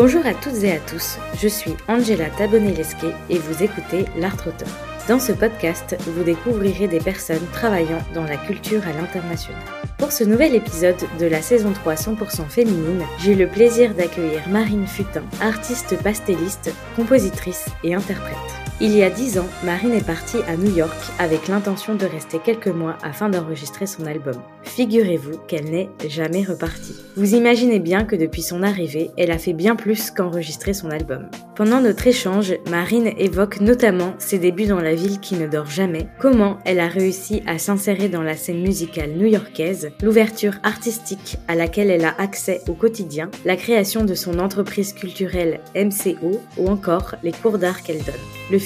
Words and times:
Bonjour 0.00 0.24
à 0.26 0.32
toutes 0.32 0.62
et 0.62 0.70
à 0.70 0.78
tous, 0.78 1.18
je 1.42 1.48
suis 1.48 1.74
Angela 1.88 2.30
Tabonelesque 2.30 3.04
et 3.28 3.38
vous 3.40 3.64
écoutez 3.64 4.04
L'Art 4.16 4.46
Auteur. 4.46 4.68
Dans 5.08 5.18
ce 5.18 5.32
podcast, 5.32 5.96
vous 6.06 6.22
découvrirez 6.22 6.86
des 6.86 7.00
personnes 7.00 7.44
travaillant 7.52 7.98
dans 8.14 8.22
la 8.22 8.36
culture 8.36 8.86
à 8.86 8.92
l'international. 8.92 9.60
Pour 9.98 10.12
ce 10.12 10.22
nouvel 10.22 10.54
épisode 10.54 11.02
de 11.18 11.26
la 11.26 11.42
saison 11.42 11.72
3 11.72 11.94
100% 11.94 12.48
féminine, 12.48 13.02
j'ai 13.18 13.34
le 13.34 13.48
plaisir 13.48 13.92
d'accueillir 13.92 14.48
Marine 14.48 14.86
Futin, 14.86 15.24
artiste 15.40 16.00
pastelliste, 16.00 16.72
compositrice 16.94 17.66
et 17.82 17.96
interprète. 17.96 18.57
Il 18.80 18.96
y 18.96 19.02
a 19.02 19.10
dix 19.10 19.40
ans, 19.40 19.48
Marine 19.64 19.94
est 19.94 20.06
partie 20.06 20.36
à 20.46 20.56
New 20.56 20.72
York 20.72 20.96
avec 21.18 21.48
l'intention 21.48 21.96
de 21.96 22.06
rester 22.06 22.38
quelques 22.38 22.68
mois 22.68 22.96
afin 23.02 23.28
d'enregistrer 23.28 23.86
son 23.86 24.06
album. 24.06 24.36
Figurez-vous 24.62 25.38
qu'elle 25.48 25.64
n'est 25.64 25.88
jamais 26.08 26.44
repartie. 26.44 26.94
Vous 27.16 27.34
imaginez 27.34 27.80
bien 27.80 28.04
que 28.04 28.14
depuis 28.14 28.42
son 28.42 28.62
arrivée, 28.62 29.10
elle 29.16 29.32
a 29.32 29.38
fait 29.38 29.52
bien 29.52 29.74
plus 29.74 30.12
qu'enregistrer 30.12 30.74
son 30.74 30.92
album. 30.92 31.28
Pendant 31.56 31.80
notre 31.80 32.06
échange, 32.06 32.54
Marine 32.70 33.10
évoque 33.18 33.60
notamment 33.60 34.14
ses 34.18 34.38
débuts 34.38 34.66
dans 34.66 34.80
la 34.80 34.94
ville 34.94 35.18
qui 35.18 35.34
ne 35.34 35.48
dort 35.48 35.68
jamais, 35.68 36.06
comment 36.20 36.58
elle 36.64 36.78
a 36.78 36.86
réussi 36.86 37.42
à 37.46 37.58
s'insérer 37.58 38.08
dans 38.08 38.22
la 38.22 38.36
scène 38.36 38.62
musicale 38.62 39.10
new-yorkaise, 39.16 39.90
l'ouverture 40.04 40.54
artistique 40.62 41.36
à 41.48 41.56
laquelle 41.56 41.90
elle 41.90 42.04
a 42.04 42.14
accès 42.20 42.60
au 42.68 42.74
quotidien, 42.74 43.28
la 43.44 43.56
création 43.56 44.04
de 44.04 44.14
son 44.14 44.38
entreprise 44.38 44.92
culturelle 44.92 45.58
MCO 45.74 46.40
ou 46.58 46.68
encore 46.68 47.16
les 47.24 47.32
cours 47.32 47.58
d'art 47.58 47.82
qu'elle 47.82 48.04
donne. 48.04 48.14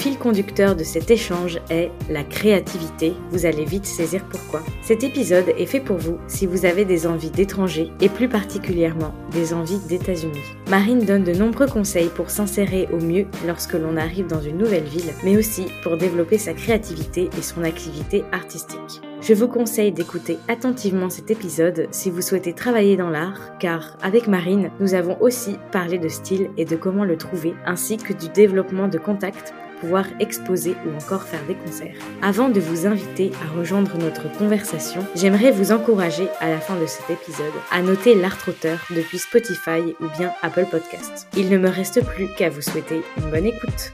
Fil 0.03 0.19
conducteur 0.19 0.75
de 0.75 0.83
cet 0.83 1.13
échange 1.13 1.61
est 1.71 1.93
la 2.11 2.25
créativité. 2.25 3.13
Vous 3.31 3.47
allez 3.47 3.65
vite 3.65 3.87
saisir 3.87 4.25
pourquoi. 4.29 4.61
Cet 4.83 5.05
épisode 5.05 5.51
est 5.57 5.67
fait 5.67 5.79
pour 5.79 5.97
vous 5.97 6.19
si 6.27 6.45
vous 6.45 6.65
avez 6.65 6.85
des 6.85 7.07
envies 7.07 7.31
d'étrangers 7.31 7.93
et 8.01 8.09
plus 8.09 8.29
particulièrement 8.29 9.15
des 9.31 9.55
envies 9.55 9.79
d'États-Unis. 9.87 10.41
Marine 10.69 11.05
donne 11.05 11.23
de 11.23 11.33
nombreux 11.33 11.69
conseils 11.69 12.09
pour 12.09 12.31
s'insérer 12.31 12.89
au 12.93 12.97
mieux 12.97 13.27
lorsque 13.47 13.75
l'on 13.75 13.97
arrive 13.97 14.27
dans 14.27 14.41
une 14.41 14.59
nouvelle 14.59 14.83
ville, 14.83 15.15
mais 15.23 15.37
aussi 15.37 15.67
pour 15.85 15.97
développer 15.97 16.37
sa 16.37 16.53
créativité 16.53 17.31
et 17.39 17.43
son 17.43 17.63
activité 17.63 18.25
artistique. 18.33 19.03
Je 19.21 19.35
vous 19.35 19.47
conseille 19.47 19.93
d'écouter 19.93 20.37
attentivement 20.49 21.11
cet 21.11 21.31
épisode 21.31 21.87
si 21.93 22.11
vous 22.11 22.23
souhaitez 22.23 22.55
travailler 22.55 22.97
dans 22.97 23.11
l'art, 23.11 23.57
car 23.61 23.97
avec 24.03 24.27
Marine, 24.27 24.73
nous 24.81 24.95
avons 24.95 25.17
aussi 25.21 25.59
parlé 25.71 25.99
de 25.99 26.09
style 26.09 26.51
et 26.57 26.65
de 26.65 26.75
comment 26.75 27.05
le 27.05 27.17
trouver, 27.17 27.55
ainsi 27.67 27.99
que 27.99 28.13
du 28.13 28.29
développement 28.31 28.89
de 28.89 28.99
contacts 28.99 29.55
pouvoir 29.83 30.05
exposer 30.21 30.77
ou 30.87 30.95
encore 30.97 31.25
faire 31.25 31.45
des 31.47 31.57
concerts. 31.57 31.97
Avant 32.23 32.49
de 32.49 32.61
vous 32.61 32.87
inviter 32.87 33.33
à 33.45 33.59
rejoindre 33.59 33.99
notre 33.99 34.31
conversation, 34.39 35.05
j'aimerais 35.17 35.51
vous 35.51 35.73
encourager 35.73 36.29
à 36.39 36.49
la 36.49 36.61
fin 36.61 36.79
de 36.81 36.87
cet 36.87 37.11
épisode 37.11 37.53
à 37.73 37.83
noter 37.83 38.15
l'art 38.15 38.39
auteur 38.47 38.79
depuis 38.91 39.19
Spotify 39.19 39.81
ou 40.01 40.07
bien 40.17 40.33
Apple 40.41 40.67
Podcasts. 40.71 41.27
Il 41.37 41.51
ne 41.51 41.59
me 41.59 41.69
reste 41.69 42.05
plus 42.07 42.29
qu'à 42.37 42.49
vous 42.49 42.63
souhaiter 42.63 43.03
une 43.17 43.29
bonne 43.29 43.47
écoute. 43.47 43.93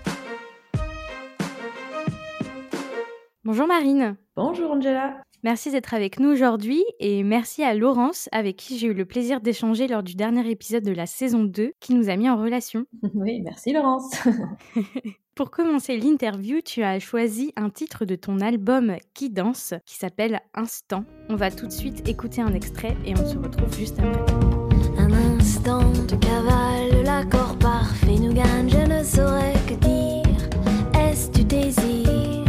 Bonjour 3.45 3.67
Marine. 3.67 4.17
Bonjour 4.37 4.73
Angela. 4.73 5.23
Merci 5.45 5.71
d'être 5.71 5.95
avec 5.95 6.19
nous 6.19 6.31
aujourd'hui 6.31 6.83
et 6.99 7.23
merci 7.23 7.63
à 7.63 7.73
Laurence 7.73 8.29
avec 8.33 8.57
qui 8.57 8.77
j'ai 8.77 8.89
eu 8.89 8.95
le 8.95 9.05
plaisir 9.05 9.41
d'échanger 9.41 9.87
lors 9.87 10.03
du 10.03 10.17
dernier 10.17 10.51
épisode 10.51 10.83
de 10.83 10.91
la 10.93 11.07
saison 11.07 11.45
2 11.45 11.75
qui 11.79 11.95
nous 11.95 12.09
a 12.09 12.17
mis 12.17 12.29
en 12.29 12.37
relation. 12.37 12.85
Oui, 13.15 13.41
merci 13.43 13.73
Laurence. 13.73 14.11
Pour 15.35 15.51
commencer 15.51 15.97
l'interview, 15.97 16.61
tu 16.65 16.83
as 16.83 16.99
choisi 16.99 17.53
un 17.57 17.71
titre 17.71 18.05
de 18.05 18.17
ton 18.17 18.41
album 18.41 18.97
Qui 19.15 19.31
danse 19.31 19.75
qui 19.87 19.97
s'appelle 19.97 20.41
Instant. 20.55 21.05
On 21.29 21.37
va 21.37 21.51
tout 21.51 21.67
de 21.67 21.73
suite 21.73 22.09
écouter 22.09 22.43
un 22.43 22.55
extrait 22.55 22.97
et 23.05 23.13
on 23.13 23.27
se 23.27 23.39
retrouve 23.39 23.77
juste 23.77 23.99
après. 24.01 24.33
Un 24.99 25.13
instant 25.13 25.91
de 25.91 26.17
cavale, 26.17 27.05
l'accord 27.05 27.57
parfait 27.59 28.19
nous 28.19 28.33
gagne, 28.33 28.69
je 28.69 28.79
ne 28.79 29.05
saurais 29.05 29.55
que 29.69 29.75
dire. 29.75 31.01
Est-ce 31.01 31.31
du 31.31 31.45
désir? 31.45 32.45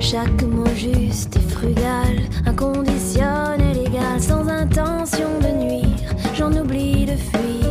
Chaque 0.00 0.42
mot 0.44 0.66
juste 0.76 1.36
et 1.36 1.45
frugal, 1.66 2.16
inconditionnel, 2.46 3.76
égal, 3.78 4.20
sans 4.20 4.46
intention 4.46 5.28
de 5.40 5.64
nuire, 5.64 6.14
j'en 6.34 6.52
oublie 6.52 7.06
de 7.06 7.16
fuir. 7.16 7.66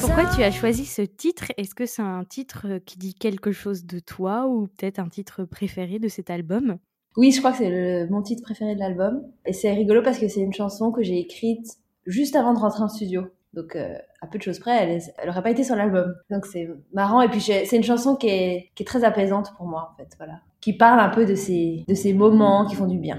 Pourquoi 0.00 0.34
tu 0.34 0.42
as 0.42 0.50
choisi 0.50 0.84
ce 0.84 1.02
titre? 1.02 1.52
Est-ce 1.56 1.74
que 1.74 1.86
c'est 1.86 2.02
un 2.02 2.24
titre 2.24 2.78
qui 2.84 2.98
dit 2.98 3.14
quelque 3.14 3.52
chose 3.52 3.84
de 3.84 4.00
toi 4.00 4.46
ou 4.48 4.66
peut-être 4.66 4.98
un 4.98 5.08
titre 5.08 5.44
préféré 5.44 5.98
de 5.98 6.08
cet 6.08 6.30
album? 6.30 6.78
Oui, 7.16 7.30
je 7.30 7.38
crois 7.38 7.52
que 7.52 7.58
c'est 7.58 8.06
mon 8.08 8.22
titre 8.22 8.42
préféré 8.42 8.74
de 8.74 8.80
l'album. 8.80 9.22
Et 9.44 9.52
c'est 9.52 9.72
rigolo 9.72 10.02
parce 10.02 10.18
que 10.18 10.26
c'est 10.26 10.40
une 10.40 10.52
chanson 10.52 10.90
que 10.90 11.02
j'ai 11.02 11.18
écrite 11.18 11.66
juste 12.06 12.34
avant 12.34 12.54
de 12.54 12.58
rentrer 12.58 12.82
en 12.82 12.88
studio. 12.88 13.26
Donc, 13.54 13.76
euh, 13.76 13.96
à 14.20 14.26
peu 14.26 14.38
de 14.38 14.42
choses 14.42 14.58
près, 14.58 14.76
elle, 14.76 15.26
n'aurait 15.26 15.42
pas 15.42 15.50
été 15.50 15.64
sur 15.64 15.76
l'album. 15.76 16.14
Donc, 16.30 16.46
c'est 16.46 16.68
marrant. 16.92 17.22
Et 17.22 17.28
puis, 17.28 17.40
c'est 17.40 17.76
une 17.76 17.82
chanson 17.82 18.16
qui 18.16 18.28
est, 18.28 18.70
qui 18.74 18.82
est, 18.82 18.86
très 18.86 19.04
apaisante 19.04 19.52
pour 19.56 19.66
moi, 19.66 19.90
en 19.92 19.96
fait. 19.96 20.10
Voilà. 20.18 20.40
Qui 20.60 20.72
parle 20.74 21.00
un 21.00 21.08
peu 21.08 21.24
de 21.24 21.34
ces, 21.34 21.84
de 21.88 21.94
ces 21.94 22.12
moments 22.12 22.66
qui 22.66 22.74
font 22.74 22.86
du 22.86 22.98
bien. 22.98 23.18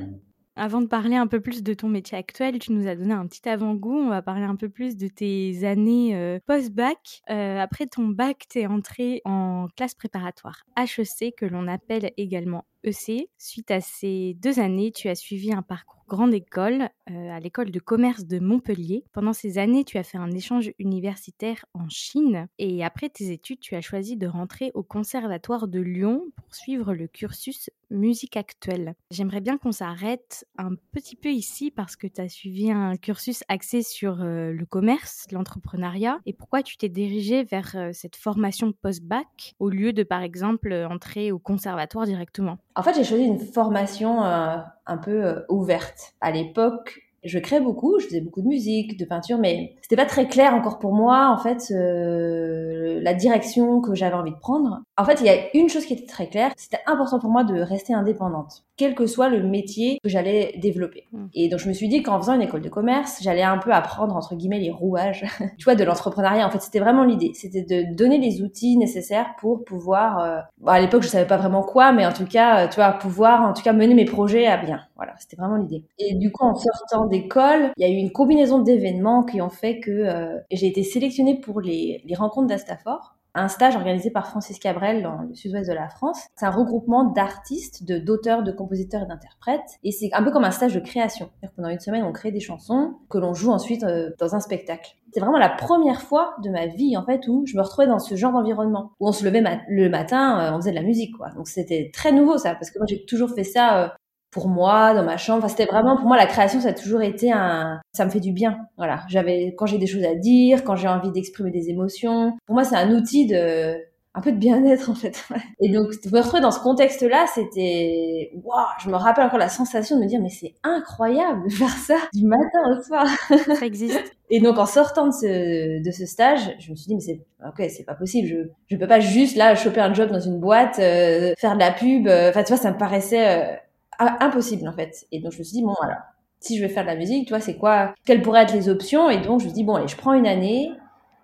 Avant 0.60 0.82
de 0.82 0.88
parler 0.88 1.16
un 1.16 1.28
peu 1.28 1.40
plus 1.40 1.64
de 1.64 1.74
ton 1.74 1.88
métier 1.88 2.18
actuel, 2.18 2.60
tu 2.60 2.74
nous 2.74 2.86
as 2.86 2.96
donné 2.96 3.14
un 3.14 3.26
petit 3.28 3.48
avant-goût. 3.48 3.96
On 3.96 4.10
va 4.10 4.22
parler 4.22 4.44
un 4.44 4.58
peu 4.58 4.68
plus 4.68 4.98
de 4.98 5.08
tes 5.08 5.64
années 5.64 6.18
euh, 6.18 6.38
post-bac. 6.46 7.22
Euh, 7.30 7.60
après 7.60 7.86
ton 7.86 8.10
bac, 8.10 8.46
tu 8.50 8.60
es 8.60 8.68
entré 8.68 9.22
en 9.24 9.68
classe 9.78 9.96
préparatoire 9.96 10.66
HEC, 10.78 11.34
que 11.38 11.46
l'on 11.46 11.66
appelle 11.70 12.12
également 12.18 12.66
EC. 12.84 13.30
Suite 13.38 13.72
à 13.72 13.82
ces 13.82 14.36
deux 14.36 14.60
années, 14.60 14.92
tu 14.92 15.10
as 15.10 15.16
suivi 15.16 15.54
un 15.54 15.62
parcours 15.62 16.00
grande 16.10 16.34
école 16.34 16.90
euh, 17.10 17.30
à 17.30 17.40
l'école 17.40 17.72
de 17.72 17.80
commerce 17.80 18.26
de 18.26 18.40
Montpellier. 18.40 19.06
Pendant 19.14 19.32
ces 19.32 19.58
années, 19.58 19.86
tu 19.86 19.98
as 19.98 20.04
fait 20.04 20.18
un 20.18 20.32
échange 20.32 20.72
universitaire 20.80 21.64
en 21.74 21.88
Chine 21.88 22.48
et 22.58 22.84
après 22.84 23.08
tes 23.08 23.32
études, 23.32 23.62
tu 23.62 23.76
as 23.76 23.82
choisi 23.82 24.18
de 24.18 24.28
rentrer 24.28 24.72
au 24.74 24.84
Conservatoire 24.84 25.70
de 25.70 25.80
Lyon 25.80 26.26
pour 26.36 26.54
suivre 26.54 26.94
le 26.94 27.08
cursus 27.08 27.70
musique 27.92 28.38
actuelle. 28.38 28.96
J'aimerais 29.12 29.42
bien 29.42 29.58
qu'on 29.58 29.72
s'arrête 29.72 30.46
un 30.58 30.76
petit 30.92 31.16
peu 31.16 31.30
ici 31.30 31.72
parce 31.72 31.96
que 31.96 32.08
tu 32.08 32.20
as 32.22 32.30
suivi 32.30 32.72
un 32.72 32.98
cursus 32.98 33.44
axé 33.48 33.82
sur 33.84 34.22
euh, 34.22 34.52
le 34.52 34.66
commerce, 34.66 35.28
l'entrepreneuriat 35.32 36.20
et 36.26 36.34
pourquoi 36.34 36.64
tu 36.64 36.78
t'es 36.78 36.90
dirigé 36.90 37.44
vers 37.44 37.76
euh, 37.76 37.92
cette 37.94 38.16
formation 38.16 38.74
post-bac 38.74 39.54
au 39.60 39.70
lieu 39.70 39.94
de 39.94 40.04
par 40.04 40.22
exemple 40.22 40.74
entrer 40.90 41.32
au 41.32 41.40
conservatoire 41.40 42.06
directement. 42.06 42.58
En 42.80 42.82
fait, 42.82 42.94
j'ai 42.94 43.04
choisi 43.04 43.26
une 43.26 43.40
formation 43.40 44.22
un 44.22 44.98
peu 45.04 45.44
ouverte. 45.50 46.14
À 46.22 46.32
l'époque, 46.32 47.02
je 47.26 47.40
créais 47.40 47.60
beaucoup, 47.60 48.00
je 48.00 48.06
faisais 48.06 48.22
beaucoup 48.22 48.42
de 48.42 48.48
musique, 48.48 48.98
de 48.98 49.04
peinture, 49.04 49.38
mais 49.38 49.76
c'était 49.82 49.98
pas 49.98 50.06
très 50.06 50.28
clair 50.28 50.54
encore 50.54 50.80
pour 50.80 50.94
moi, 50.94 51.36
en 51.38 51.38
fait, 51.38 51.72
euh, 51.72 53.02
la 53.02 53.14
direction 53.14 53.82
que 53.82 53.96
j'avais 53.96 54.16
envie 54.16 54.32
de 54.32 54.40
prendre. 54.40 54.82
En 54.98 55.04
fait, 55.04 55.20
il 55.20 55.26
y 55.26 55.30
a 55.30 55.56
une 55.56 55.68
chose 55.68 55.86
qui 55.86 55.94
était 55.94 56.06
très 56.06 56.30
claire, 56.30 56.54
c'était 56.56 56.80
important 56.86 57.20
pour 57.20 57.30
moi 57.30 57.44
de 57.44 57.60
rester 57.60 57.94
indépendante, 57.94 58.64
quel 58.80 58.96
que 58.96 59.08
soit 59.08 59.28
le 59.28 59.44
métier 59.44 60.00
que 60.02 60.08
j'allais 60.08 60.58
développer. 60.58 61.10
Hmm. 61.12 61.26
Et 61.34 61.50
donc, 61.50 61.60
je 61.60 61.68
me 61.68 61.74
suis 61.74 61.90
dit 61.90 62.02
qu'en 62.02 62.18
faisant 62.18 62.34
une 62.34 62.42
école 62.42 62.62
de 62.62 62.70
commerce, 62.70 63.20
j'allais 63.22 63.44
un 63.44 63.58
peu 63.58 63.74
apprendre, 63.74 64.16
entre 64.16 64.36
guillemets, 64.36 64.60
les 64.60 64.72
rouages, 64.72 65.26
tu 65.58 65.66
vois, 65.66 65.76
de 65.76 65.84
l'entrepreneuriat. 65.84 66.48
En 66.48 66.50
fait, 66.50 66.62
c'était 66.62 66.80
vraiment 66.80 67.04
l'idée. 67.04 67.34
C'était 67.34 67.64
de 67.64 67.94
donner 67.94 68.18
les 68.18 68.42
outils 68.42 68.78
nécessaires 68.78 69.36
pour 69.38 69.66
pouvoir, 69.66 70.20
euh... 70.20 70.40
bon, 70.60 70.72
à 70.72 70.80
l'époque, 70.80 71.04
je 71.04 71.10
savais 71.10 71.28
pas 71.28 71.36
vraiment 71.36 71.62
quoi, 71.62 71.92
mais 71.92 72.06
en 72.06 72.14
tout 72.14 72.26
cas, 72.26 72.70
tu 72.70 72.76
vois, 72.76 72.94
pouvoir, 72.94 73.42
en 73.42 73.52
tout 73.52 73.64
cas, 73.64 73.74
mener 73.74 73.96
mes 73.96 74.06
projets 74.06 74.48
à 74.48 74.56
bien. 74.56 74.80
Voilà, 74.96 75.14
c'était 75.20 75.36
vraiment 75.36 75.58
l'idée. 75.58 75.84
Et 75.98 76.16
du 76.16 76.32
coup, 76.32 76.46
en 76.46 76.56
sortant 76.56 77.06
d'école, 77.06 77.74
il 77.76 77.86
y 77.86 77.86
a 77.86 77.94
eu 77.94 77.98
une 77.98 78.14
combinaison 78.14 78.60
d'événements 78.60 79.24
qui 79.24 79.42
ont 79.42 79.50
fait 79.50 79.82
que 79.82 79.92
euh, 79.92 80.38
j'ai 80.52 80.68
été 80.68 80.84
sélectionnée 80.84 81.38
pour 81.38 81.60
les, 81.60 82.02
les 82.06 82.16
rencontres 82.16 82.48
d'Astafor 82.48 83.19
un 83.36 83.48
stage 83.48 83.76
organisé 83.76 84.12
par 84.12 84.28
Francis 84.28 84.60
Cabrel 84.60 85.04
dans 85.04 85.22
le 85.22 85.34
sud-ouest 85.34 85.70
de 85.70 85.74
la 85.74 85.90
France. 85.90 86.20
C'est 86.36 86.46
un 86.46 86.52
regroupement 86.52 87.04
d'artistes, 87.04 87.86
de 87.86 87.98
d'auteurs, 87.98 88.44
de 88.44 88.52
compositeurs 88.52 89.04
et 89.04 89.06
d'interprètes. 89.06 89.80
Et 89.84 89.92
c'est 89.92 90.10
un 90.14 90.24
peu 90.24 90.32
comme 90.32 90.44
un 90.44 90.52
stage 90.52 90.74
de 90.74 90.80
création. 90.80 91.30
Pendant 91.56 91.70
une 91.70 91.80
semaine, 91.80 92.04
on 92.04 92.12
crée 92.12 92.32
des 92.32 92.40
chansons 92.40 92.96
que 93.10 93.18
l'on 93.18 93.34
joue 93.34 93.52
ensuite 93.52 93.84
euh, 93.84 94.12
dans 94.20 94.36
un 94.36 94.40
spectacle. 94.40 94.96
C'est 95.14 95.20
vraiment 95.20 95.38
la 95.38 95.50
première 95.50 96.02
fois 96.02 96.36
de 96.44 96.50
ma 96.50 96.68
vie, 96.68 96.96
en 96.98 97.06
fait, 97.06 97.28
où 97.28 97.46
je 97.46 97.58
me 97.58 97.62
retrouvais 97.62 97.88
dans 97.88 98.00
ce 98.00 98.16
genre 98.16 98.32
d'environnement. 98.32 98.92
Où 99.00 99.08
on 99.08 99.12
se 99.12 99.26
levait 99.26 99.44
le 99.68 99.90
matin, 99.90 100.40
euh, 100.40 100.56
on 100.56 100.58
faisait 100.58 100.72
de 100.72 100.76
la 100.76 100.84
musique, 100.84 101.16
quoi. 101.18 101.30
Donc 101.32 101.48
c'était 101.48 101.90
très 101.94 102.12
nouveau, 102.12 102.38
ça. 102.38 102.54
Parce 102.54 102.72
que 102.72 102.80
moi, 102.80 102.86
j'ai 102.88 103.06
toujours 103.06 103.32
fait 103.32 103.44
ça 103.44 103.96
pour 104.32 104.48
moi 104.48 104.94
dans 104.94 105.04
ma 105.04 105.18
chambre. 105.18 105.40
Enfin, 105.40 105.48
c'était 105.48 105.66
vraiment 105.66 105.98
pour 105.98 106.08
moi 106.08 106.18
la 106.18 106.28
création, 106.28 106.60
ça 106.62 106.70
a 106.70 106.74
toujours 106.74 107.02
été 107.02 107.32
un, 107.32 107.80
ça 107.94 108.06
me 108.06 108.10
fait 108.10 108.20
du 108.20 108.32
bien. 108.32 108.60
Voilà, 108.78 109.04
j'avais 109.08 109.56
quand 109.58 109.66
j'ai 109.66 109.78
des 109.78 109.88
choses 109.88 110.04
à 110.04 110.16
dire, 110.16 110.64
quand 110.64 110.76
j'ai 110.76 110.88
envie 110.88 111.12
d'exprimer 111.12 111.52
des 111.52 111.70
émotions. 111.70 112.38
Pour 112.46 112.56
moi, 112.56 112.64
c'est 112.64 112.76
un 112.76 112.92
outil 112.92 113.26
de 113.28 113.78
un 114.16 114.22
peu 114.22 114.32
de 114.32 114.38
bien-être 114.38 114.90
en 114.90 114.96
fait. 114.96 115.24
Et 115.62 115.70
donc 115.70 115.88
me 116.12 116.18
retrouver 116.18 116.42
dans 116.42 116.52
ce 116.52 116.60
contexte-là, 116.60 117.26
c'était 117.34 118.32
waouh, 118.44 118.66
je 118.84 118.90
me 118.90 118.96
rappelle 118.96 119.26
encore 119.26 119.40
la 119.40 119.50
sensation 119.50 119.98
de 119.98 120.04
me 120.04 120.08
dire 120.08 120.20
mais 120.22 120.30
c'est 120.30 120.56
incroyable 120.64 121.44
de 121.46 121.54
faire 121.54 121.70
ça 121.70 121.98
du 122.14 122.26
matin 122.26 122.60
au 122.72 122.82
soir. 122.84 123.06
Ça 123.60 123.66
existe. 123.66 124.16
Et 124.32 124.40
donc 124.40 124.58
en 124.58 124.66
sortant 124.66 125.08
de 125.08 125.12
ce, 125.12 125.84
de 125.84 125.92
ce 125.92 126.06
stage, 126.06 126.56
je 126.60 126.72
me 126.72 126.76
suis 126.76 126.88
dit 126.88 126.96
mais 126.96 127.02
c'est 127.02 127.22
ok, 127.48 127.70
c'est 127.70 127.86
pas 127.86 127.96
possible, 127.96 128.28
je 128.28 128.36
je 128.68 128.78
peux 128.78 128.88
pas 128.88 129.00
juste 129.00 129.36
là 129.36 129.56
choper 129.56 129.82
un 129.82 129.94
job 129.94 130.12
dans 130.12 130.20
une 130.20 130.40
boîte, 130.40 130.80
euh, 130.80 131.34
faire 131.38 131.54
de 131.56 131.60
la 131.60 131.72
pub, 131.72 132.08
euh, 132.08 132.30
enfin 132.30 132.44
tu 132.44 132.54
vois 132.54 132.62
ça 132.62 132.72
me 132.72 132.78
paraissait 132.78 133.28
euh, 133.28 133.56
impossible 134.00 134.68
en 134.68 134.74
fait. 134.74 135.06
Et 135.12 135.20
donc 135.20 135.32
je 135.34 135.40
me 135.40 135.44
suis 135.44 135.58
dit 135.58 135.64
bon 135.64 135.76
voilà, 135.80 136.06
si 136.40 136.58
je 136.58 136.64
veux 136.64 136.70
faire 136.70 136.84
de 136.84 136.90
la 136.90 136.96
musique, 136.96 137.28
tu 137.28 137.34
vois, 137.34 137.42
c'est 137.42 137.58
quoi, 137.58 137.94
quelles 138.06 138.22
pourraient 138.22 138.44
être 138.44 138.54
les 138.54 138.70
options? 138.70 139.10
Et 139.10 139.20
donc, 139.20 139.42
je 139.42 139.48
me 139.48 139.52
dis, 139.52 139.64
bon, 139.64 139.76
allez, 139.76 139.88
je 139.88 139.98
prends 139.98 140.14
une 140.14 140.28
année. 140.28 140.72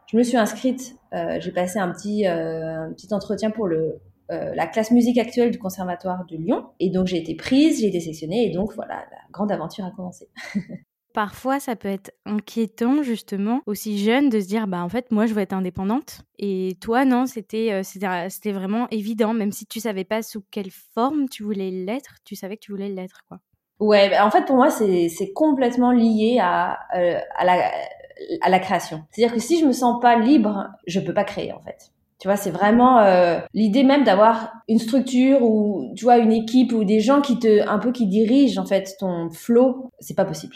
Je 0.07 0.17
me 0.17 0.23
suis 0.23 0.37
inscrite, 0.37 0.95
euh, 1.13 1.37
j'ai 1.39 1.51
passé 1.51 1.79
un 1.79 1.91
petit, 1.91 2.27
euh, 2.27 2.87
un 2.87 2.93
petit 2.93 3.11
entretien 3.13 3.49
pour 3.49 3.67
le, 3.67 3.99
euh, 4.31 4.53
la 4.53 4.67
classe 4.67 4.91
musique 4.91 5.17
actuelle 5.17 5.51
du 5.51 5.57
Conservatoire 5.57 6.25
de 6.25 6.37
Lyon. 6.37 6.65
Et 6.79 6.89
donc, 6.89 7.07
j'ai 7.07 7.17
été 7.17 7.35
prise, 7.35 7.81
j'ai 7.81 7.87
été 7.87 7.99
sélectionnée, 7.99 8.45
et 8.45 8.53
donc, 8.53 8.73
voilà, 8.75 8.95
la 8.95 9.17
grande 9.31 9.51
aventure 9.51 9.85
a 9.85 9.91
commencé. 9.91 10.29
Parfois, 11.15 11.61
ça 11.61 11.77
peut 11.77 11.87
être 11.87 12.11
inquiétant, 12.25 13.01
justement, 13.01 13.61
aussi 13.65 13.97
jeune, 13.97 14.29
de 14.29 14.41
se 14.41 14.47
dire, 14.47 14.67
bah, 14.67 14.83
en 14.83 14.89
fait, 14.89 15.11
moi, 15.11 15.25
je 15.25 15.33
veux 15.33 15.41
être 15.41 15.53
indépendante. 15.53 16.19
Et 16.37 16.77
toi, 16.81 17.05
non, 17.05 17.25
c'était, 17.25 17.81
c'était, 17.83 18.51
vraiment 18.51 18.87
évident, 18.91 19.33
même 19.33 19.53
si 19.53 19.65
tu 19.65 19.79
savais 19.79 20.03
pas 20.03 20.21
sous 20.21 20.43
quelle 20.51 20.71
forme 20.93 21.29
tu 21.29 21.41
voulais 21.41 21.71
l'être, 21.71 22.15
tu 22.25 22.35
savais 22.35 22.57
que 22.57 22.65
tu 22.65 22.71
voulais 22.71 22.89
l'être, 22.89 23.21
quoi. 23.29 23.39
Ouais, 23.79 24.09
bah, 24.09 24.25
en 24.25 24.31
fait, 24.31 24.45
pour 24.45 24.55
moi, 24.55 24.69
c'est 24.69 25.31
complètement 25.33 25.91
lié 25.91 26.39
à, 26.41 26.79
euh, 26.95 27.17
à, 27.37 27.45
la, 28.49 28.59
création. 28.59 29.03
C'est-à-dire 29.11 29.33
que 29.33 29.41
si 29.41 29.59
je 29.59 29.65
me 29.65 29.73
sens 29.73 30.01
pas 30.01 30.17
libre, 30.17 30.67
je 30.87 30.99
peux 30.99 31.13
pas 31.13 31.23
créer, 31.23 31.51
en 31.51 31.61
fait. 31.61 31.91
Tu 32.19 32.29
vois, 32.29 32.37
c'est 32.37 32.51
vraiment 32.51 32.99
euh, 32.99 33.39
l'idée 33.53 33.83
même 33.83 34.05
d'avoir 34.05 34.53
une 34.69 34.79
structure 34.79 35.41
ou 35.43 35.93
tu 35.95 36.05
vois 36.05 36.17
une 36.17 36.31
équipe 36.31 36.71
ou 36.71 36.85
des 36.85 37.01
gens 37.01 37.21
qui 37.21 37.37
te 37.39 37.67
un 37.67 37.77
peu 37.77 37.91
qui 37.91 38.07
dirigent 38.07 38.61
en 38.61 38.65
fait 38.65 38.95
ton 38.97 39.29
flow, 39.29 39.91
c'est 39.99 40.15
pas 40.15 40.23
possible. 40.23 40.55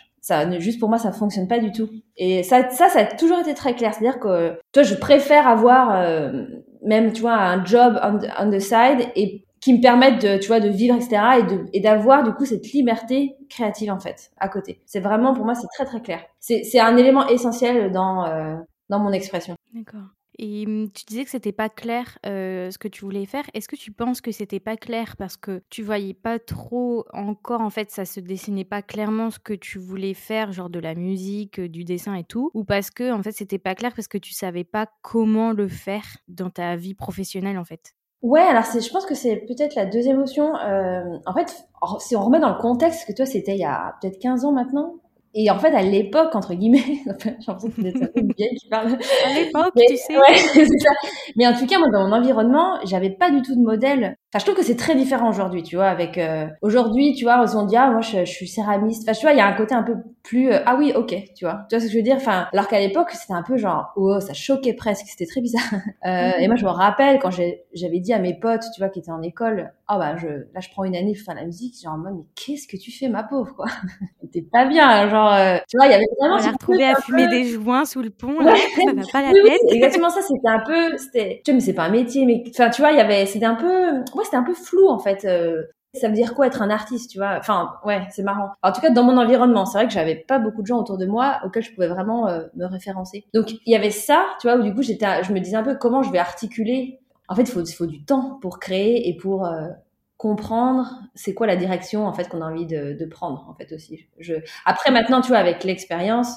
Juste 0.60 0.80
pour 0.80 0.90
moi, 0.90 0.98
ça 0.98 1.12
fonctionne 1.12 1.48
pas 1.48 1.60
du 1.60 1.72
tout. 1.72 1.90
Et 2.18 2.44
ça, 2.44 2.70
ça, 2.70 2.90
ça 2.90 3.00
a 3.00 3.06
toujours 3.06 3.40
été 3.40 3.54
très 3.54 3.76
clair. 3.76 3.94
C'est-à-dire 3.94 4.20
que 4.20 4.60
toi, 4.72 4.84
je 4.84 4.96
préfère 4.96 5.48
avoir 5.48 5.92
euh, 5.92 6.46
même 6.84 7.12
tu 7.14 7.22
vois 7.22 7.36
un 7.36 7.64
job 7.66 8.00
on 8.04 8.50
the 8.50 8.60
side 8.60 9.10
et 9.16 9.46
qui 9.62 9.74
me 9.74 9.82
permettent 9.82 10.22
de, 10.22 10.38
tu 10.38 10.48
vois, 10.48 10.60
de 10.60 10.70
vivre, 10.70 10.96
etc. 10.96 11.22
et 11.40 11.44
de, 11.44 11.66
et 11.74 11.82
d'avoir, 11.82 12.24
du 12.24 12.32
coup, 12.32 12.46
cette 12.46 12.72
liberté 12.72 13.36
créative, 13.50 13.92
en 13.92 14.00
fait, 14.00 14.32
à 14.38 14.48
côté. 14.48 14.82
C'est 14.86 15.02
vraiment, 15.02 15.34
pour 15.34 15.46
moi, 15.46 15.54
c'est 15.54 15.68
très, 15.68 15.86
très 15.86 16.02
clair. 16.02 16.22
C'est, 16.40 16.64
c'est 16.64 16.80
un 16.80 16.96
élément 16.96 17.28
essentiel 17.28 17.92
dans, 17.92 18.26
euh, 18.26 18.56
dans 18.90 19.00
mon 19.00 19.12
expression. 19.12 19.56
D'accord. 19.74 20.08
Et 20.42 20.66
hum, 20.66 20.90
tu 20.90 21.04
disais 21.06 21.26
que 21.26 21.30
c'était 21.30 21.52
pas 21.52 21.68
clair 21.68 22.18
ce 22.24 22.78
que 22.78 22.88
tu 22.88 23.04
voulais 23.04 23.26
faire. 23.26 23.44
Est-ce 23.54 23.68
que 23.68 23.76
tu 23.76 23.92
penses 23.92 24.22
que 24.22 24.32
c'était 24.32 24.62
pas 24.62 24.78
clair? 24.78 25.18
Parce 25.18 25.36
que 25.36 25.62
tu 25.70 25.84
voyais 25.84 26.14
pas 26.14 26.40
trop 26.40 27.06
encore 27.12 27.60
en 27.60 27.70
fait 27.70 27.92
ça 27.92 28.06
se 28.06 28.22
dessinait 28.22 28.64
pas 28.64 28.82
clairement 28.82 29.32
ce 29.32 29.40
que 29.40 29.54
tu 29.54 29.80
voulais 29.80 30.14
faire, 30.14 30.54
genre 30.54 30.70
de 30.70 30.80
la 30.80 30.96
musique, 30.96 31.60
du 31.60 31.84
dessin 31.84 32.16
et 32.16 32.24
tout, 32.24 32.52
ou 32.54 32.64
parce 32.64 32.90
que 32.90 33.12
en 33.12 33.22
fait 33.22 33.34
c'était 33.34 33.60
pas 33.60 33.76
clair 33.76 33.94
parce 33.94 34.08
que 34.08 34.18
tu 34.18 34.34
savais 34.34 34.64
pas 34.64 34.88
comment 35.02 35.52
le 35.52 35.68
faire 35.68 36.06
dans 36.30 36.50
ta 36.50 36.78
vie 36.78 36.94
professionnelle 36.94 37.58
en 37.58 37.66
fait? 37.66 37.94
Ouais, 38.22 38.42
alors 38.42 38.64
je 38.64 38.90
pense 38.92 39.06
que 39.06 39.16
c'est 39.16 39.38
peut-être 39.48 39.76
la 39.76 39.86
deuxième 39.86 40.20
option. 40.20 40.54
En 40.54 41.34
fait, 41.34 41.66
si 42.00 42.16
on 42.16 42.24
remet 42.24 42.40
dans 42.40 42.54
le 42.54 42.62
contexte, 42.62 43.06
que 43.08 43.14
toi 43.14 43.26
c'était 43.26 43.56
il 43.56 43.60
y 43.60 43.66
a 43.66 43.96
peut-être 44.02 44.20
15 44.20 44.46
ans 44.46 44.54
maintenant, 44.54 44.96
et 45.36 45.52
en 45.52 45.60
fait, 45.60 45.74
à 45.76 45.84
l'époque, 45.84 46.36
entre 46.36 46.56
guillemets, 46.56 46.84
j'ai 46.86 47.30
l'impression 47.48 47.70
que 47.70 47.82
c'est 47.82 48.12
une 48.16 48.34
vieille 48.36 48.56
qui 48.58 48.68
parle. 48.68 48.98
À 49.26 49.34
l'époque, 49.34 49.74
tu 49.76 49.96
sais. 49.96 50.18
Ouais, 50.18 50.36
c'est 50.36 50.66
ça. 50.66 50.90
Mais 51.36 51.48
en 51.48 51.54
tout 51.54 51.68
cas, 51.68 51.78
moi, 51.78 51.88
dans 51.92 52.08
mon 52.08 52.16
environnement, 52.16 52.80
j'avais 52.86 53.12
pas 53.12 53.30
du 53.30 53.42
tout 53.44 53.56
de 53.56 53.62
modèle. 53.62 54.16
Enfin, 54.32 54.40
je 54.40 54.46
trouve 54.46 54.56
que 54.56 54.64
c'est 54.64 54.76
très 54.76 54.96
différent 54.96 55.30
aujourd'hui, 55.30 55.62
tu 55.62 55.76
vois, 55.76 55.88
avec 55.88 56.18
euh... 56.18 56.48
aujourd'hui, 56.62 57.14
tu 57.14 57.26
vois, 57.26 57.44
on 57.56 57.66
dit 57.66 57.76
ah 57.76 57.90
moi 57.90 58.02
je, 58.02 58.26
je, 58.26 58.32
suis 58.32 58.48
céramiste. 58.48 59.04
Enfin, 59.04 59.18
tu 59.18 59.26
vois, 59.26 59.34
il 59.34 59.38
y 59.38 59.42
a 59.42 59.48
un 59.48 59.54
côté 59.54 59.74
un 59.74 59.82
peu 59.82 59.96
plus 60.24 60.52
euh... 60.52 60.60
ah 60.66 60.76
oui, 60.78 60.94
ok, 60.96 61.16
tu 61.36 61.46
vois. 61.46 61.62
Tu 61.70 61.76
vois 61.76 61.80
ce 61.80 61.86
que 61.86 61.92
je 61.92 61.98
veux 61.98 62.04
dire? 62.04 62.16
Enfin, 62.16 62.48
alors 62.54 62.68
qu'à 62.68 62.80
l'époque, 62.80 63.10
c'était 63.12 63.34
un 63.34 63.44
peu 63.44 63.58
genre 63.58 63.92
oh, 63.96 64.20
ça 64.20 64.34
choquait 64.34 64.74
presque, 64.74 65.06
c'était 65.08 65.26
très 65.26 65.42
bizarre. 65.42 65.62
Euh, 66.06 66.32
et 66.40 66.48
moi, 66.48 66.56
je 66.56 66.64
me 66.64 66.70
rappelle 66.70 67.20
quand 67.20 67.30
j'avais 67.30 68.00
dit 68.00 68.14
à 68.14 68.20
mes 68.20 68.34
potes, 68.34 68.64
tu 68.74 68.80
vois, 68.82 68.90
qui 68.90 69.00
étaient 69.00 69.12
en 69.12 69.22
école, 69.22 69.74
ah 69.92 69.96
oh, 69.96 70.00
bah 70.00 70.18
je 70.18 70.28
là 70.28 70.60
je 70.60 70.70
prends 70.70 70.84
une 70.84 70.96
année 70.96 71.14
pour 71.14 71.26
faire 71.26 71.34
la 71.34 71.46
musique, 71.46 71.74
genre 71.84 71.94
en 71.94 71.98
mode 71.98 72.14
mais 72.16 72.26
qu'est-ce 72.36 72.68
que 72.68 72.78
tu 72.78 72.92
fais, 72.92 73.10
ma 73.10 73.24
pauvre, 73.24 73.56
quoi? 73.56 73.66
T'es 74.32 74.44
pas 74.44 74.66
bien, 74.66 75.10
genre 75.10 75.34
euh, 75.34 75.58
tu 75.68 75.78
vois, 75.78 75.88
il 75.88 75.92
y 75.92 75.96
avait 75.96 76.06
vraiment. 76.20 76.36
On 76.36 76.48
a 76.48 76.52
retrouvé 76.52 76.86
à 76.86 76.96
fumer 76.96 77.28
des 77.28 77.46
joints 77.46 77.86
sous 77.86 78.04
le 78.04 78.12
pont, 78.12 78.40
là, 78.40 78.56
ça 78.56 78.94
va 78.94 79.02
pas 79.12 79.22
la 79.24 79.32
tête. 79.32 79.62
exactement 79.72 80.12
ça, 80.12 80.22
c'était 80.22 80.48
un 80.48 80.60
peu, 80.60 80.96
c'était, 80.98 81.42
tu 81.44 81.50
vois, 81.52 81.56
mais 81.56 81.66
c'est 81.66 81.74
pas 81.74 81.86
un 81.86 81.90
métier, 81.90 82.26
mais 82.28 82.44
enfin, 82.50 82.70
tu 82.70 82.82
vois, 82.84 82.92
il 82.92 82.98
y 82.98 83.02
avait, 83.02 83.26
c'était 83.26 83.48
un 83.48 83.56
peu 83.56 83.96
ouais, 84.14 84.24
c'était 84.24 84.38
un 84.38 84.44
peu 84.44 84.54
flou 84.54 84.88
en 84.88 85.00
fait. 85.00 85.26
Euh, 85.26 85.64
ça 85.96 86.08
veut 86.08 86.14
dire 86.14 86.36
quoi 86.36 86.46
être 86.48 86.62
un 86.62 86.70
artiste, 86.70 87.10
tu 87.10 87.18
vois? 87.18 87.38
Enfin, 87.40 87.74
ouais, 87.84 88.06
c'est 88.12 88.22
marrant. 88.22 88.50
En 88.62 88.72
tout 88.72 88.82
cas, 88.82 88.92
dans 88.92 89.04
mon 89.04 89.18
environnement, 89.18 89.66
c'est 89.66 89.80
vrai 89.80 89.88
que 89.88 89.94
j'avais 89.94 90.16
pas 90.16 90.38
beaucoup 90.38 90.62
de 90.62 90.68
gens 90.68 90.80
autour 90.80 90.98
de 90.98 91.08
moi 91.08 91.40
auxquels 91.44 91.64
je 91.64 91.74
pouvais 91.74 91.88
vraiment 91.88 92.28
euh, 92.28 92.44
me 92.56 92.66
référencer. 92.66 93.26
Donc, 93.34 93.52
il 93.52 93.72
y 93.72 93.76
avait 93.76 93.90
ça, 93.90 94.24
tu 94.40 94.48
vois, 94.48 94.58
où 94.58 94.64
du 94.64 94.74
coup, 94.74 94.84
j'étais, 94.84 95.24
je 95.24 95.34
me 95.34 95.40
disais 95.40 95.56
un 95.56 95.64
peu 95.64 95.76
comment 95.76 96.04
je 96.04 96.12
vais 96.12 96.20
articuler. 96.20 96.99
En 97.30 97.36
fait, 97.36 97.44
il 97.44 97.52
faut, 97.52 97.66
faut 97.66 97.86
du 97.86 98.04
temps 98.04 98.38
pour 98.42 98.60
créer 98.60 99.08
et 99.08 99.16
pour 99.16 99.46
euh, 99.46 99.70
comprendre 100.18 101.00
c'est 101.16 101.34
quoi 101.34 101.48
la 101.48 101.56
direction 101.56 102.06
en 102.06 102.14
fait 102.14 102.28
qu'on 102.28 102.42
a 102.42 102.52
envie 102.52 102.66
de, 102.66 103.06
prendre 103.06 103.48
en 103.50 103.54
fait 103.54 103.74
aussi. 103.74 104.08
Je... 104.20 104.34
Après, 104.66 104.92
maintenant, 104.92 105.22
tu 105.22 105.30
vois, 105.30 105.38
avec 105.38 105.64
l'expérience, 105.64 106.36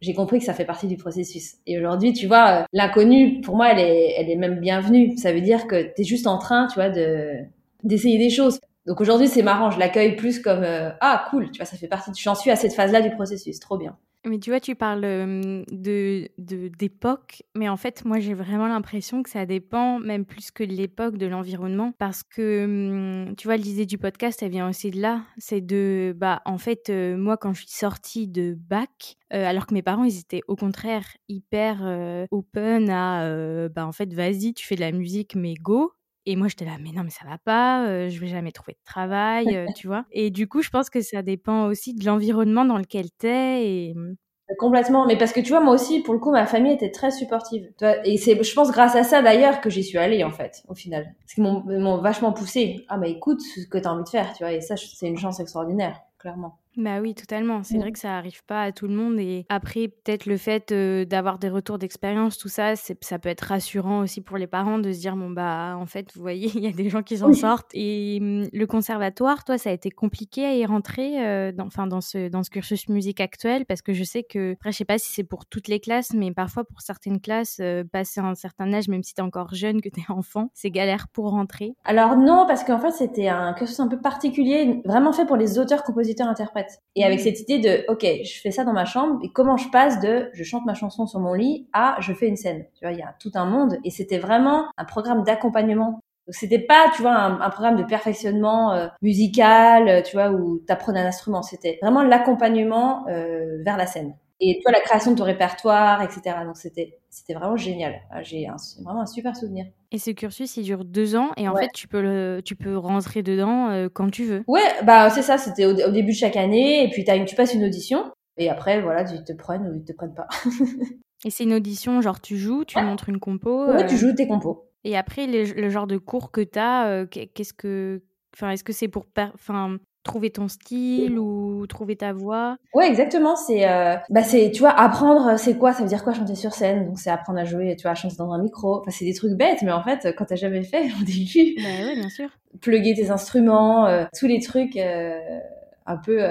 j'ai 0.00 0.14
compris 0.14 0.38
que 0.38 0.46
ça 0.46 0.54
fait 0.54 0.64
partie 0.64 0.86
du 0.86 0.96
processus. 0.96 1.56
Et 1.66 1.78
aujourd'hui, 1.78 2.14
tu 2.14 2.26
vois, 2.26 2.64
l'inconnu, 2.72 3.42
pour 3.42 3.56
moi, 3.56 3.70
elle 3.72 3.80
est, 3.80 4.14
elle 4.16 4.30
est 4.30 4.36
même 4.36 4.58
bienvenue. 4.58 5.18
Ça 5.18 5.32
veut 5.32 5.42
dire 5.42 5.66
que 5.66 5.92
tu 5.94 6.00
es 6.00 6.04
juste 6.04 6.26
en 6.26 6.38
train, 6.38 6.66
tu 6.68 6.76
vois, 6.76 6.88
de 6.88 7.34
d'essayer 7.82 8.18
des 8.18 8.30
choses. 8.30 8.58
Donc 8.86 9.00
aujourd'hui, 9.02 9.28
c'est 9.28 9.42
marrant, 9.42 9.70
je 9.70 9.78
l'accueille 9.78 10.16
plus 10.16 10.40
comme 10.40 10.62
euh, 10.62 10.90
ah 11.00 11.26
cool, 11.30 11.50
tu 11.50 11.58
vois, 11.58 11.66
ça 11.66 11.76
fait 11.76 11.88
partie. 11.88 12.10
J'en 12.16 12.34
suis 12.34 12.50
à 12.50 12.56
cette 12.56 12.72
phase-là 12.72 13.02
du 13.02 13.10
processus, 13.10 13.60
trop 13.60 13.76
bien. 13.76 13.96
Mais 14.26 14.38
tu 14.38 14.50
vois, 14.50 14.60
tu 14.60 14.74
parles 14.74 15.00
de 15.00 16.28
d'époque, 16.38 17.42
mais 17.56 17.70
en 17.70 17.78
fait, 17.78 18.04
moi, 18.04 18.20
j'ai 18.20 18.34
vraiment 18.34 18.68
l'impression 18.68 19.22
que 19.22 19.30
ça 19.30 19.46
dépend 19.46 19.98
même 19.98 20.26
plus 20.26 20.50
que 20.50 20.62
de 20.62 20.72
l'époque, 20.74 21.16
de 21.16 21.24
l'environnement, 21.26 21.92
parce 21.98 22.22
que 22.22 23.32
tu 23.38 23.46
vois, 23.48 23.56
l'idée 23.56 23.86
du 23.86 23.96
podcast, 23.96 24.42
elle 24.42 24.50
vient 24.50 24.68
aussi 24.68 24.90
de 24.90 25.00
là. 25.00 25.22
C'est 25.38 25.62
de, 25.62 26.14
bah, 26.14 26.42
en 26.44 26.58
fait, 26.58 26.90
moi, 26.90 27.38
quand 27.38 27.54
je 27.54 27.60
suis 27.60 27.70
sortie 27.70 28.28
de 28.28 28.54
bac, 28.60 29.16
alors 29.30 29.66
que 29.66 29.72
mes 29.72 29.82
parents, 29.82 30.04
ils 30.04 30.18
étaient 30.18 30.42
au 30.48 30.56
contraire 30.56 31.06
hyper 31.28 32.26
open 32.30 32.90
à, 32.90 33.68
bah, 33.70 33.86
en 33.86 33.92
fait, 33.92 34.12
vas-y, 34.12 34.52
tu 34.52 34.66
fais 34.66 34.74
de 34.76 34.80
la 34.80 34.92
musique, 34.92 35.34
mais 35.34 35.54
go. 35.54 35.92
Et 36.26 36.36
moi, 36.36 36.48
j'étais 36.48 36.64
là, 36.64 36.76
mais 36.80 36.92
non, 36.92 37.02
mais 37.02 37.10
ça 37.10 37.26
va 37.26 37.38
pas, 37.38 38.08
je 38.08 38.20
vais 38.20 38.26
jamais 38.28 38.52
trouver 38.52 38.74
de 38.74 38.84
travail, 38.84 39.72
tu 39.76 39.86
vois? 39.86 40.04
Et 40.12 40.30
du 40.30 40.48
coup, 40.48 40.62
je 40.62 40.70
pense 40.70 40.90
que 40.90 41.00
ça 41.00 41.22
dépend 41.22 41.66
aussi 41.66 41.94
de 41.94 42.04
l'environnement 42.04 42.64
dans 42.64 42.78
lequel 42.78 43.10
t'es. 43.18 43.92
Mmh. 43.96 44.14
Complètement, 44.58 45.06
mais 45.06 45.16
parce 45.16 45.32
que 45.32 45.38
tu 45.40 45.50
vois, 45.50 45.60
moi 45.60 45.74
aussi, 45.74 46.00
pour 46.02 46.12
le 46.12 46.18
coup, 46.20 46.32
ma 46.32 46.44
famille 46.44 46.72
était 46.72 46.90
très 46.90 47.12
supportive. 47.12 47.70
Et 48.04 48.18
c'est, 48.18 48.42
je 48.42 48.54
pense, 48.54 48.72
grâce 48.72 48.96
à 48.96 49.04
ça 49.04 49.22
d'ailleurs 49.22 49.60
que 49.60 49.70
j'y 49.70 49.84
suis 49.84 49.96
allée 49.96 50.24
en 50.24 50.30
fait, 50.30 50.64
au 50.68 50.74
final. 50.74 51.14
Parce 51.20 51.34
qu'ils 51.34 51.44
m'ont 51.44 51.98
vachement 51.98 52.32
poussé. 52.32 52.84
Ah, 52.88 52.98
bah 52.98 53.06
écoute 53.06 53.40
ce 53.40 53.66
que 53.66 53.78
t'as 53.78 53.90
envie 53.90 54.04
de 54.04 54.08
faire, 54.08 54.32
tu 54.34 54.42
vois? 54.42 54.52
Et 54.52 54.60
ça, 54.60 54.76
c'est 54.76 55.06
une 55.06 55.18
chance 55.18 55.38
extraordinaire, 55.40 56.00
clairement. 56.18 56.59
Bah 56.76 57.00
oui, 57.00 57.14
totalement. 57.14 57.62
C'est 57.64 57.78
vrai 57.78 57.90
que 57.90 57.98
ça 57.98 58.16
arrive 58.16 58.44
pas 58.44 58.62
à 58.62 58.72
tout 58.72 58.86
le 58.86 58.94
monde. 58.94 59.18
Et 59.18 59.44
après, 59.48 59.88
peut-être 59.88 60.26
le 60.26 60.36
fait 60.36 60.70
euh, 60.70 61.04
d'avoir 61.04 61.38
des 61.38 61.48
retours 61.48 61.78
d'expérience, 61.78 62.38
tout 62.38 62.48
ça, 62.48 62.74
ça 62.76 63.18
peut 63.18 63.28
être 63.28 63.40
rassurant 63.42 64.00
aussi 64.00 64.20
pour 64.20 64.36
les 64.36 64.46
parents 64.46 64.78
de 64.78 64.92
se 64.92 65.00
dire 65.00 65.16
bon 65.16 65.30
bah 65.30 65.76
en 65.76 65.86
fait, 65.86 66.12
vous 66.14 66.20
voyez, 66.20 66.50
il 66.54 66.62
y 66.62 66.68
a 66.68 66.72
des 66.72 66.88
gens 66.88 67.02
qui 67.02 67.18
s'en 67.18 67.32
sortent. 67.32 67.70
Et 67.74 68.20
mmh, 68.20 68.48
le 68.52 68.66
conservatoire, 68.66 69.44
toi, 69.44 69.58
ça 69.58 69.70
a 69.70 69.72
été 69.72 69.90
compliqué 69.90 70.44
à 70.44 70.54
y 70.54 70.64
rentrer, 70.64 71.26
euh, 71.26 71.50
dans, 71.52 71.66
enfin 71.66 71.88
dans 71.88 72.00
ce 72.00 72.28
dans 72.28 72.44
ce 72.44 72.50
cursus 72.50 72.88
musique 72.88 73.20
actuel, 73.20 73.66
parce 73.66 73.82
que 73.82 73.92
je 73.92 74.04
sais 74.04 74.22
que 74.22 74.52
après, 74.52 74.70
je 74.70 74.78
sais 74.78 74.84
pas 74.84 74.98
si 74.98 75.12
c'est 75.12 75.24
pour 75.24 75.46
toutes 75.46 75.66
les 75.66 75.80
classes, 75.80 76.12
mais 76.14 76.32
parfois 76.32 76.64
pour 76.64 76.82
certaines 76.82 77.20
classes, 77.20 77.58
euh, 77.60 77.82
passer 77.82 78.20
un 78.20 78.36
certain 78.36 78.72
âge, 78.72 78.86
même 78.88 79.02
si 79.02 79.14
t'es 79.14 79.22
encore 79.22 79.54
jeune, 79.54 79.80
que 79.80 79.88
t'es 79.88 80.02
enfant, 80.08 80.50
c'est 80.54 80.70
galère 80.70 81.08
pour 81.08 81.30
rentrer. 81.30 81.74
Alors 81.84 82.16
non, 82.16 82.44
parce 82.46 82.62
qu'en 82.62 82.78
fait, 82.78 82.92
c'était 82.92 83.28
un 83.28 83.54
cursus 83.54 83.80
un 83.80 83.88
peu 83.88 84.00
particulier, 84.00 84.80
vraiment 84.84 85.12
fait 85.12 85.26
pour 85.26 85.36
les 85.36 85.58
auteurs, 85.58 85.82
compositeurs, 85.82 86.28
interprètes. 86.28 86.59
Et 86.96 87.04
avec 87.04 87.20
cette 87.20 87.40
idée 87.40 87.58
de, 87.58 87.84
ok, 87.88 88.06
je 88.24 88.40
fais 88.40 88.50
ça 88.50 88.64
dans 88.64 88.72
ma 88.72 88.84
chambre, 88.84 89.20
et 89.22 89.30
comment 89.32 89.56
je 89.56 89.68
passe 89.70 90.00
de, 90.00 90.30
je 90.32 90.44
chante 90.44 90.64
ma 90.66 90.74
chanson 90.74 91.06
sur 91.06 91.20
mon 91.20 91.34
lit, 91.34 91.68
à, 91.72 91.96
je 92.00 92.12
fais 92.12 92.26
une 92.26 92.36
scène. 92.36 92.64
Tu 92.74 92.84
vois, 92.84 92.92
il 92.92 92.98
y 92.98 93.02
a 93.02 93.14
tout 93.20 93.30
un 93.34 93.44
monde, 93.44 93.78
et 93.84 93.90
c'était 93.90 94.18
vraiment 94.18 94.66
un 94.76 94.84
programme 94.84 95.22
d'accompagnement. 95.24 96.00
Donc 96.26 96.34
c'était 96.34 96.58
pas, 96.60 96.90
tu 96.94 97.02
vois, 97.02 97.16
un, 97.16 97.50
programme 97.50 97.76
de 97.76 97.84
perfectionnement 97.84 98.72
euh, 98.72 98.86
musical, 99.02 99.88
euh, 99.88 100.02
tu 100.02 100.16
vois, 100.16 100.30
où 100.30 100.58
t'apprenais 100.66 101.00
un 101.00 101.06
instrument. 101.06 101.42
C'était 101.42 101.78
vraiment 101.82 102.02
l'accompagnement 102.02 103.06
euh, 103.08 103.62
vers 103.64 103.76
la 103.76 103.86
scène 103.86 104.14
et 104.40 104.60
toi 104.62 104.72
la 104.72 104.80
création 104.80 105.12
de 105.12 105.16
ton 105.16 105.24
répertoire, 105.24 106.02
etc. 106.02 106.36
Donc 106.44 106.56
c'était 106.56 106.98
c'était 107.10 107.34
vraiment 107.34 107.56
génial. 107.56 108.00
Ah, 108.10 108.22
j'ai 108.22 108.46
vraiment 108.82 109.02
un 109.02 109.06
super 109.06 109.36
souvenir. 109.36 109.66
Et 109.92 109.98
ce 109.98 110.10
cursus, 110.12 110.56
il 110.56 110.64
dure 110.64 110.84
deux 110.84 111.16
ans 111.16 111.30
et 111.36 111.48
en 111.48 111.56
fait 111.56 111.68
tu 111.74 111.88
peux 111.88 112.00
le, 112.00 112.40
tu 112.44 112.56
peux 112.56 112.76
rentrer 112.76 113.22
dedans 113.22 113.68
euh, 113.70 113.88
quand 113.92 114.10
tu 114.10 114.24
veux. 114.24 114.42
Ouais, 114.46 114.62
bah 114.84 115.10
c'est 115.10 115.22
ça. 115.22 115.38
C'était 115.38 115.66
au, 115.66 115.74
début 115.90 116.12
de 116.12 116.16
chaque 116.16 116.36
année 116.36 116.84
et 116.84 116.90
puis 116.90 117.04
as 117.08 117.16
une, 117.16 117.26
tu 117.26 117.36
passes 117.36 117.54
une 117.54 117.64
audition 117.64 118.10
et 118.36 118.48
après 118.48 118.80
voilà, 118.80 119.04
ils 119.12 119.24
te 119.24 119.32
prennent 119.32 119.68
ou 119.68 119.74
ils 119.74 119.84
te 119.84 119.92
prennent 119.92 120.14
pas. 120.14 120.28
et 121.24 121.30
c'est 121.30 121.44
une 121.44 121.54
audition, 121.54 122.00
genre 122.00 122.20
tu 122.20 122.36
joues, 122.36 122.64
tu 122.64 122.80
montres 122.80 123.08
une 123.08 123.20
compo. 123.20 123.66
Ouais, 123.66 123.86
tu 123.86 123.94
euh, 123.94 123.98
joues 123.98 124.14
tes 124.14 124.26
compos. 124.26 124.66
Et 124.84 124.96
après 124.96 125.26
le, 125.26 125.68
genre 125.68 125.86
de 125.86 125.98
cours 125.98 126.30
que 126.30 126.40
tu 126.40 126.58
as, 126.58 126.86
euh, 126.86 127.06
qu'est-ce 127.06 127.52
que, 127.52 128.00
enfin 128.34 128.50
est-ce 128.50 128.64
que 128.64 128.72
c'est 128.72 128.88
pour, 128.88 129.04
enfin 129.34 129.78
trouver 130.02 130.30
ton 130.30 130.48
style 130.48 131.18
ou 131.18 131.66
trouver 131.66 131.96
ta 131.96 132.12
voix? 132.12 132.56
Ouais, 132.74 132.88
exactement. 132.88 133.36
C'est, 133.36 133.68
euh, 133.68 133.96
bah 134.08 134.22
c'est, 134.22 134.50
tu 134.52 134.60
vois, 134.60 134.70
apprendre, 134.70 135.28
euh, 135.28 135.36
c'est 135.36 135.56
quoi? 135.58 135.72
Ça 135.72 135.82
veut 135.82 135.88
dire 135.88 136.04
quoi 136.04 136.14
chanter 136.14 136.34
sur 136.34 136.52
scène? 136.52 136.86
Donc 136.86 136.98
c'est 136.98 137.10
apprendre 137.10 137.38
à 137.38 137.44
jouer, 137.44 137.76
tu 137.76 137.82
vois, 137.82 137.92
à 137.92 137.94
chanter 137.94 138.16
dans 138.16 138.32
un 138.32 138.42
micro. 138.42 138.80
Enfin, 138.80 138.90
c'est 138.90 139.04
des 139.04 139.14
trucs 139.14 139.34
bêtes, 139.36 139.62
mais 139.62 139.72
en 139.72 139.82
fait, 139.82 140.14
quand 140.16 140.24
t'as 140.26 140.36
jamais 140.36 140.62
fait 140.62 140.84
au 141.00 141.04
début, 141.04 141.54
bah 141.56 141.86
ouais, 141.86 141.94
bien 141.96 142.08
sûr. 142.08 142.28
Plugger 142.60 142.94
tes 142.94 143.10
instruments, 143.10 143.86
euh, 143.86 144.04
tous 144.18 144.26
les 144.26 144.40
trucs 144.40 144.76
un 144.76 145.96
peu 145.96 146.22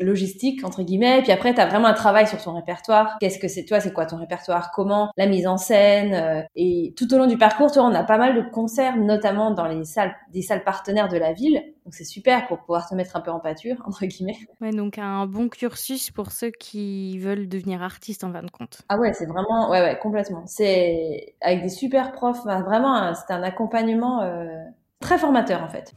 logistique 0.00 0.64
entre 0.64 0.82
guillemets. 0.82 1.22
Puis 1.22 1.32
après, 1.32 1.54
tu 1.54 1.60
as 1.60 1.66
vraiment 1.66 1.88
un 1.88 1.94
travail 1.94 2.26
sur 2.26 2.42
ton 2.42 2.54
répertoire. 2.54 3.16
Qu'est-ce 3.20 3.38
que 3.38 3.48
c'est 3.48 3.64
toi 3.64 3.80
C'est 3.80 3.92
quoi 3.92 4.06
ton 4.06 4.16
répertoire? 4.16 4.70
Comment? 4.72 5.10
La 5.16 5.26
mise 5.26 5.46
en 5.46 5.56
scène. 5.56 6.14
euh, 6.14 6.42
et 6.56 6.94
tout 6.96 7.12
au 7.14 7.18
long 7.18 7.26
du 7.26 7.38
parcours, 7.38 7.70
tu 7.70 7.78
vois, 7.78 7.88
on 7.88 7.94
a 7.94 8.04
pas 8.04 8.18
mal 8.18 8.34
de 8.34 8.42
concerts, 8.50 8.96
notamment 8.96 9.50
dans 9.50 9.66
les 9.66 9.84
salles, 9.84 10.14
des 10.32 10.42
salles 10.42 10.64
partenaires 10.64 11.08
de 11.08 11.16
la 11.16 11.32
ville. 11.32 11.62
Donc 11.84 11.94
c'est 11.94 12.04
super 12.04 12.46
pour 12.48 12.58
pouvoir 12.58 12.88
te 12.88 12.94
mettre 12.94 13.16
un 13.16 13.20
peu 13.20 13.30
en 13.30 13.40
pâture 13.40 13.76
entre 13.86 14.04
guillemets. 14.04 14.36
Ouais, 14.60 14.70
donc 14.72 14.98
un 14.98 15.26
bon 15.26 15.48
cursus 15.48 16.10
pour 16.10 16.32
ceux 16.32 16.50
qui 16.50 17.18
veulent 17.18 17.48
devenir 17.48 17.82
artistes 17.82 18.24
en 18.24 18.32
fin 18.32 18.42
de 18.42 18.50
compte. 18.50 18.82
Ah 18.90 18.98
ouais, 18.98 19.12
c'est 19.14 19.24
vraiment, 19.26 19.70
ouais, 19.70 19.80
ouais, 19.80 19.98
complètement. 19.98 20.42
C'est 20.46 21.34
avec 21.40 21.62
des 21.62 21.70
super 21.70 22.12
profs, 22.12 22.40
enfin, 22.40 22.60
vraiment, 22.62 22.94
un- 22.94 23.14
c'était 23.14 23.32
un 23.32 23.42
accompagnement 23.42 24.22
euh, 24.22 24.46
très 25.00 25.16
formateur 25.16 25.62
en 25.62 25.68
fait. 25.68 25.92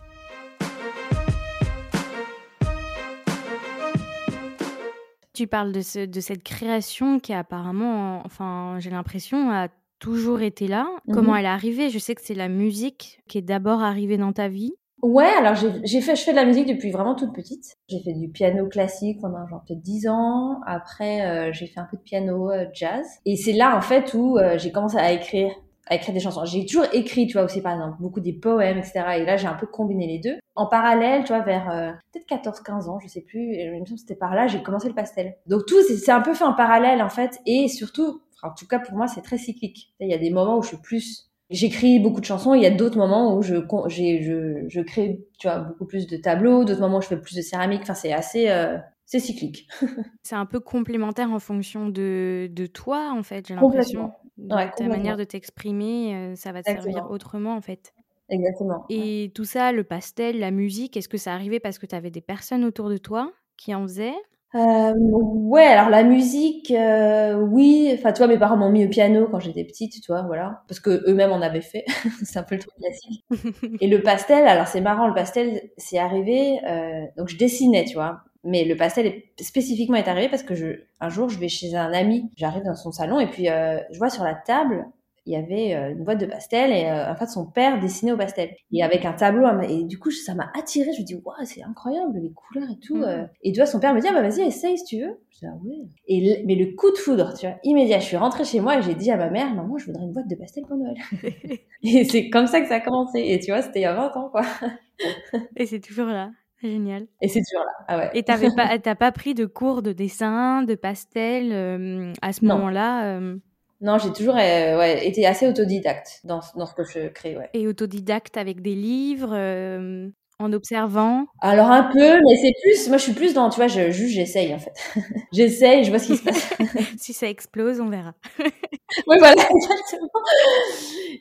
Tu 5.34 5.48
parles 5.48 5.72
de, 5.72 5.82
ce- 5.82 6.06
de 6.06 6.20
cette 6.20 6.44
création 6.44 7.20
qui 7.20 7.34
apparemment, 7.34 8.22
enfin, 8.26 8.76
j'ai 8.80 8.90
l'impression, 8.90 9.50
a 9.52 9.70
toujours 10.00 10.42
été 10.42 10.68
là. 10.68 10.88
Mhm. 11.08 11.14
Comment 11.16 11.36
elle 11.36 11.46
est 11.46 11.50
arrivée? 11.50 11.90
Je 11.90 12.00
sais 12.00 12.16
que 12.16 12.22
c'est 12.22 12.34
la 12.34 12.50
musique 12.50 13.22
qui 13.28 13.38
est 13.38 13.42
d'abord 13.42 13.82
arrivée 13.82 14.18
dans 14.18 14.34
ta 14.34 14.48
vie. 14.50 14.74
Ouais, 15.02 15.26
alors 15.40 15.56
j'ai 15.56 15.72
j'ai 15.84 16.00
fait, 16.02 16.16
je 16.16 16.22
fais 16.22 16.32
de 16.32 16.36
la 16.36 16.46
musique 16.46 16.68
depuis 16.68 16.92
vraiment 16.92 17.16
toute 17.16 17.34
petite. 17.34 17.76
J'ai 17.90 18.02
fait 18.04 18.14
du 18.14 18.30
piano 18.30 18.68
classique 18.68 19.20
pendant 19.20 19.48
genre 19.48 19.64
peut-être 19.68 19.82
10 19.82 20.08
ans. 20.08 20.60
Après, 20.68 21.26
euh, 21.26 21.52
j'ai 21.54 21.66
fait 21.66 21.80
un 21.80 21.88
peu 21.90 21.98
de 21.98 22.04
piano 22.04 22.52
euh, 22.52 22.66
jazz. 22.74 23.06
Et 23.26 23.36
c'est 23.36 23.54
là 23.54 23.76
en 23.76 23.82
fait 23.82 24.14
où 24.14 24.38
euh, 24.38 24.60
j'ai 24.60 24.72
commencé 24.72 24.98
à 24.98 25.12
écrire, 25.12 25.50
à 25.88 25.96
écrire 25.96 26.14
des 26.14 26.20
chansons. 26.20 26.46
J'ai 26.46 26.66
toujours 26.68 26.86
écrit, 26.94 27.26
tu 27.26 27.34
vois 27.34 27.44
aussi 27.46 27.62
par 27.62 27.74
exemple, 27.74 27.96
beaucoup 28.00 28.20
des 28.20 28.34
poèmes, 28.34 28.78
etc. 28.78 29.18
Et 29.18 29.26
là, 29.26 29.38
j'ai 29.38 29.48
un 29.48 29.56
peu 29.56 29.66
combiné 29.66 30.06
les 30.06 30.20
deux. 30.20 30.38
En 30.56 30.68
parallèle, 30.68 31.24
tu 31.24 31.30
vois, 31.34 31.42
vers 31.42 31.70
euh, 31.72 31.92
peut-être 32.12 32.28
14-15 32.28 32.90
ans, 32.90 33.00
je 33.00 33.08
sais 33.08 33.22
plus, 33.22 33.54
et 33.54 33.70
me 33.72 33.86
c'était 33.86 34.16
par 34.16 34.36
là, 34.36 34.48
j'ai 34.48 34.62
commencé 34.62 34.88
le 34.88 34.94
pastel. 34.94 35.38
Donc 35.48 35.66
tout, 35.66 35.82
c'est 35.82 36.12
un 36.12 36.22
peu 36.22 36.34
fait 36.34 36.44
en 36.44 36.54
parallèle 36.54 37.02
en 37.02 37.10
fait. 37.10 37.40
Et 37.46 37.68
surtout, 37.68 38.22
en 38.44 38.52
tout 38.52 38.68
cas 38.68 38.80
pour 38.80 38.96
moi, 38.96 39.08
c'est 39.08 39.22
très 39.22 39.38
cyclique. 39.38 39.94
Il 40.00 40.10
y 40.10 40.14
a 40.14 40.18
des 40.18 40.30
moments 40.30 40.58
où 40.58 40.62
je 40.62 40.70
suis 40.70 40.78
plus 40.78 41.32
J'écris 41.52 42.00
beaucoup 42.00 42.22
de 42.22 42.26
chansons, 42.26 42.54
il 42.54 42.62
y 42.62 42.66
a 42.66 42.72
d'autres 42.72 42.98
moments 42.98 43.36
où 43.36 43.42
je, 43.42 43.56
je, 43.90 44.64
je 44.70 44.82
crée, 44.82 45.28
tu 45.38 45.50
vois, 45.50 45.60
beaucoup 45.60 45.86
plus 45.86 46.08
de 46.08 46.16
tableaux, 46.16 46.64
d'autres 46.64 46.80
moments 46.80 47.00
où 47.00 47.02
je 47.02 47.08
fais 47.08 47.20
plus 47.20 47.36
de 47.36 47.42
céramique, 47.42 47.82
enfin, 47.82 47.94
c'est 47.94 48.14
assez, 48.14 48.50
euh, 48.50 48.78
c'est 49.06 49.20
cyclique. 49.20 49.68
C'est 50.24 50.36
un 50.36 50.46
peu 50.46 50.62
complémentaire 50.62 51.30
en 51.30 51.40
fonction 51.40 51.90
de, 51.90 52.48
de 52.50 52.66
toi, 52.68 53.12
en 53.14 53.22
fait, 53.22 53.50
j'ai 53.50 53.56
l'impression. 53.56 54.14
Ouais, 54.38 54.72
ta 54.72 54.88
manière 54.88 55.18
de 55.18 55.26
t'exprimer, 55.26 56.16
euh, 56.16 56.36
ça 56.36 56.54
va 56.54 56.64
te 56.64 56.72
servir 56.72 57.12
autrement, 57.12 57.56
en 57.56 57.62
fait. 57.62 57.94
Exactement. 58.32 58.86
Et 58.90 59.32
tout 59.36 59.44
ça, 59.46 59.72
le 59.74 59.84
pastel, 59.84 60.40
la 60.40 60.52
musique, 60.52 60.98
est-ce 60.98 61.10
que 61.10 61.18
ça 61.18 61.34
arrivait 61.34 61.60
parce 61.60 61.78
que 61.78 61.86
tu 61.86 61.96
avais 61.96 62.12
des 62.12 62.22
personnes 62.22 62.64
autour 62.64 62.90
de 62.90 62.98
toi 62.98 63.32
qui 63.58 63.76
en 63.76 63.84
faisaient? 63.84 64.16
Euh, 64.56 64.94
ouais, 64.98 65.64
alors 65.64 65.90
la 65.90 66.04
musique, 66.04 66.72
euh, 66.72 67.36
oui. 67.36 67.92
Enfin, 67.94 68.12
tu 68.14 68.20
vois, 68.20 68.28
mes 68.28 68.38
parents 68.38 68.58
m'ont 68.58 68.70
mis 68.70 68.86
au 68.86 68.90
piano 68.90 69.28
quand 69.30 69.40
j'étais 69.40 69.64
petite, 69.66 69.94
tu 70.02 70.12
vois, 70.12 70.24
voilà, 70.24 70.64
parce 70.68 70.80
que 70.80 71.04
eux-mêmes 71.10 71.32
en 71.32 71.42
avaient 71.42 71.62
fait. 71.62 71.86
c'est 72.24 72.40
un 72.40 72.44
peu 72.44 72.56
le 72.56 72.62
truc 72.62 72.74
classique. 72.76 73.26
Et 73.82 73.88
le 73.88 74.02
pastel, 74.02 74.48
alors 74.48 74.68
c'est 74.68 74.82
marrant, 74.82 75.08
le 75.08 75.14
pastel, 75.14 75.62
c'est 75.78 76.00
arrivé. 76.00 76.60
euh, 76.68 77.06
donc 77.18 77.30
je 77.30 77.38
dessinais, 77.38 77.86
tu 77.86 77.96
vois. 77.96 78.22
Mais 78.44 78.66
le 78.66 78.76
pastel 78.76 79.06
est, 79.06 79.26
spécifiquement 79.42 79.98
est 79.98 80.08
arrivé 80.08 80.28
parce 80.30 80.44
que 80.44 80.56
je, 80.56 80.84
un 81.02 81.10
jour, 81.10 81.30
je 81.30 81.38
vais 81.38 81.50
chez 81.50 81.76
un 81.76 81.94
ami, 81.94 82.30
j'arrive 82.38 82.64
dans 82.64 82.76
son 82.76 82.92
salon 82.92 83.20
et 83.20 83.28
puis 83.28 83.46
je 83.46 83.98
vois 84.00 84.10
sur 84.10 84.24
la 84.24 84.34
table, 84.34 84.86
il 85.26 85.34
y 85.34 85.36
avait 85.36 85.76
euh, 85.76 85.92
une 85.92 86.04
boîte 86.04 86.20
de 86.20 86.26
pastel 86.26 86.72
et 86.72 86.86
euh, 86.90 87.12
en 87.12 87.16
fait 87.16 87.28
son 87.28 87.46
père 87.46 87.80
dessinait 87.80 88.12
au 88.12 88.18
pastel 88.18 88.56
et 88.72 88.84
avec 88.84 89.06
un 89.06 89.14
tableau 89.14 89.46
et 89.62 89.84
du 89.84 90.00
coup 90.00 90.10
ça 90.12 90.34
m'a 90.36 90.50
attiré 90.58 90.92
je 90.94 91.02
me 91.02 91.06
dis 91.06 91.16
waouh 91.16 91.36
c'est 91.44 91.62
incroyable 91.64 92.20
les 92.22 92.32
couleurs 92.32 92.70
et 92.72 92.80
tout 92.80 92.96
Mhm. 92.98 93.04
euh. 93.04 93.24
et 93.44 93.52
tu 93.52 93.60
vois 93.60 93.66
son 93.68 93.80
père 93.80 93.94
me 93.94 94.02
dit 94.02 94.08
ah 94.10 94.14
bah 94.14 94.22
vas-y 94.22 94.42
essaye 94.42 94.78
si 94.78 94.84
tu 94.86 95.02
veux 95.02 95.20
je 95.30 95.40
dis 95.40 95.46
ah 95.46 95.56
ouais 95.64 95.88
et 96.08 96.44
mais 96.46 96.56
le 96.56 96.76
coup 96.76 96.92
de 96.92 96.98
foudre 96.98 97.34
tu 97.38 97.46
vois 97.46 97.56
immédiat. 97.64 98.00
Je 98.00 98.06
suis 98.06 98.18
rentrée 98.18 98.44
chez 98.46 98.60
moi 98.62 98.78
et 98.80 98.82
j'ai 98.82 98.96
dit 98.96 99.12
à 99.12 99.18
ma 99.18 99.30
mère 99.30 99.54
maman 99.54 99.78
je 99.78 99.86
voudrais 99.86 100.04
une 100.04 100.12
boîte 100.14 100.28
de 100.28 100.36
pastel 100.36 100.64
pour 100.68 100.78
Noël 100.78 100.96
et 101.84 102.04
c'est 102.06 102.30
comme 102.30 102.48
ça 102.48 102.62
que 102.62 102.68
ça 102.68 102.76
a 102.76 102.80
commencé. 102.80 103.20
Et 103.20 103.40
tu 103.40 103.52
vois 103.52 103.62
c'était 103.62 103.80
il 103.80 103.84
y 103.84 103.86
a 103.86 103.94
20 103.94 104.16
ans 104.18 104.30
quoi. 104.30 104.42
Et 105.56 105.66
c'est 105.66 105.80
toujours 105.80 106.06
là. 106.08 106.32
Génial. 106.62 107.08
et 107.22 107.28
c'est 107.28 107.42
toujours 107.42 107.66
là. 107.66 107.72
Ah 107.88 107.98
ouais. 107.98 108.10
Et 108.14 108.22
t'avais 108.22 108.50
pas, 108.56 108.78
t'as 108.78 108.94
pas 108.94 109.12
pris 109.12 109.34
de 109.34 109.46
cours 109.48 109.82
de 109.82 109.94
dessin, 109.94 110.62
de 110.62 110.76
pastel 110.76 111.52
euh, 111.52 112.14
à 112.22 112.34
ce 112.34 112.46
moment-là 112.46 113.18
euh, 113.18 113.38
non 113.82 113.98
j'ai 113.98 114.12
toujours 114.14 114.36
euh, 114.36 114.78
ouais 114.78 115.08
été 115.08 115.26
assez 115.26 115.48
autodidacte 115.48 116.22
dans 116.24 116.40
dans 116.56 116.66
ce 116.66 116.74
que 116.74 116.84
je 116.84 117.08
crée 117.08 117.36
ouais 117.38 117.50
et 117.54 117.68
autodidacte 117.68 118.38
avec 118.38 118.62
des 118.62 118.76
livres, 118.76 119.34
euh, 119.34 120.08
en 120.42 120.54
observant? 120.54 121.26
Alors 121.40 121.70
un 121.72 121.84
peu, 121.84 122.20
mais 122.28 122.36
c'est 122.42 122.54
plus, 122.62 122.88
moi 122.90 122.98
je 122.98 123.04
suis 123.04 123.14
plus 123.14 123.34
dans, 123.34 123.50
tu 123.50 123.58
vois, 123.58 123.68
je 123.68 123.92
juge, 123.92 124.12
j'essaye 124.14 124.54
en 124.54 124.60
fait. 124.60 124.74
j'essaye, 125.32 125.84
je 125.84 125.90
vois 125.90 126.00
ce 126.00 126.08
qui 126.08 126.18
se 126.18 126.24
passe. 126.24 126.54
si 126.98 127.14
ça 127.14 127.28
explose, 127.28 127.80
on 127.80 127.90
verra. 127.90 128.14
oui, 128.40 129.16
voilà, 129.20 129.34
exactement. 129.34 130.10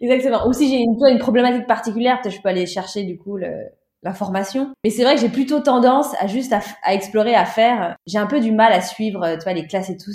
Exactement. 0.00 0.48
Ou 0.48 0.52
si 0.52 0.68
j'ai 0.68 0.76
une, 0.76 0.96
une 1.06 1.18
problématique 1.18 1.66
particulière, 1.66 2.20
peut-être 2.20 2.34
je 2.34 2.40
peux 2.40 2.48
aller 2.48 2.66
chercher 2.66 3.04
du 3.04 3.18
coup 3.18 3.36
le, 3.36 3.52
l'information. 4.02 4.72
Mais 4.84 4.90
c'est 4.90 5.02
vrai 5.02 5.14
que 5.14 5.20
j'ai 5.20 5.28
plutôt 5.28 5.60
tendance 5.60 6.14
à 6.18 6.26
juste 6.26 6.52
à, 6.52 6.60
à 6.82 6.94
explorer, 6.94 7.34
à 7.34 7.44
faire. 7.44 7.96
J'ai 8.06 8.18
un 8.18 8.26
peu 8.26 8.40
du 8.40 8.52
mal 8.52 8.72
à 8.72 8.80
suivre, 8.80 9.36
tu 9.36 9.44
vois, 9.44 9.52
les 9.52 9.66
classes 9.66 9.90
et 9.90 9.96
tout, 9.96 10.12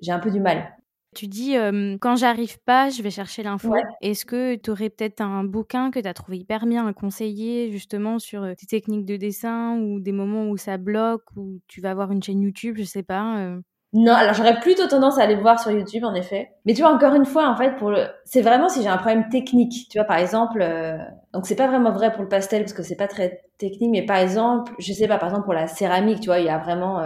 j'ai 0.00 0.12
un 0.12 0.18
peu 0.18 0.30
du 0.30 0.40
mal. 0.40 0.74
Tu 1.14 1.26
dis, 1.26 1.56
euh, 1.56 1.96
quand 2.00 2.16
j'arrive 2.16 2.58
pas, 2.60 2.90
je 2.90 3.02
vais 3.02 3.10
chercher 3.10 3.42
l'info. 3.42 3.68
Ouais. 3.68 3.82
Est-ce 4.00 4.24
que 4.24 4.54
tu 4.56 4.70
aurais 4.70 4.90
peut-être 4.90 5.20
un 5.20 5.42
bouquin 5.42 5.90
que 5.90 5.98
tu 5.98 6.06
as 6.06 6.14
trouvé 6.14 6.38
hyper 6.38 6.66
bien 6.66 6.86
à 6.86 6.92
conseiller 6.92 7.72
justement 7.72 8.18
sur 8.18 8.42
euh, 8.42 8.54
tes 8.54 8.66
techniques 8.66 9.06
de 9.06 9.16
dessin 9.16 9.78
ou 9.80 10.00
des 10.00 10.12
moments 10.12 10.48
où 10.48 10.56
ça 10.56 10.76
bloque 10.76 11.24
ou 11.36 11.60
tu 11.66 11.80
vas 11.80 11.90
avoir 11.92 12.12
une 12.12 12.22
chaîne 12.22 12.42
YouTube, 12.42 12.76
je 12.78 12.84
sais 12.84 13.02
pas. 13.02 13.38
euh. 13.38 13.60
Non, 13.94 14.12
alors 14.12 14.34
j'aurais 14.34 14.60
plutôt 14.60 14.86
tendance 14.86 15.18
à 15.18 15.22
aller 15.22 15.34
voir 15.34 15.58
sur 15.58 15.70
YouTube 15.70 16.04
en 16.04 16.14
effet. 16.14 16.50
Mais 16.66 16.74
tu 16.74 16.82
vois 16.82 16.92
encore 16.92 17.14
une 17.14 17.24
fois 17.24 17.48
en 17.48 17.56
fait 17.56 17.74
pour 17.76 17.90
le 17.90 18.06
c'est 18.26 18.42
vraiment 18.42 18.68
si 18.68 18.82
j'ai 18.82 18.88
un 18.88 18.98
problème 18.98 19.30
technique, 19.30 19.88
tu 19.90 19.96
vois 19.98 20.04
par 20.06 20.18
exemple 20.18 20.62
donc 21.32 21.46
c'est 21.46 21.56
pas 21.56 21.68
vraiment 21.68 21.90
vrai 21.90 22.12
pour 22.12 22.22
le 22.22 22.28
pastel 22.28 22.62
parce 22.62 22.74
que 22.74 22.82
c'est 22.82 22.96
pas 22.96 23.08
très 23.08 23.40
technique 23.56 23.90
mais 23.90 24.04
par 24.04 24.18
exemple, 24.18 24.74
je 24.78 24.92
sais 24.92 25.08
pas 25.08 25.16
par 25.16 25.30
exemple 25.30 25.44
pour 25.46 25.54
la 25.54 25.66
céramique, 25.68 26.20
tu 26.20 26.26
vois, 26.26 26.38
il 26.38 26.44
y 26.44 26.50
a 26.50 26.58
vraiment 26.58 27.00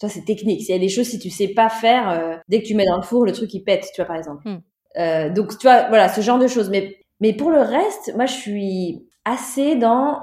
tu 0.00 0.06
vois 0.06 0.10
c'est 0.14 0.24
technique. 0.24 0.60
S'il 0.62 0.74
y 0.74 0.78
a 0.78 0.80
des 0.80 0.88
choses 0.88 1.06
si 1.06 1.18
tu 1.18 1.30
sais 1.30 1.48
pas 1.48 1.68
faire 1.68 2.10
euh, 2.10 2.36
dès 2.48 2.62
que 2.62 2.66
tu 2.66 2.74
mets 2.74 2.86
dans 2.86 2.96
le 2.96 3.02
four, 3.02 3.24
le 3.24 3.32
truc 3.32 3.52
il 3.54 3.62
pète, 3.64 3.88
tu 3.94 4.00
vois 4.00 4.06
par 4.06 4.16
exemple. 4.16 4.48
Hmm. 4.48 4.58
Euh, 4.98 5.30
donc 5.30 5.56
tu 5.58 5.66
vois 5.66 5.88
voilà, 5.88 6.08
ce 6.08 6.20
genre 6.20 6.38
de 6.38 6.48
choses 6.48 6.70
mais 6.70 6.96
mais 7.20 7.32
pour 7.32 7.50
le 7.50 7.60
reste, 7.60 8.12
moi 8.16 8.26
je 8.26 8.34
suis 8.34 9.06
assez 9.24 9.76
dans 9.76 10.20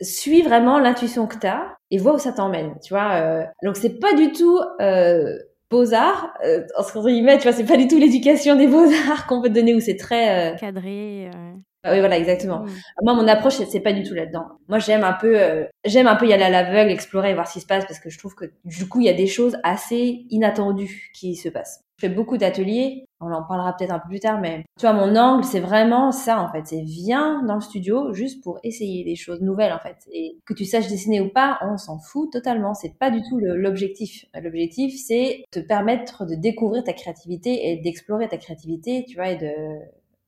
suis 0.00 0.42
vraiment 0.42 0.78
l'intuition 0.78 1.26
que 1.26 1.38
tu 1.38 1.46
as 1.46 1.74
et 1.90 1.98
vois 1.98 2.14
où 2.14 2.18
ça 2.18 2.32
t'emmène, 2.32 2.74
tu 2.84 2.92
vois. 2.92 3.14
euh. 3.14 3.44
donc 3.64 3.76
c'est 3.76 3.98
pas 3.98 4.12
du 4.14 4.32
tout 4.32 4.60
euh, 4.80 5.38
beaux-arts, 5.70 6.32
euh, 6.44 6.62
entre 6.78 7.02
guillemets, 7.02 7.38
tu 7.38 7.44
vois, 7.44 7.52
c'est 7.52 7.64
pas 7.64 7.76
du 7.76 7.88
tout 7.88 7.98
l'éducation 7.98 8.56
des 8.56 8.66
beaux-arts 8.66 9.26
qu'on 9.28 9.40
peut 9.42 9.48
te 9.48 9.54
donner 9.54 9.74
où 9.74 9.80
c'est 9.80 9.96
très... 9.96 10.52
euh, 10.52 10.56
cadré. 10.56 11.28
euh. 11.34 11.54
Ah 11.86 11.92
oui, 11.92 12.00
voilà, 12.00 12.18
exactement. 12.18 12.60
Mm. 12.60 12.68
Moi, 13.02 13.14
mon 13.14 13.28
approche, 13.28 13.54
c'est- 13.54 13.80
pas 13.80 13.92
du 13.92 14.02
tout 14.02 14.14
là-dedans. 14.14 14.46
Moi, 14.68 14.78
j'aime 14.78 15.04
un 15.04 15.12
peu, 15.12 15.38
euh, 15.40 15.64
j'aime 15.84 16.06
un 16.06 16.16
peu 16.16 16.26
y 16.26 16.32
aller 16.32 16.42
à 16.44 16.50
l'aveugle, 16.50 16.90
explorer, 16.90 17.34
voir 17.34 17.46
ce 17.46 17.54
qui 17.54 17.60
se 17.60 17.66
passe, 17.66 17.84
parce 17.86 18.00
que 18.00 18.10
je 18.10 18.18
trouve 18.18 18.34
que 18.34 18.46
du 18.64 18.88
coup, 18.88 19.00
il 19.00 19.06
y 19.06 19.08
a 19.10 19.12
des 19.14 19.26
choses 19.26 19.56
assez 19.62 20.26
inattendues 20.30 21.10
qui 21.14 21.36
se 21.36 21.48
passent. 21.48 21.82
Je 21.98 22.06
fais 22.08 22.14
beaucoup 22.14 22.36
d'ateliers, 22.36 23.06
on 23.20 23.32
en 23.32 23.42
parlera 23.42 23.74
peut-être 23.74 23.90
un 23.92 23.98
peu 23.98 24.08
plus 24.08 24.20
tard, 24.20 24.38
mais 24.38 24.64
tu 24.78 24.82
vois, 24.86 24.92
mon 24.92 25.16
angle, 25.16 25.44
c'est 25.44 25.60
vraiment 25.60 26.12
ça, 26.12 26.40
en 26.42 26.52
fait. 26.52 26.66
C'est 26.66 26.82
viens 26.82 27.42
dans 27.44 27.54
le 27.54 27.62
studio 27.62 28.12
juste 28.12 28.42
pour 28.42 28.58
essayer 28.64 29.02
des 29.04 29.16
choses 29.16 29.40
nouvelles, 29.40 29.72
en 29.72 29.78
fait. 29.78 29.96
Et 30.12 30.36
que 30.44 30.52
tu 30.52 30.66
saches 30.66 30.88
dessiner 30.88 31.22
ou 31.22 31.30
pas, 31.30 31.58
on 31.62 31.78
s'en 31.78 31.98
fout 31.98 32.30
totalement. 32.30 32.74
C'est 32.74 32.98
pas 32.98 33.10
du 33.10 33.22
tout 33.22 33.38
l'objectif. 33.40 34.26
L'objectif, 34.42 34.94
c'est 35.06 35.44
te 35.50 35.58
permettre 35.60 36.26
de 36.26 36.34
découvrir 36.34 36.84
ta 36.84 36.92
créativité 36.92 37.70
et 37.70 37.76
d'explorer 37.76 38.28
ta 38.28 38.36
créativité, 38.36 39.06
tu 39.08 39.14
vois, 39.16 39.30
et 39.30 39.36
de, 39.36 39.50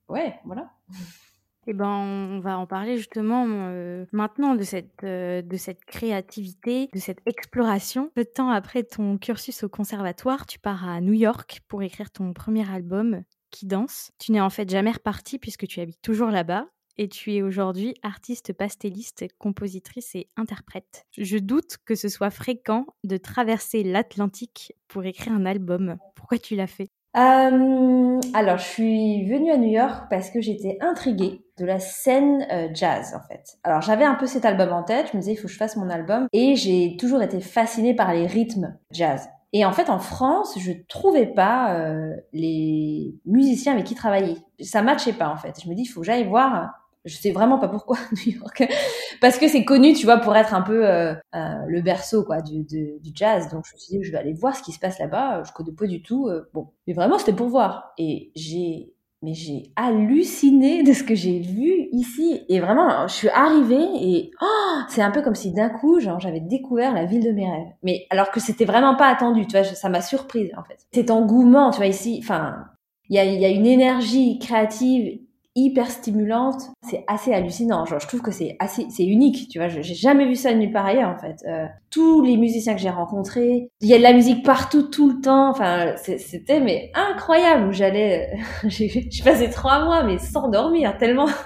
ouais, 0.08 0.34
voilà. 0.44 0.70
Eh 1.70 1.74
ben, 1.74 1.86
on 1.86 2.40
va 2.40 2.58
en 2.58 2.66
parler 2.66 2.96
justement 2.96 3.44
euh, 3.46 4.06
maintenant 4.10 4.54
de 4.54 4.62
cette, 4.62 5.04
euh, 5.04 5.42
de 5.42 5.56
cette 5.58 5.84
créativité, 5.84 6.88
de 6.94 6.98
cette 6.98 7.20
exploration. 7.26 8.10
Peu 8.14 8.24
de 8.24 8.30
temps 8.30 8.48
après 8.48 8.84
ton 8.84 9.18
cursus 9.18 9.64
au 9.64 9.68
conservatoire, 9.68 10.46
tu 10.46 10.58
pars 10.58 10.88
à 10.88 11.02
New 11.02 11.12
York 11.12 11.60
pour 11.68 11.82
écrire 11.82 12.10
ton 12.10 12.32
premier 12.32 12.66
album, 12.70 13.22
Qui 13.50 13.66
danse. 13.66 14.12
Tu 14.18 14.32
n'es 14.32 14.40
en 14.40 14.48
fait 14.48 14.70
jamais 14.70 14.92
reparti 14.92 15.38
puisque 15.38 15.66
tu 15.66 15.80
habites 15.80 16.00
toujours 16.00 16.30
là-bas. 16.30 16.68
Et 16.96 17.10
tu 17.10 17.34
es 17.34 17.42
aujourd'hui 17.42 17.94
artiste 18.02 18.54
pastelliste, 18.54 19.26
compositrice 19.36 20.14
et 20.14 20.30
interprète. 20.36 21.04
Je 21.18 21.36
doute 21.36 21.76
que 21.84 21.94
ce 21.94 22.08
soit 22.08 22.30
fréquent 22.30 22.86
de 23.04 23.18
traverser 23.18 23.84
l'Atlantique 23.84 24.72
pour 24.88 25.04
écrire 25.04 25.34
un 25.34 25.44
album. 25.44 25.98
Pourquoi 26.16 26.38
tu 26.38 26.56
l'as 26.56 26.66
fait? 26.66 26.88
Euh, 27.18 28.20
alors, 28.32 28.58
je 28.58 28.64
suis 28.64 29.24
venue 29.24 29.50
à 29.50 29.56
New 29.56 29.70
York 29.70 30.04
parce 30.08 30.30
que 30.30 30.40
j'étais 30.40 30.78
intriguée 30.80 31.44
de 31.58 31.64
la 31.64 31.80
scène 31.80 32.46
euh, 32.52 32.68
jazz, 32.72 33.12
en 33.16 33.26
fait. 33.26 33.58
Alors, 33.64 33.82
j'avais 33.82 34.04
un 34.04 34.14
peu 34.14 34.26
cet 34.26 34.44
album 34.44 34.72
en 34.72 34.84
tête, 34.84 35.08
je 35.10 35.16
me 35.16 35.22
disais, 35.22 35.32
il 35.32 35.36
faut 35.36 35.48
que 35.48 35.52
je 35.52 35.58
fasse 35.58 35.76
mon 35.76 35.90
album, 35.90 36.28
et 36.32 36.54
j'ai 36.54 36.96
toujours 36.96 37.20
été 37.20 37.40
fascinée 37.40 37.94
par 37.94 38.12
les 38.12 38.26
rythmes 38.26 38.78
jazz. 38.92 39.28
Et 39.52 39.64
en 39.64 39.72
fait, 39.72 39.90
en 39.90 39.98
France, 39.98 40.56
je 40.60 40.72
trouvais 40.88 41.26
pas 41.26 41.74
euh, 41.74 42.14
les 42.32 43.16
musiciens 43.24 43.72
avec 43.72 43.86
qui 43.86 43.96
travailler. 43.96 44.36
Ça 44.60 44.82
matchait 44.82 45.12
pas, 45.12 45.28
en 45.28 45.36
fait. 45.36 45.60
Je 45.60 45.68
me 45.68 45.74
dis, 45.74 45.82
il 45.82 45.86
faut 45.86 46.00
que 46.00 46.06
j'aille 46.06 46.28
voir 46.28 46.87
Je 47.08 47.16
sais 47.16 47.30
vraiment 47.30 47.58
pas 47.58 47.68
pourquoi 47.68 47.96
New 48.26 48.34
York, 48.34 48.64
parce 49.20 49.38
que 49.38 49.48
c'est 49.48 49.64
connu, 49.64 49.94
tu 49.94 50.04
vois, 50.04 50.18
pour 50.18 50.36
être 50.36 50.54
un 50.54 50.62
peu 50.62 50.86
euh, 50.86 51.14
euh, 51.34 51.38
le 51.66 51.80
berceau 51.80 52.24
quoi 52.24 52.40
du, 52.40 52.62
du, 52.62 52.98
jazz. 53.14 53.48
Donc 53.50 53.64
je 53.66 53.74
me 53.74 53.78
suis 53.78 53.98
dit, 53.98 54.04
je 54.04 54.12
vais 54.12 54.18
aller 54.18 54.34
voir 54.34 54.54
ce 54.56 54.62
qui 54.62 54.72
se 54.72 54.78
passe 54.78 54.98
là-bas. 54.98 55.42
Je 55.44 55.52
connais 55.52 55.72
pas 55.72 55.86
du 55.86 56.02
tout. 56.02 56.28
Euh, 56.28 56.48
bon, 56.54 56.68
mais 56.86 56.92
vraiment 56.92 57.18
c'était 57.18 57.32
pour 57.32 57.48
voir. 57.48 57.92
Et 57.98 58.30
j'ai 58.36 58.92
mais 59.22 59.34
j'ai 59.34 59.72
halluciné 59.74 60.84
de 60.84 60.92
ce 60.92 61.02
que 61.02 61.14
j'ai 61.14 61.40
vu 61.40 61.88
ici. 61.90 62.44
Et 62.48 62.60
vraiment, 62.60 63.08
je 63.08 63.14
suis 63.14 63.28
arrivée 63.28 63.86
et 64.00 64.30
oh, 64.40 64.80
c'est 64.88 65.02
un 65.02 65.10
peu 65.10 65.22
comme 65.22 65.34
si 65.34 65.52
d'un 65.52 65.70
coup, 65.70 65.98
genre, 65.98 66.20
j'avais 66.20 66.40
découvert 66.40 66.94
la 66.94 67.04
ville 67.04 67.24
de 67.24 67.32
mes 67.32 67.50
rêves. 67.50 67.72
Mais 67.82 68.06
alors 68.10 68.30
que 68.30 68.38
c'était 68.38 68.64
vraiment 68.64 68.94
pas 68.94 69.08
attendu, 69.08 69.46
tu 69.46 69.56
vois, 69.56 69.64
ça 69.64 69.88
m'a 69.88 70.02
surprise 70.02 70.52
en 70.56 70.62
fait. 70.62 70.86
Cet 70.92 71.10
engouement, 71.10 71.70
tu 71.70 71.78
vois, 71.78 71.86
ici, 71.86 72.20
enfin, 72.22 72.66
il 73.08 73.16
y 73.16 73.18
a, 73.18 73.24
y 73.24 73.44
a 73.44 73.48
une 73.48 73.66
énergie 73.66 74.38
créative 74.38 75.18
hyper 75.58 75.90
stimulante. 75.90 76.62
C'est 76.82 77.04
assez 77.06 77.32
hallucinant. 77.32 77.84
Je 77.84 78.06
trouve 78.06 78.22
que 78.22 78.30
c'est 78.30 78.56
assez, 78.58 78.86
c'est 78.90 79.04
unique. 79.04 79.48
Tu 79.48 79.58
vois, 79.58 79.68
j'ai 79.68 79.82
jamais 79.82 80.26
vu 80.26 80.36
ça 80.36 80.54
nulle 80.54 80.72
part 80.72 80.86
ailleurs 80.86 81.10
en 81.10 81.18
fait. 81.18 81.36
Euh, 81.46 81.66
tous 81.90 82.22
les 82.22 82.36
musiciens 82.36 82.74
que 82.74 82.80
j'ai 82.80 82.90
rencontrés, 82.90 83.70
il 83.80 83.88
y 83.88 83.94
a 83.94 83.98
de 83.98 84.02
la 84.02 84.12
musique 84.12 84.44
partout, 84.44 84.82
tout 84.82 85.10
le 85.10 85.20
temps. 85.20 85.50
Enfin, 85.50 85.94
c'était 85.96 86.60
mais 86.60 86.90
incroyable. 86.94 87.72
J'allais, 87.72 88.30
j'ai 88.68 89.08
passé 89.24 89.50
trois 89.50 89.84
mois 89.84 90.04
mais 90.04 90.18
sans 90.18 90.48
dormir 90.48 90.96
tellement. 90.98 91.28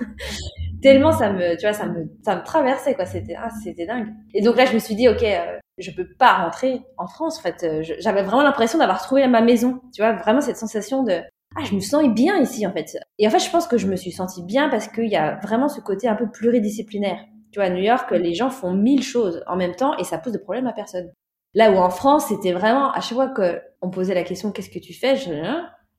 tellement 0.83 1.12
ça 1.12 1.33
me 1.33 1.57
tu 1.57 1.62
vois 1.62 1.73
ça 1.73 1.87
me 1.87 2.11
ça 2.25 2.37
me 2.37 2.42
traversait 2.42 2.95
quoi 2.95 3.07
c'était 3.07 3.37
ah, 3.38 3.49
c'était 3.62 3.87
dingue 3.87 4.09
et 4.35 4.42
donc 4.42 4.57
là 4.57 4.66
je 4.66 4.75
me 4.75 4.81
suis 4.81 4.97
dit 4.97 5.09
ok 5.09 5.23
euh, 5.23 5.59
je 5.78 5.90
peux 5.92 6.07
pas 6.19 6.42
rentrer 6.42 6.83
en 6.99 7.07
France 7.07 7.38
en 7.38 7.42
fait 7.42 7.62
euh, 7.62 7.83
j'avais 8.00 8.23
vraiment 8.23 8.42
l'impression 8.42 8.78
d'avoir 8.78 9.00
trouvé 9.00 9.26
ma 9.28 9.40
maison 9.40 9.81
tu 9.95 10.02
vois 10.02 10.12
vraiment 10.12 10.40
cette 10.40 10.57
sensation 10.57 11.04
de 11.04 11.23
ah, 11.57 11.65
je 11.65 11.75
me 11.75 11.81
sens 11.81 12.07
bien 12.09 12.39
ici 12.41 12.67
en 12.67 12.73
fait. 12.73 12.97
Et 13.19 13.27
en 13.27 13.31
fait, 13.31 13.39
je 13.39 13.51
pense 13.51 13.67
que 13.67 13.79
je 13.79 13.87
me 13.87 13.97
suis 13.97 14.13
sentie 14.13 14.43
bien 14.43 14.69
parce 14.69 14.89
qu'il 14.89 15.09
y 15.09 15.17
a 15.17 15.37
vraiment 15.43 15.69
ce 15.69 15.81
côté 15.81 16.09
un 16.09 16.15
peu 16.15 16.31
pluridisciplinaire. 16.31 17.25
Tu 17.51 17.59
vois, 17.59 17.67
à 17.67 17.71
New 17.71 17.83
York, 17.83 18.11
les 18.13 18.35
gens 18.35 18.51
font 18.51 18.73
mille 18.73 19.03
choses 19.03 19.43
en 19.47 19.57
même 19.57 19.75
temps 19.75 19.97
et 19.99 20.05
ça 20.05 20.19
pose 20.19 20.33
de 20.33 20.39
problème 20.39 20.67
à 20.67 20.73
personne. 20.73 21.13
Là 21.55 21.71
où 21.71 21.77
en 21.77 21.91
France, 21.91 22.27
c'était 22.29 22.53
vraiment 22.53 22.91
à 22.93 23.01
chaque 23.01 23.15
fois 23.15 23.29
qu'on 23.29 23.91
posait 23.91 24.15
la 24.15 24.25
question 24.25 24.53
qu'est-ce 24.53 24.71
que 24.71 24.79
tu 24.79 24.95
fais, 24.95 25.17
je 25.17 25.31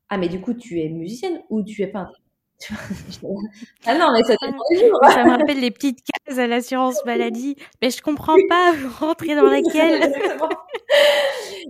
ah 0.09 0.17
mais 0.17 0.29
du 0.29 0.41
coup 0.41 0.53
tu 0.53 0.79
es 0.81 0.89
musicienne 0.89 1.41
ou 1.49 1.63
tu 1.63 1.81
es 1.81 1.87
peintre? 1.87 2.22
ah 3.85 3.97
non, 3.97 4.07
mais 4.13 4.23
ça 4.23 4.35
Ça 4.39 5.23
me 5.23 5.29
rappelle 5.29 5.59
les 5.59 5.71
petites 5.71 5.99
cases 6.03 6.37
à 6.37 6.47
l'assurance 6.47 7.03
maladie. 7.05 7.55
Mais 7.81 7.89
je 7.89 8.01
comprends 8.01 8.37
pas, 8.49 8.73
vous 8.73 9.05
rentrez 9.05 9.35
dans 9.35 9.43
laquelle. 9.43 10.13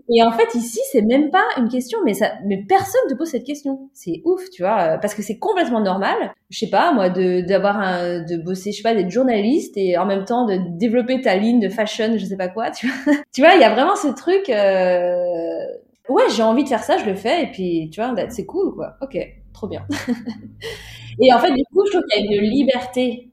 Et 0.09 0.21
en 0.23 0.31
fait, 0.31 0.55
ici, 0.55 0.79
c'est 0.91 1.01
même 1.01 1.31
pas 1.31 1.45
une 1.57 1.69
question, 1.69 1.99
mais 2.03 2.13
ça, 2.13 2.33
mais 2.45 2.63
personne 2.67 3.01
te 3.09 3.13
pose 3.13 3.29
cette 3.29 3.45
question. 3.45 3.89
C'est 3.93 4.21
ouf, 4.25 4.41
tu 4.51 4.63
vois, 4.63 4.97
parce 4.97 5.15
que 5.15 5.21
c'est 5.21 5.37
complètement 5.37 5.81
normal. 5.81 6.33
Je 6.49 6.59
sais 6.59 6.69
pas, 6.69 6.91
moi, 6.91 7.09
de, 7.09 7.41
d'avoir 7.41 7.79
un, 7.79 8.21
de 8.21 8.37
bosser, 8.37 8.71
je 8.71 8.77
sais 8.77 8.83
pas, 8.83 8.93
d'être 8.93 9.11
journaliste 9.11 9.77
et 9.77 9.97
en 9.97 10.05
même 10.05 10.25
temps 10.25 10.45
de 10.45 10.57
développer 10.77 11.21
ta 11.21 11.35
ligne 11.35 11.59
de 11.59 11.69
fashion, 11.69 12.17
je 12.17 12.25
sais 12.25 12.37
pas 12.37 12.49
quoi, 12.49 12.71
tu 12.71 12.87
vois. 12.87 13.13
tu 13.33 13.41
vois, 13.41 13.53
il 13.55 13.61
y 13.61 13.65
a 13.65 13.73
vraiment 13.73 13.95
ce 13.95 14.09
truc, 14.09 14.49
euh... 14.49 15.65
ouais, 16.09 16.23
j'ai 16.35 16.43
envie 16.43 16.63
de 16.63 16.69
faire 16.69 16.83
ça, 16.83 16.97
je 16.97 17.05
le 17.05 17.15
fais, 17.15 17.43
et 17.43 17.47
puis, 17.47 17.89
tu 17.91 18.01
vois, 18.01 18.13
c'est 18.29 18.45
cool, 18.45 18.73
quoi. 18.75 18.95
Ok 19.01 19.17
trop 19.53 19.67
bien. 19.67 19.85
et 21.21 21.33
en 21.33 21.39
fait, 21.39 21.53
du 21.53 21.63
coup, 21.65 21.85
je 21.85 21.91
trouve 21.91 22.03
qu'il 22.11 22.25
y 22.25 22.33
a 22.33 22.41
une 22.41 22.49
liberté 22.49 23.29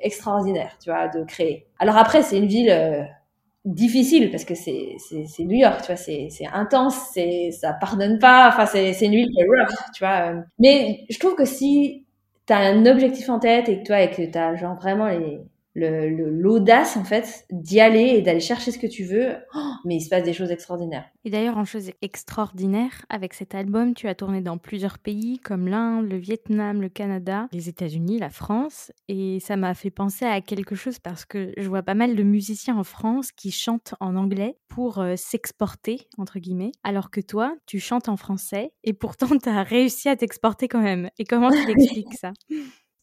extraordinaire, 0.00 0.76
tu 0.82 0.90
vois, 0.90 1.08
de 1.08 1.24
créer. 1.24 1.66
Alors 1.78 1.96
après, 1.96 2.22
c'est 2.22 2.38
une 2.38 2.46
ville 2.46 2.70
euh, 2.70 3.02
difficile 3.64 4.30
parce 4.30 4.44
que 4.44 4.54
c'est 4.54 4.96
c'est 4.98 5.44
New 5.44 5.56
York, 5.56 5.80
tu 5.80 5.86
vois, 5.86 5.96
c'est 5.96 6.28
c'est 6.30 6.46
intense, 6.46 6.96
c'est 7.12 7.50
ça 7.52 7.72
pardonne 7.74 8.18
pas. 8.18 8.48
Enfin, 8.48 8.66
c'est 8.66 8.92
c'est 8.92 9.06
une 9.06 9.12
ville 9.12 9.30
qui 9.30 9.40
est 9.40 9.46
rough, 9.46 9.74
tu 9.94 10.04
vois. 10.04 10.32
Euh. 10.32 10.40
Mais 10.58 11.04
je 11.10 11.18
trouve 11.18 11.34
que 11.34 11.44
si 11.44 12.06
t'as 12.46 12.58
un 12.58 12.86
objectif 12.86 13.28
en 13.28 13.38
tête 13.38 13.68
et 13.68 13.80
que 13.80 13.86
toi 13.86 14.00
et 14.02 14.10
que 14.10 14.22
t'as 14.30 14.56
genre 14.56 14.74
vraiment 14.76 15.06
les 15.06 15.40
l'audace 15.80 16.96
en 16.96 17.04
fait 17.04 17.46
d'y 17.50 17.80
aller 17.80 18.14
et 18.16 18.22
d'aller 18.22 18.40
chercher 18.40 18.70
ce 18.70 18.78
que 18.78 18.86
tu 18.86 19.04
veux, 19.04 19.34
oh, 19.54 19.72
mais 19.84 19.96
il 19.96 20.00
se 20.00 20.08
passe 20.08 20.22
des 20.22 20.32
choses 20.32 20.50
extraordinaires. 20.50 21.04
Et 21.24 21.30
d'ailleurs, 21.30 21.58
en 21.58 21.64
chose 21.64 21.90
extraordinaire, 22.02 23.04
avec 23.08 23.34
cet 23.34 23.54
album, 23.54 23.94
tu 23.94 24.08
as 24.08 24.14
tourné 24.14 24.40
dans 24.40 24.58
plusieurs 24.58 24.98
pays 24.98 25.38
comme 25.38 25.68
l'Inde, 25.68 26.08
le 26.08 26.16
Vietnam, 26.16 26.80
le 26.80 26.88
Canada, 26.88 27.48
les 27.52 27.68
États-Unis, 27.68 28.18
la 28.18 28.30
France, 28.30 28.92
et 29.08 29.38
ça 29.40 29.56
m'a 29.56 29.74
fait 29.74 29.90
penser 29.90 30.24
à 30.24 30.40
quelque 30.40 30.74
chose 30.74 30.98
parce 30.98 31.24
que 31.24 31.52
je 31.56 31.68
vois 31.68 31.82
pas 31.82 31.94
mal 31.94 32.16
de 32.16 32.22
musiciens 32.22 32.76
en 32.76 32.84
France 32.84 33.32
qui 33.32 33.50
chantent 33.50 33.94
en 34.00 34.16
anglais 34.16 34.56
pour 34.68 34.98
euh, 34.98 35.14
s'exporter 35.16 36.08
entre 36.18 36.38
guillemets, 36.38 36.72
alors 36.84 37.10
que 37.10 37.20
toi, 37.20 37.56
tu 37.66 37.80
chantes 37.80 38.08
en 38.08 38.16
français 38.16 38.72
et 38.84 38.92
pourtant 38.92 39.38
tu 39.38 39.48
as 39.48 39.62
réussi 39.62 40.08
à 40.08 40.16
t'exporter 40.16 40.68
quand 40.68 40.82
même. 40.82 41.10
Et 41.18 41.24
comment 41.24 41.50
tu 41.50 41.66
l'expliques 41.66 42.14
ça? 42.14 42.32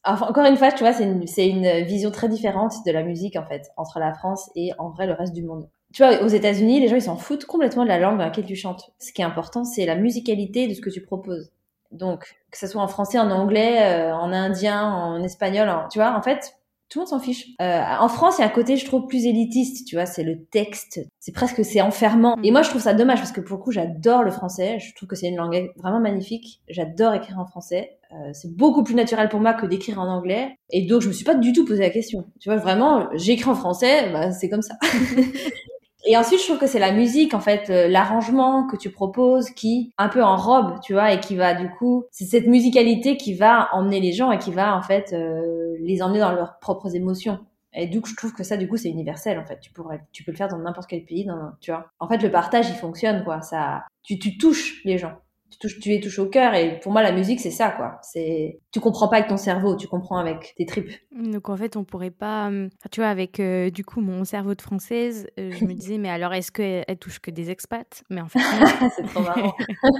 Encore 0.03 0.45
une 0.45 0.57
fois, 0.57 0.71
tu 0.71 0.79
vois, 0.79 0.93
c'est 0.93 1.47
une, 1.47 1.83
vision 1.85 2.11
très 2.11 2.29
différente 2.29 2.73
de 2.85 2.91
la 2.91 3.03
musique, 3.03 3.35
en 3.35 3.45
fait, 3.45 3.69
entre 3.77 3.99
la 3.99 4.13
France 4.13 4.49
et, 4.55 4.71
en 4.77 4.89
vrai, 4.89 5.07
le 5.07 5.13
reste 5.13 5.33
du 5.33 5.43
monde. 5.43 5.69
Tu 5.93 6.03
vois, 6.03 6.21
aux 6.23 6.27
États-Unis, 6.27 6.79
les 6.79 6.87
gens, 6.87 6.95
ils 6.95 7.01
s'en 7.01 7.17
foutent 7.17 7.45
complètement 7.45 7.83
de 7.83 7.89
la 7.89 7.99
langue 7.99 8.17
dans 8.17 8.25
laquelle 8.25 8.45
tu 8.45 8.55
chantes. 8.55 8.91
Ce 8.99 9.11
qui 9.11 9.21
est 9.21 9.25
important, 9.25 9.63
c'est 9.63 9.85
la 9.85 9.95
musicalité 9.95 10.67
de 10.67 10.73
ce 10.73 10.81
que 10.81 10.89
tu 10.89 11.01
proposes. 11.01 11.51
Donc, 11.91 12.35
que 12.51 12.57
ce 12.57 12.67
soit 12.67 12.81
en 12.81 12.87
français, 12.87 13.19
en 13.19 13.31
anglais, 13.31 13.81
euh, 13.81 14.13
en 14.13 14.33
indien, 14.33 14.83
en 14.83 15.23
espagnol, 15.23 15.69
tu 15.91 15.99
vois, 15.99 16.17
en 16.17 16.21
fait, 16.21 16.57
tout 16.89 16.99
le 16.99 17.01
monde 17.01 17.09
s'en 17.09 17.19
fiche. 17.19 17.47
Euh, 17.61 17.81
en 17.99 18.07
France, 18.07 18.35
il 18.37 18.41
y 18.41 18.43
a 18.43 18.47
un 18.47 18.51
côté, 18.51 18.77
je 18.77 18.85
trouve, 18.85 19.07
plus 19.07 19.25
élitiste, 19.25 19.87
tu 19.87 19.95
vois, 19.95 20.05
c'est 20.05 20.23
le 20.23 20.45
texte, 20.45 21.01
c'est 21.19 21.31
presque, 21.31 21.63
c'est 21.65 21.81
enfermant. 21.81 22.37
Et 22.43 22.51
moi, 22.51 22.61
je 22.61 22.69
trouve 22.69 22.81
ça 22.81 22.93
dommage 22.93 23.19
parce 23.19 23.31
que 23.31 23.41
pour 23.41 23.57
le 23.57 23.63
coup, 23.63 23.71
j'adore 23.71 24.23
le 24.23 24.31
français, 24.31 24.79
je 24.79 24.95
trouve 24.95 25.09
que 25.09 25.15
c'est 25.15 25.27
une 25.27 25.35
langue 25.35 25.71
vraiment 25.77 25.99
magnifique, 25.99 26.61
j'adore 26.69 27.13
écrire 27.13 27.39
en 27.39 27.45
français, 27.45 27.97
euh, 28.13 28.31
c'est 28.33 28.55
beaucoup 28.55 28.83
plus 28.83 28.95
naturel 28.95 29.27
pour 29.29 29.39
moi 29.39 29.53
que 29.53 29.65
d'écrire 29.65 29.99
en 29.99 30.07
anglais, 30.07 30.55
et 30.69 30.85
donc 30.85 31.01
je 31.01 31.09
me 31.09 31.13
suis 31.13 31.25
pas 31.25 31.35
du 31.35 31.51
tout 31.51 31.65
posé 31.65 31.81
la 31.81 31.89
question. 31.89 32.25
Tu 32.39 32.49
vois, 32.49 32.57
vraiment, 32.57 33.07
j'écris 33.15 33.49
en 33.49 33.55
français, 33.55 34.09
bah, 34.11 34.31
c'est 34.31 34.49
comme 34.49 34.61
ça. 34.61 34.75
Et 36.05 36.15
ensuite, 36.15 36.39
je 36.39 36.45
trouve 36.45 36.59
que 36.59 36.67
c'est 36.67 36.79
la 36.79 36.91
musique, 36.91 37.33
en 37.33 37.39
fait, 37.39 37.69
euh, 37.69 37.87
l'arrangement 37.87 38.67
que 38.67 38.77
tu 38.77 38.91
proposes 38.91 39.49
qui, 39.49 39.91
un 39.97 40.09
peu 40.09 40.23
en 40.23 40.35
robe, 40.37 40.79
tu 40.81 40.93
vois, 40.93 41.11
et 41.11 41.19
qui 41.19 41.35
va, 41.35 41.53
du 41.53 41.69
coup, 41.69 42.05
c'est 42.11 42.25
cette 42.25 42.47
musicalité 42.47 43.17
qui 43.17 43.33
va 43.33 43.69
emmener 43.73 43.99
les 43.99 44.13
gens 44.13 44.31
et 44.31 44.37
qui 44.37 44.51
va, 44.51 44.75
en 44.77 44.81
fait, 44.81 45.13
euh, 45.13 45.75
les 45.79 46.01
emmener 46.01 46.19
dans 46.19 46.31
leurs 46.31 46.59
propres 46.59 46.95
émotions. 46.95 47.39
Et 47.73 47.87
du 47.87 47.99
coup, 47.99 48.09
je 48.09 48.15
trouve 48.15 48.33
que 48.33 48.43
ça, 48.43 48.57
du 48.57 48.67
coup, 48.67 48.77
c'est 48.77 48.89
universel, 48.89 49.39
en 49.39 49.45
fait. 49.45 49.59
Tu 49.59 49.71
pourrais, 49.71 50.01
tu 50.11 50.23
peux 50.23 50.31
le 50.31 50.37
faire 50.37 50.47
dans 50.47 50.57
n'importe 50.59 50.87
quel 50.89 51.03
pays, 51.03 51.27
tu 51.61 51.71
vois. 51.71 51.87
En 51.99 52.07
fait, 52.07 52.17
le 52.17 52.31
partage, 52.31 52.69
il 52.69 52.75
fonctionne, 52.75 53.23
quoi. 53.23 53.41
Ça, 53.41 53.83
tu, 54.03 54.17
tu 54.19 54.37
touches 54.37 54.83
les 54.85 54.97
gens 54.97 55.13
tu, 55.51 55.59
touches, 55.59 55.79
tu 55.79 55.89
les 55.89 55.99
touches 55.99 56.19
au 56.19 56.27
cœur 56.27 56.53
et 56.53 56.79
pour 56.79 56.91
moi 56.91 57.01
la 57.01 57.11
musique 57.11 57.39
c'est 57.39 57.51
ça 57.51 57.71
quoi. 57.71 57.99
C'est 58.01 58.59
tu 58.71 58.79
comprends 58.79 59.07
pas 59.07 59.17
avec 59.17 59.29
ton 59.29 59.37
cerveau 59.37 59.75
tu 59.75 59.87
comprends 59.87 60.17
avec 60.17 60.53
tes 60.57 60.65
tripes. 60.65 60.91
Donc 61.11 61.49
en 61.49 61.57
fait 61.57 61.75
on 61.75 61.83
pourrait 61.83 62.11
pas 62.11 62.47
hum, 62.47 62.69
tu 62.91 63.01
vois 63.01 63.09
avec 63.09 63.39
euh, 63.39 63.69
du 63.69 63.83
coup 63.83 64.01
mon 64.01 64.23
cerveau 64.25 64.55
de 64.55 64.61
française 64.61 65.27
euh, 65.39 65.51
je 65.51 65.65
me 65.65 65.73
disais 65.75 65.97
mais 65.97 66.09
alors 66.09 66.33
est-ce 66.33 66.51
qu'elle 66.51 66.83
elle 66.87 66.97
touche 66.97 67.19
que 67.19 67.31
des 67.31 67.49
expats? 67.49 68.03
Mais 68.09 68.21
en 68.21 68.27
fait 68.27 68.39
c'est 68.95 69.03
trop 69.03 69.21
marrant. 69.21 69.53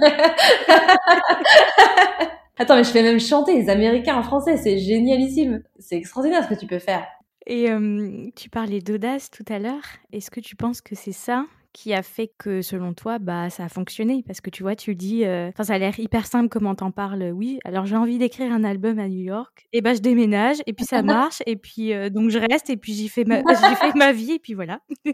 Attends 2.58 2.76
mais 2.76 2.84
je 2.84 2.90
fais 2.90 3.02
même 3.02 3.20
chanter 3.20 3.54
les 3.54 3.68
américains 3.70 4.16
en 4.16 4.22
français 4.22 4.56
c'est 4.56 4.78
génialissime. 4.78 5.62
C'est 5.78 5.96
extraordinaire 5.96 6.44
ce 6.44 6.48
que 6.54 6.58
tu 6.58 6.66
peux 6.66 6.78
faire. 6.78 7.06
Et 7.46 7.72
hum, 7.72 8.30
tu 8.36 8.50
parlais 8.50 8.80
d'audace 8.80 9.30
tout 9.30 9.44
à 9.48 9.58
l'heure. 9.58 9.84
Est-ce 10.12 10.30
que 10.30 10.40
tu 10.40 10.54
penses 10.54 10.82
que 10.82 10.94
c'est 10.94 11.12
ça 11.12 11.46
qui 11.72 11.94
a 11.94 12.02
fait 12.02 12.30
que, 12.38 12.62
selon 12.62 12.94
toi, 12.94 13.18
bah, 13.18 13.50
ça 13.50 13.64
a 13.64 13.68
fonctionné? 13.68 14.24
Parce 14.26 14.40
que 14.40 14.50
tu 14.50 14.62
vois, 14.62 14.74
tu 14.74 14.94
dis, 14.94 15.24
euh, 15.24 15.50
ça 15.60 15.74
a 15.74 15.78
l'air 15.78 15.98
hyper 15.98 16.26
simple 16.26 16.48
comment 16.48 16.74
t'en 16.74 16.90
parles. 16.90 17.30
Oui, 17.34 17.58
alors 17.64 17.86
j'ai 17.86 17.96
envie 17.96 18.18
d'écrire 18.18 18.52
un 18.52 18.64
album 18.64 18.98
à 18.98 19.08
New 19.08 19.22
York, 19.22 19.68
et 19.72 19.80
ben 19.80 19.94
je 19.94 20.00
déménage, 20.00 20.58
et 20.66 20.72
puis 20.72 20.84
ça 20.84 21.02
marche, 21.02 21.42
et 21.46 21.56
puis 21.56 21.92
euh, 21.92 22.10
donc 22.10 22.30
je 22.30 22.38
reste, 22.38 22.70
et 22.70 22.76
puis 22.76 22.92
j'y 22.94 23.08
fais, 23.08 23.24
ma... 23.24 23.42
fais 23.54 23.92
ma 23.94 24.12
vie, 24.12 24.32
et 24.32 24.38
puis 24.38 24.54
voilà. 24.54 24.80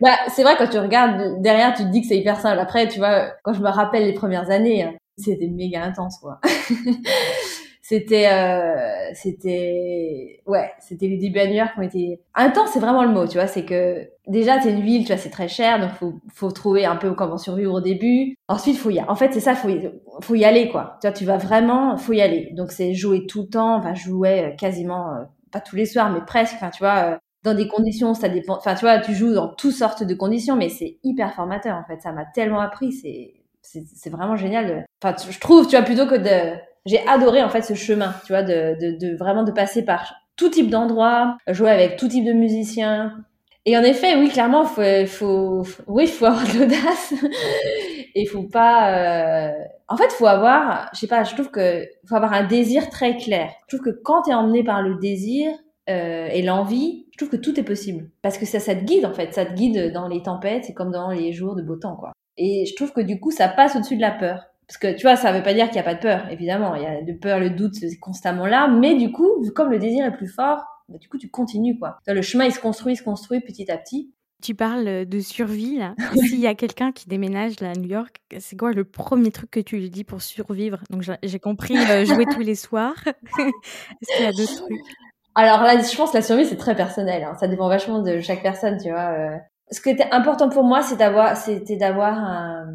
bah, 0.00 0.16
c'est 0.28 0.42
vrai, 0.42 0.54
quand 0.58 0.68
tu 0.68 0.78
regardes 0.78 1.40
derrière, 1.42 1.74
tu 1.74 1.82
te 1.82 1.88
dis 1.88 2.02
que 2.02 2.08
c'est 2.08 2.18
hyper 2.18 2.40
simple. 2.40 2.58
Après, 2.58 2.88
tu 2.88 2.98
vois, 2.98 3.30
quand 3.42 3.52
je 3.52 3.60
me 3.60 3.68
rappelle 3.68 4.04
les 4.04 4.14
premières 4.14 4.50
années, 4.50 4.82
hein, 4.82 4.94
c'était 5.16 5.48
méga 5.48 5.82
intense, 5.82 6.18
quoi. 6.18 6.40
c'était 7.82 8.28
euh, 8.32 9.10
c'était 9.12 10.40
ouais 10.46 10.70
c'était 10.78 11.08
les 11.08 11.18
débuts 11.18 11.40
qui 11.40 11.78
ont 11.78 11.82
été 11.82 12.20
intense 12.34 12.70
c'est 12.72 12.78
vraiment 12.78 13.02
le 13.02 13.10
mot 13.10 13.26
tu 13.26 13.34
vois 13.34 13.48
c'est 13.48 13.64
que 13.64 14.08
déjà 14.28 14.60
c'est 14.60 14.70
une 14.70 14.82
ville 14.82 15.02
tu 15.02 15.08
vois 15.08 15.16
c'est 15.16 15.30
très 15.30 15.48
cher 15.48 15.80
donc 15.80 15.90
faut 15.94 16.14
faut 16.32 16.52
trouver 16.52 16.84
un 16.84 16.94
peu 16.94 17.12
comment 17.12 17.38
survivre 17.38 17.74
au 17.74 17.80
début. 17.80 18.36
Ensuite 18.46 18.78
faut 18.78 18.90
y 18.90 19.00
en 19.00 19.16
fait 19.16 19.32
c'est 19.32 19.40
ça 19.40 19.56
faut 19.56 19.68
faut 20.20 20.34
y 20.36 20.44
aller 20.44 20.68
quoi. 20.68 20.96
Tu 21.00 21.08
vois 21.08 21.12
tu 21.12 21.24
vas 21.24 21.38
vraiment 21.38 21.96
faut 21.96 22.12
y 22.12 22.20
aller. 22.20 22.50
Donc 22.52 22.70
c'est 22.70 22.94
jouer 22.94 23.26
tout 23.26 23.42
le 23.42 23.48
temps 23.48 23.76
enfin 23.76 23.94
jouer 23.94 24.54
quasiment 24.56 25.16
euh, 25.16 25.24
pas 25.50 25.60
tous 25.60 25.74
les 25.74 25.86
soirs 25.86 26.10
mais 26.10 26.20
presque 26.24 26.54
enfin 26.54 26.70
tu 26.70 26.84
vois 26.84 27.14
euh, 27.14 27.16
dans 27.42 27.54
des 27.54 27.66
conditions 27.66 28.14
ça 28.14 28.28
dépend 28.28 28.56
enfin 28.58 28.76
tu 28.76 28.82
vois 28.82 29.00
tu 29.00 29.12
joues 29.12 29.34
dans 29.34 29.48
toutes 29.48 29.72
sortes 29.72 30.04
de 30.04 30.14
conditions 30.14 30.54
mais 30.54 30.68
c'est 30.68 30.98
hyper 31.02 31.34
formateur 31.34 31.76
en 31.76 31.84
fait. 31.84 32.00
Ça 32.00 32.12
m'a 32.12 32.26
tellement 32.26 32.60
appris 32.60 32.92
c'est 32.92 33.34
c'est 33.62 34.10
vraiment 34.10 34.36
génial 34.36 34.86
enfin 35.02 35.16
je 35.28 35.38
trouve 35.40 35.66
tu 35.66 35.76
vois 35.76 35.84
plutôt 35.84 36.06
que 36.06 36.16
de 36.16 36.56
j'ai 36.86 37.06
adoré 37.06 37.42
en 37.42 37.48
fait 37.48 37.62
ce 37.62 37.74
chemin, 37.74 38.14
tu 38.26 38.32
vois, 38.32 38.42
de, 38.42 38.76
de, 38.80 38.98
de 38.98 39.16
vraiment 39.16 39.44
de 39.44 39.52
passer 39.52 39.84
par 39.84 40.14
tout 40.36 40.48
type 40.48 40.70
d'endroits, 40.70 41.36
jouer 41.48 41.70
avec 41.70 41.96
tout 41.96 42.08
type 42.08 42.24
de 42.24 42.32
musiciens. 42.32 43.14
Et 43.64 43.76
en 43.76 43.82
effet, 43.82 44.16
oui, 44.16 44.28
clairement, 44.28 44.64
faut, 44.64 45.06
faut, 45.06 45.62
oui, 45.86 46.06
faut 46.06 46.24
avoir 46.24 46.44
de 46.44 46.60
l'audace. 46.60 47.14
Et 48.14 48.26
faut 48.26 48.42
pas. 48.42 49.48
Euh... 49.48 49.52
En 49.88 49.96
fait, 49.96 50.10
faut 50.12 50.26
avoir, 50.26 50.90
je 50.92 51.00
sais 51.00 51.06
pas, 51.06 51.24
je 51.24 51.34
trouve 51.34 51.50
que 51.50 51.86
faut 52.06 52.14
avoir 52.16 52.32
un 52.32 52.44
désir 52.44 52.90
très 52.90 53.16
clair. 53.16 53.50
Je 53.68 53.76
trouve 53.76 53.92
que 53.92 54.00
quand 54.02 54.22
tu 54.22 54.30
es 54.30 54.34
emmené 54.34 54.64
par 54.64 54.82
le 54.82 54.96
désir 54.96 55.50
euh, 55.88 56.26
et 56.26 56.42
l'envie, 56.42 57.06
je 57.12 57.18
trouve 57.18 57.30
que 57.30 57.42
tout 57.42 57.58
est 57.58 57.64
possible 57.64 58.10
parce 58.22 58.38
que 58.38 58.46
ça, 58.46 58.60
ça 58.60 58.74
te 58.74 58.84
guide 58.84 59.06
en 59.06 59.12
fait, 59.12 59.32
ça 59.34 59.44
te 59.44 59.52
guide 59.52 59.92
dans 59.92 60.08
les 60.08 60.22
tempêtes, 60.22 60.64
c'est 60.64 60.74
comme 60.74 60.92
dans 60.92 61.10
les 61.10 61.32
jours 61.32 61.54
de 61.54 61.62
beau 61.62 61.76
temps 61.76 61.96
quoi. 61.96 62.12
Et 62.38 62.64
je 62.66 62.74
trouve 62.74 62.92
que 62.92 63.00
du 63.00 63.20
coup, 63.20 63.30
ça 63.30 63.48
passe 63.48 63.76
au-dessus 63.76 63.96
de 63.96 64.00
la 64.00 64.10
peur. 64.10 64.46
Parce 64.66 64.78
que 64.78 64.96
tu 64.96 65.02
vois, 65.02 65.16
ça 65.16 65.32
veut 65.32 65.42
pas 65.42 65.54
dire 65.54 65.66
qu'il 65.66 65.76
y 65.76 65.80
a 65.80 65.84
pas 65.84 65.94
de 65.94 66.00
peur, 66.00 66.28
évidemment. 66.30 66.74
Il 66.74 66.82
y 66.82 66.86
a 66.86 67.02
de 67.02 67.12
peur, 67.12 67.38
le 67.38 67.50
doute, 67.50 67.74
c'est 67.74 67.98
constamment 67.98 68.46
là. 68.46 68.68
Mais 68.68 68.94
du 68.94 69.12
coup, 69.12 69.28
comme 69.54 69.70
le 69.70 69.78
désir 69.78 70.06
est 70.06 70.16
plus 70.16 70.28
fort, 70.28 70.64
bah, 70.88 70.98
du 70.98 71.08
coup, 71.08 71.18
tu 71.18 71.28
continues, 71.28 71.78
quoi. 71.78 71.98
Le 72.06 72.22
chemin, 72.22 72.44
il 72.44 72.52
se 72.52 72.60
construit, 72.60 72.94
il 72.94 72.96
se 72.96 73.02
construit 73.02 73.40
petit 73.40 73.70
à 73.70 73.76
petit. 73.76 74.12
Tu 74.42 74.54
parles 74.54 75.06
de 75.06 75.20
survie, 75.20 75.78
là. 75.78 75.94
S'il 76.14 76.40
y 76.40 76.46
a 76.46 76.54
quelqu'un 76.54 76.90
qui 76.92 77.08
déménage 77.08 77.60
là, 77.60 77.70
à 77.70 77.74
New 77.74 77.88
York, 77.88 78.20
c'est 78.38 78.56
quoi 78.56 78.72
le 78.72 78.84
premier 78.84 79.30
truc 79.30 79.50
que 79.50 79.60
tu 79.60 79.76
lui 79.76 79.90
dis 79.90 80.04
pour 80.04 80.20
survivre? 80.22 80.78
Donc, 80.90 81.04
j'ai 81.22 81.38
compris 81.38 81.76
euh, 81.76 82.04
jouer 82.04 82.24
tous 82.26 82.40
les 82.40 82.54
soirs. 82.54 82.96
Est-ce 83.06 84.16
qu'il 84.16 84.24
y 84.24 84.28
a 84.28 84.32
d'autres 84.32 84.56
trucs? 84.56 84.80
Alors 85.34 85.62
là, 85.62 85.80
je 85.80 85.96
pense 85.96 86.10
que 86.10 86.16
la 86.16 86.22
survie, 86.22 86.44
c'est 86.44 86.56
très 86.56 86.74
personnel. 86.74 87.24
Hein. 87.24 87.34
Ça 87.40 87.48
dépend 87.48 87.68
vachement 87.68 88.02
de 88.02 88.20
chaque 88.20 88.42
personne, 88.42 88.78
tu 88.82 88.90
vois. 88.90 89.12
Euh. 89.12 89.36
Ce 89.70 89.80
qui 89.80 89.88
était 89.88 90.10
important 90.10 90.50
pour 90.50 90.64
moi, 90.64 90.82
c'est 90.82 90.96
d'avoir, 90.96 91.36
c'était 91.36 91.76
d'avoir 91.76 92.18
un, 92.18 92.66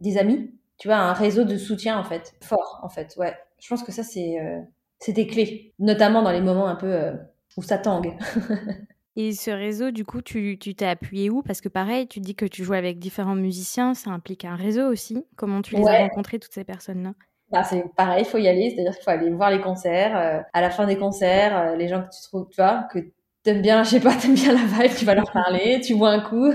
des 0.00 0.18
amis, 0.18 0.52
tu 0.78 0.88
vois, 0.88 0.96
un 0.96 1.12
réseau 1.12 1.44
de 1.44 1.56
soutien 1.56 1.98
en 1.98 2.04
fait, 2.04 2.34
fort 2.40 2.80
en 2.82 2.88
fait. 2.88 3.14
Ouais, 3.18 3.36
je 3.60 3.68
pense 3.68 3.82
que 3.82 3.92
ça 3.92 4.02
c'est 4.02 4.40
euh, 4.40 4.60
c'était 4.98 5.26
clé, 5.26 5.74
notamment 5.78 6.22
dans 6.22 6.32
les 6.32 6.40
moments 6.40 6.68
un 6.68 6.76
peu 6.76 6.92
euh, 6.92 7.12
où 7.56 7.62
ça 7.62 7.78
tangue. 7.78 8.16
Et 9.16 9.32
ce 9.32 9.50
réseau, 9.50 9.90
du 9.90 10.04
coup, 10.04 10.22
tu 10.22 10.56
t'es 10.58 10.86
appuyé 10.86 11.28
où? 11.28 11.42
Parce 11.42 11.60
que 11.60 11.68
pareil, 11.68 12.06
tu 12.06 12.20
dis 12.20 12.36
que 12.36 12.44
tu 12.44 12.62
joues 12.62 12.74
avec 12.74 13.00
différents 13.00 13.34
musiciens, 13.34 13.92
ça 13.94 14.10
implique 14.10 14.44
un 14.44 14.54
réseau 14.54 14.86
aussi. 14.86 15.26
Comment 15.34 15.60
tu 15.60 15.74
les 15.74 15.84
as 15.88 15.98
rencontrés, 15.98 16.38
toutes 16.38 16.52
ces 16.52 16.62
personnes-là? 16.62 17.14
Bah, 17.50 17.64
c'est 17.64 17.82
pareil, 17.96 18.22
il 18.22 18.30
faut 18.30 18.38
y 18.38 18.46
aller, 18.46 18.70
c'est-à-dire 18.70 18.94
qu'il 18.94 19.02
faut 19.02 19.10
aller 19.10 19.30
voir 19.30 19.50
les 19.50 19.60
concerts. 19.60 20.16
Euh, 20.16 20.40
à 20.52 20.60
la 20.60 20.70
fin 20.70 20.86
des 20.86 20.96
concerts, 20.96 21.74
les 21.74 21.88
gens 21.88 22.02
que 22.02 22.14
tu 22.14 22.22
trouves, 22.22 22.46
tu 22.48 22.60
vois, 22.60 22.86
que 22.92 23.00
t'aimes 23.48 23.62
bien, 23.62 23.82
je 23.82 23.90
sais 23.90 24.00
pas, 24.00 24.14
t'aimes 24.20 24.34
bien 24.34 24.52
la 24.52 24.64
vibe, 24.64 24.94
tu 24.94 25.04
vas 25.04 25.14
leur 25.14 25.30
parler, 25.32 25.80
tu 25.80 25.94
vois 25.94 26.10
un 26.10 26.20
coup. 26.20 26.52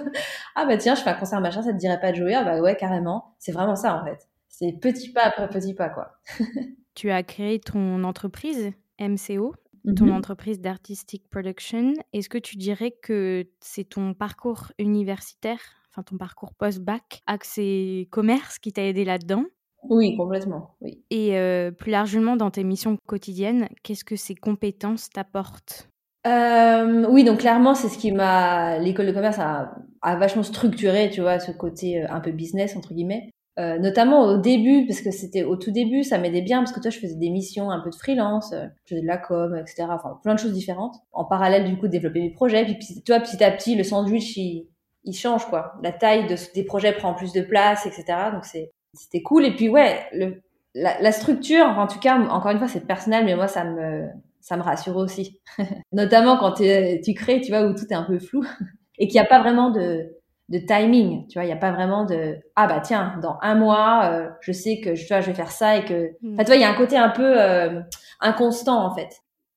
Ah 0.55 0.65
bah 0.65 0.77
tiens, 0.77 0.93
je 0.93 1.01
fais 1.01 1.09
un 1.09 1.15
concert 1.15 1.41
machin, 1.41 1.63
ça 1.63 1.73
te 1.73 1.77
dirait 1.77 1.99
pas 1.99 2.11
de 2.11 2.17
jouer? 2.17 2.35
Ah 2.35 2.43
bah 2.43 2.61
ouais, 2.61 2.75
carrément. 2.75 3.35
C'est 3.39 3.51
vraiment 3.51 3.75
ça 3.75 3.99
en 3.99 4.05
fait. 4.05 4.27
C'est 4.47 4.73
petit 4.79 5.11
pas 5.11 5.23
après 5.23 5.49
petit 5.49 5.73
pas 5.73 5.89
quoi. 5.89 6.11
tu 6.95 7.09
as 7.09 7.23
créé 7.23 7.59
ton 7.59 8.03
entreprise 8.03 8.71
MCO, 8.99 9.55
ton 9.95 10.05
mhm. 10.05 10.13
entreprise 10.13 10.61
d'artistic 10.61 11.27
production. 11.29 11.93
Est-ce 12.13 12.29
que 12.29 12.37
tu 12.37 12.57
dirais 12.57 12.91
que 12.91 13.47
c'est 13.59 13.89
ton 13.89 14.13
parcours 14.13 14.71
universitaire, 14.77 15.59
enfin 15.89 16.03
ton 16.03 16.17
parcours 16.17 16.53
post-bac, 16.53 17.21
accès 17.25 18.07
commerce 18.11 18.59
qui 18.59 18.71
t'a 18.71 18.83
aidé 18.83 19.03
là-dedans? 19.03 19.45
Oui, 19.89 20.15
complètement. 20.15 20.75
Oui. 20.81 21.03
Et 21.09 21.37
euh, 21.37 21.71
plus 21.71 21.91
largement 21.91 22.37
dans 22.37 22.51
tes 22.51 22.63
missions 22.63 22.97
quotidiennes, 23.05 23.67
qu'est-ce 23.81 24.05
que 24.05 24.15
ces 24.15 24.35
compétences 24.35 25.09
t'apportent? 25.09 25.89
Euh, 26.25 27.05
oui, 27.09 27.23
donc 27.23 27.39
clairement, 27.39 27.75
c'est 27.75 27.89
ce 27.89 27.97
qui 27.97 28.11
m'a. 28.11 28.77
L'école 28.79 29.07
de 29.07 29.11
commerce 29.11 29.39
a, 29.39 29.75
a, 30.01 30.15
vachement 30.15 30.43
structuré, 30.43 31.09
tu 31.09 31.21
vois, 31.21 31.39
ce 31.39 31.51
côté 31.51 32.01
euh, 32.01 32.07
un 32.09 32.21
peu 32.21 32.31
business 32.31 32.75
entre 32.77 32.93
guillemets. 32.93 33.29
Euh, 33.59 33.77
notamment 33.77 34.21
au 34.23 34.37
début, 34.37 34.87
parce 34.87 35.01
que 35.01 35.11
c'était 35.11 35.43
au 35.43 35.55
tout 35.57 35.69
début, 35.69 36.03
ça 36.03 36.17
m'aidait 36.17 36.41
bien 36.41 36.59
parce 36.59 36.71
que 36.71 36.79
toi, 36.79 36.89
je 36.89 36.97
faisais 36.97 37.15
des 37.15 37.29
missions 37.29 37.69
un 37.69 37.81
peu 37.81 37.91
de 37.91 37.95
freelance, 37.95 38.51
euh, 38.53 38.65
je 38.85 38.95
faisais 38.95 39.01
de 39.01 39.07
la 39.07 39.17
com, 39.17 39.55
etc. 39.55 39.85
Enfin, 39.91 40.19
plein 40.23 40.33
de 40.33 40.39
choses 40.39 40.53
différentes. 40.53 40.95
En 41.11 41.25
parallèle, 41.25 41.65
du 41.65 41.77
coup, 41.77 41.87
développer 41.87 42.19
mes 42.19 42.31
projets. 42.31 42.65
Puis, 42.65 42.77
tu 42.79 43.11
vois, 43.11 43.19
petit 43.19 43.43
à 43.43 43.51
petit, 43.51 43.75
le 43.75 43.83
sandwich, 43.83 44.37
il, 44.37 44.67
il 45.03 45.13
change, 45.13 45.45
quoi. 45.49 45.73
La 45.83 45.91
taille 45.91 46.25
de, 46.25 46.35
des 46.55 46.63
projets 46.63 46.93
prend 46.93 47.13
plus 47.13 47.31
de 47.31 47.41
place, 47.41 47.85
etc. 47.85 48.05
Donc, 48.33 48.45
c'est, 48.45 48.71
c'était 48.93 49.21
cool. 49.21 49.45
Et 49.45 49.55
puis, 49.55 49.69
ouais, 49.69 49.99
le, 50.13 50.41
la, 50.73 50.99
la 50.99 51.11
structure, 51.11 51.65
en 51.65 51.85
tout 51.85 51.99
cas, 51.99 52.17
encore 52.17 52.51
une 52.51 52.57
fois, 52.57 52.67
c'est 52.67 52.87
personnel, 52.87 53.23
mais 53.25 53.35
moi, 53.35 53.47
ça 53.47 53.63
me, 53.65 54.07
ça 54.43 54.57
me 54.57 54.61
rassure 54.61 54.97
aussi. 54.97 55.39
Notamment 55.91 56.37
quand 56.37 56.51
tu 56.53 57.13
crées, 57.13 57.41
tu 57.41 57.51
vois, 57.51 57.63
où 57.63 57.73
tout 57.73 57.85
est 57.89 57.95
un 57.95 58.03
peu 58.03 58.19
flou 58.19 58.45
et 58.99 59.07
qu'il 59.07 59.19
n'y 59.19 59.25
a 59.25 59.29
pas 59.29 59.39
vraiment 59.39 59.71
de, 59.71 60.05
de 60.49 60.59
timing, 60.59 61.27
tu 61.27 61.39
vois, 61.39 61.45
il 61.45 61.47
n'y 61.47 61.53
a 61.53 61.57
pas 61.57 61.71
vraiment 61.71 62.05
de 62.05 62.35
ah 62.55 62.67
bah 62.67 62.81
tiens, 62.81 63.17
dans 63.21 63.37
un 63.41 63.55
mois, 63.55 64.11
euh, 64.11 64.29
je 64.41 64.51
sais 64.51 64.81
que 64.81 64.95
tu 64.95 65.07
vois, 65.07 65.21
je 65.21 65.27
vais 65.27 65.33
faire 65.33 65.51
ça 65.51 65.77
et 65.77 65.85
que, 65.85 66.11
mm. 66.21 66.33
enfin, 66.33 66.43
tu 66.43 66.47
vois, 66.47 66.55
il 66.57 66.61
y 66.61 66.65
a 66.65 66.69
un 66.69 66.75
côté 66.75 66.97
un 66.97 67.09
peu 67.09 67.41
euh, 67.41 67.79
inconstant 68.19 68.85
en 68.85 68.93
fait, 68.93 69.09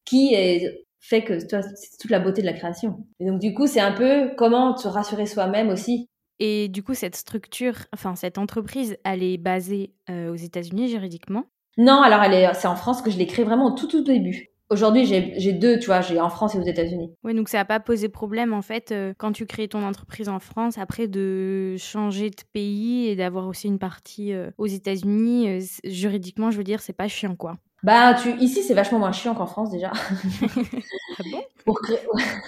qui 0.04 0.34
est, 0.34 0.86
fait 1.00 1.24
que 1.24 1.34
tu 1.34 1.56
vois, 1.56 1.62
c'est 1.62 1.98
toute 2.00 2.10
la 2.12 2.20
beauté 2.20 2.40
de 2.40 2.46
la 2.46 2.52
création. 2.52 3.04
Et 3.18 3.26
donc 3.26 3.40
du 3.40 3.54
coup, 3.54 3.66
c'est 3.66 3.80
un 3.80 3.92
peu 3.92 4.30
comment 4.36 4.72
te 4.74 4.86
rassurer 4.86 5.26
soi-même 5.26 5.68
aussi. 5.68 6.08
Et 6.38 6.68
du 6.68 6.82
coup, 6.82 6.94
cette 6.94 7.16
structure, 7.16 7.74
enfin 7.92 8.14
cette 8.14 8.38
entreprise, 8.38 8.96
elle 9.04 9.24
est 9.24 9.38
basée 9.38 9.94
euh, 10.10 10.30
aux 10.30 10.36
États-Unis 10.36 10.88
juridiquement? 10.88 11.44
Non, 11.76 12.02
alors 12.02 12.22
elle 12.22 12.34
est, 12.34 12.54
c'est 12.54 12.68
en 12.68 12.76
France 12.76 13.02
que 13.02 13.10
je 13.10 13.18
l'ai 13.18 13.26
créée 13.26 13.44
vraiment 13.44 13.66
au 13.66 13.70
tout 13.72 13.88
tout 13.88 14.04
début. 14.04 14.50
Aujourd'hui, 14.68 15.06
j'ai 15.06 15.52
deux, 15.52 15.78
tu 15.78 15.86
vois, 15.86 16.00
j'ai 16.00 16.20
en 16.20 16.28
France 16.28 16.56
et 16.56 16.58
aux 16.58 16.64
États-Unis. 16.64 17.14
Oui, 17.22 17.34
donc 17.34 17.48
ça 17.48 17.58
n'a 17.58 17.64
pas 17.64 17.78
posé 17.78 18.08
problème, 18.08 18.52
en 18.52 18.62
fait, 18.62 18.90
euh, 18.90 19.14
quand 19.16 19.30
tu 19.30 19.46
crées 19.46 19.68
ton 19.68 19.84
entreprise 19.84 20.28
en 20.28 20.40
France, 20.40 20.76
après 20.76 21.06
de 21.06 21.76
changer 21.78 22.30
de 22.30 22.42
pays 22.52 23.06
et 23.06 23.14
d'avoir 23.14 23.46
aussi 23.46 23.68
une 23.68 23.78
partie 23.78 24.32
euh, 24.32 24.50
aux 24.58 24.66
États-Unis, 24.66 25.48
euh, 25.48 25.60
juridiquement, 25.84 26.50
je 26.50 26.58
veux 26.58 26.64
dire, 26.64 26.80
c'est 26.80 26.92
pas 26.92 27.06
chiant, 27.06 27.36
quoi. 27.36 27.58
Bah, 27.84 28.14
tu, 28.14 28.32
ici, 28.40 28.64
c'est 28.64 28.74
vachement 28.74 28.98
moins 28.98 29.12
chiant 29.12 29.36
qu'en 29.36 29.46
France, 29.46 29.70
déjà. 29.70 29.92
ah 29.94 31.22
bon? 31.30 31.42
Pour 31.64 31.80
créer... 31.80 32.00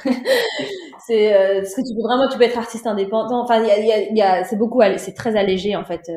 c'est, 1.07 1.61
parce 1.61 1.75
que 1.75 1.89
tu 1.89 1.95
peux 1.95 2.03
vraiment, 2.03 2.29
tu 2.29 2.37
peux 2.37 2.45
être 2.45 2.59
artiste 2.59 2.89
indépendant. 2.89 3.45
Enfin, 3.45 3.63
il 3.63 3.69
y 3.69 3.93
a, 3.93 4.13
y 4.13 4.23
a, 4.23 4.43
c'est 4.43 4.57
beaucoup, 4.57 4.81
c'est 4.97 5.15
très 5.15 5.37
allégé, 5.37 5.77
en 5.77 5.85
fait 5.85 6.11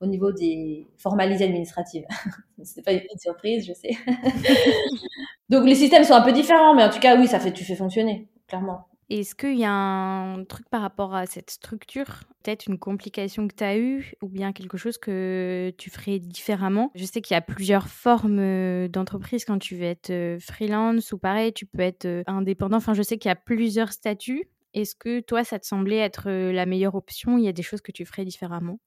au 0.00 0.06
niveau 0.06 0.32
des 0.32 0.86
formalités 0.98 1.44
administratives. 1.44 2.04
c'est 2.62 2.84
pas 2.84 2.92
une 2.92 3.18
surprise, 3.18 3.66
je 3.66 3.72
sais. 3.72 3.96
Donc 5.48 5.64
les 5.64 5.74
systèmes 5.74 6.04
sont 6.04 6.14
un 6.14 6.22
peu 6.22 6.32
différents, 6.32 6.74
mais 6.74 6.84
en 6.84 6.90
tout 6.90 6.98
cas, 6.98 7.16
oui, 7.18 7.26
ça 7.26 7.40
fait, 7.40 7.52
tu 7.52 7.64
fais 7.64 7.76
fonctionner, 7.76 8.28
clairement. 8.46 8.86
Est-ce 9.08 9.36
qu'il 9.36 9.56
y 9.56 9.64
a 9.64 9.70
un 9.70 10.44
truc 10.44 10.68
par 10.68 10.82
rapport 10.82 11.14
à 11.14 11.26
cette 11.26 11.50
structure, 11.50 12.24
peut-être 12.42 12.66
une 12.66 12.78
complication 12.78 13.46
que 13.46 13.54
tu 13.54 13.62
as 13.62 13.78
eue, 13.78 14.14
ou 14.20 14.28
bien 14.28 14.52
quelque 14.52 14.76
chose 14.76 14.98
que 14.98 15.72
tu 15.78 15.90
ferais 15.90 16.18
différemment? 16.18 16.90
Je 16.96 17.04
sais 17.04 17.20
qu'il 17.20 17.34
y 17.34 17.38
a 17.38 17.40
plusieurs 17.40 17.86
formes 17.86 18.40
euh, 18.40 18.88
d'entreprise 18.88 19.44
quand 19.44 19.60
tu 19.60 19.76
veux 19.76 19.84
être 19.84 20.10
euh, 20.10 20.38
freelance, 20.40 21.12
ou 21.12 21.18
pareil, 21.18 21.52
tu 21.52 21.66
peux 21.66 21.82
être 21.82 22.06
euh, 22.06 22.24
indépendant. 22.26 22.78
Enfin, 22.78 22.94
je 22.94 23.02
sais 23.02 23.16
qu'il 23.16 23.28
y 23.28 23.32
a 23.32 23.36
plusieurs 23.36 23.92
statuts. 23.92 24.48
Est-ce 24.74 24.96
que 24.96 25.20
toi, 25.20 25.44
ça 25.44 25.60
te 25.60 25.66
semblait 25.66 25.98
être 25.98 26.28
la 26.28 26.66
meilleure 26.66 26.96
option? 26.96 27.38
Il 27.38 27.44
y 27.44 27.48
a 27.48 27.52
des 27.52 27.62
choses 27.62 27.80
que 27.80 27.92
tu 27.92 28.04
ferais 28.04 28.24
différemment? 28.24 28.78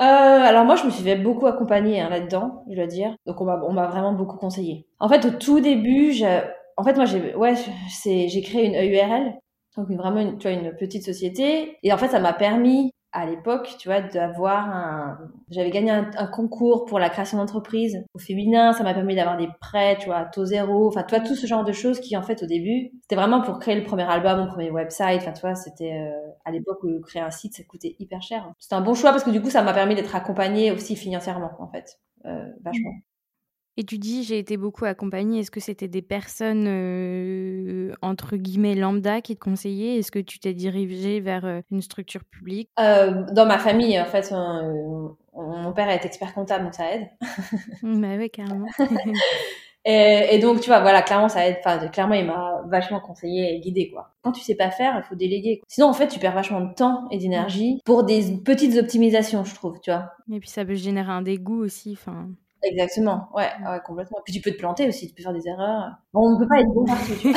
Euh, 0.00 0.02
alors 0.02 0.64
moi, 0.64 0.76
je 0.76 0.84
me 0.84 0.90
suis 0.90 1.02
fait 1.02 1.16
beaucoup 1.16 1.46
accompagner 1.46 2.00
hein, 2.00 2.08
là-dedans, 2.08 2.64
je 2.70 2.76
dois 2.76 2.86
dire. 2.86 3.16
Donc 3.26 3.40
on 3.40 3.44
m'a 3.44 3.86
vraiment 3.86 4.12
beaucoup 4.12 4.36
conseillé. 4.36 4.86
En 5.00 5.08
fait, 5.08 5.24
au 5.24 5.30
tout 5.30 5.60
début, 5.60 6.12
j'ai 6.12 6.40
en 6.76 6.84
fait 6.84 6.94
moi 6.94 7.04
j'ai 7.04 7.34
ouais 7.34 7.54
c'est 7.90 8.28
j'ai 8.28 8.40
créé 8.40 8.64
une 8.66 8.76
EURL, 8.76 9.34
donc 9.76 9.90
vraiment 9.90 10.20
une, 10.20 10.38
tu 10.38 10.48
vois 10.48 10.56
une 10.56 10.72
petite 10.76 11.04
société 11.04 11.76
et 11.82 11.92
en 11.92 11.98
fait 11.98 12.08
ça 12.08 12.20
m'a 12.20 12.32
permis 12.32 12.92
à 13.12 13.26
l'époque, 13.26 13.76
tu 13.78 13.88
vois, 13.88 14.02
d'avoir 14.02 14.68
un. 14.68 15.18
J'avais 15.50 15.70
gagné 15.70 15.90
un, 15.90 16.26
concours 16.26 16.84
pour 16.84 16.98
la 16.98 17.08
création 17.08 17.38
d'entreprise 17.38 18.04
au 18.14 18.18
féminin. 18.18 18.72
Ça 18.72 18.84
m'a 18.84 18.92
permis 18.92 19.14
d'avoir 19.14 19.36
des 19.36 19.48
prêts, 19.60 19.96
tu 19.98 20.06
vois, 20.06 20.16
à 20.16 20.24
taux 20.26 20.44
zéro. 20.44 20.88
Enfin, 20.88 21.02
tu 21.02 21.14
vois, 21.14 21.24
tout 21.24 21.34
ce 21.34 21.46
genre 21.46 21.64
de 21.64 21.72
choses 21.72 22.00
qui, 22.00 22.16
en 22.16 22.22
fait, 22.22 22.42
au 22.42 22.46
début, 22.46 22.90
c'était 23.02 23.16
vraiment 23.16 23.40
pour 23.40 23.58
créer 23.58 23.76
le 23.76 23.84
premier 23.84 24.02
album, 24.02 24.40
mon 24.40 24.46
premier 24.46 24.70
website. 24.70 25.22
Enfin, 25.22 25.32
tu 25.32 25.40
vois, 25.40 25.54
c'était 25.54 25.94
euh, 25.94 26.30
à 26.44 26.50
l'époque 26.50 26.82
où 26.82 27.00
créer 27.00 27.22
un 27.22 27.30
site, 27.30 27.54
ça 27.54 27.62
coûtait 27.64 27.96
hyper 27.98 28.20
cher. 28.20 28.52
C'était 28.58 28.74
un 28.74 28.82
bon 28.82 28.94
choix 28.94 29.10
parce 29.10 29.24
que 29.24 29.30
du 29.30 29.40
coup, 29.40 29.50
ça 29.50 29.62
m'a 29.62 29.72
permis 29.72 29.94
d'être 29.94 30.14
accompagnée 30.14 30.70
aussi 30.70 30.94
financièrement, 30.94 31.52
en 31.58 31.68
fait, 31.68 31.98
euh, 32.26 32.46
vachement. 32.62 32.92
Et 33.80 33.84
tu 33.84 33.96
dis, 33.98 34.24
j'ai 34.24 34.40
été 34.40 34.56
beaucoup 34.56 34.86
accompagnée. 34.86 35.38
Est-ce 35.38 35.52
que 35.52 35.60
c'était 35.60 35.86
des 35.86 36.02
personnes, 36.02 36.66
euh, 36.66 37.92
entre 38.02 38.36
guillemets, 38.36 38.74
lambda 38.74 39.20
qui 39.20 39.36
te 39.36 39.40
conseillaient? 39.40 39.98
Est-ce 39.98 40.10
que 40.10 40.18
tu 40.18 40.40
t'es 40.40 40.52
dirigée 40.52 41.20
vers 41.20 41.44
euh, 41.44 41.60
une 41.70 41.80
structure 41.80 42.24
publique? 42.24 42.68
Euh, 42.80 43.22
Dans 43.30 43.46
ma 43.46 43.60
famille, 43.60 44.00
en 44.00 44.04
fait, 44.04 44.32
mon 44.32 45.72
père 45.76 45.88
est 45.90 46.04
expert 46.04 46.34
comptable, 46.34 46.64
donc 46.64 46.74
ça 46.74 46.92
aide. 46.92 47.06
bah 47.84 48.16
oui, 48.18 48.28
carrément. 48.30 48.66
et, 49.84 50.40
donc, 50.40 50.60
tu 50.60 50.70
vois, 50.70 50.80
voilà, 50.80 51.02
clairement, 51.02 51.28
ça 51.28 51.46
aide. 51.46 51.58
Enfin, 51.64 51.78
clairement, 51.86 52.14
il 52.14 52.26
m'a 52.26 52.64
vachement 52.66 52.98
conseillé 52.98 53.54
et 53.54 53.60
guidé, 53.60 53.92
quoi. 53.92 54.10
Quand 54.22 54.32
tu 54.32 54.40
sais 54.40 54.56
pas 54.56 54.72
faire, 54.72 54.94
il 54.96 55.08
faut 55.08 55.14
déléguer. 55.14 55.62
Sinon, 55.68 55.86
en 55.86 55.94
fait, 55.94 56.08
tu 56.08 56.18
perds 56.18 56.34
vachement 56.34 56.62
de 56.62 56.74
temps 56.74 57.06
et 57.12 57.18
d'énergie 57.18 57.80
pour 57.84 58.02
des 58.02 58.38
petites 58.44 58.76
optimisations, 58.76 59.44
je 59.44 59.54
trouve, 59.54 59.78
tu 59.78 59.92
vois. 59.92 60.10
Et 60.32 60.40
puis, 60.40 60.48
ça 60.48 60.64
peut 60.64 60.74
générer 60.74 61.12
un 61.12 61.22
dégoût 61.22 61.62
aussi, 61.62 61.92
enfin... 61.92 62.26
Exactement, 62.62 63.28
ouais, 63.34 63.50
ouais, 63.64 63.80
complètement. 63.84 64.18
Puis 64.24 64.34
tu 64.34 64.40
peux 64.40 64.50
te 64.50 64.58
planter 64.58 64.88
aussi, 64.88 65.08
tu 65.08 65.14
peux 65.14 65.22
faire 65.22 65.32
des 65.32 65.46
erreurs. 65.46 65.92
Bon, 66.12 66.20
on 66.26 66.34
ne 66.34 66.38
peut 66.38 66.48
pas 66.48 66.60
être 66.60 66.72
bon 66.74 66.84
partout. 66.84 67.32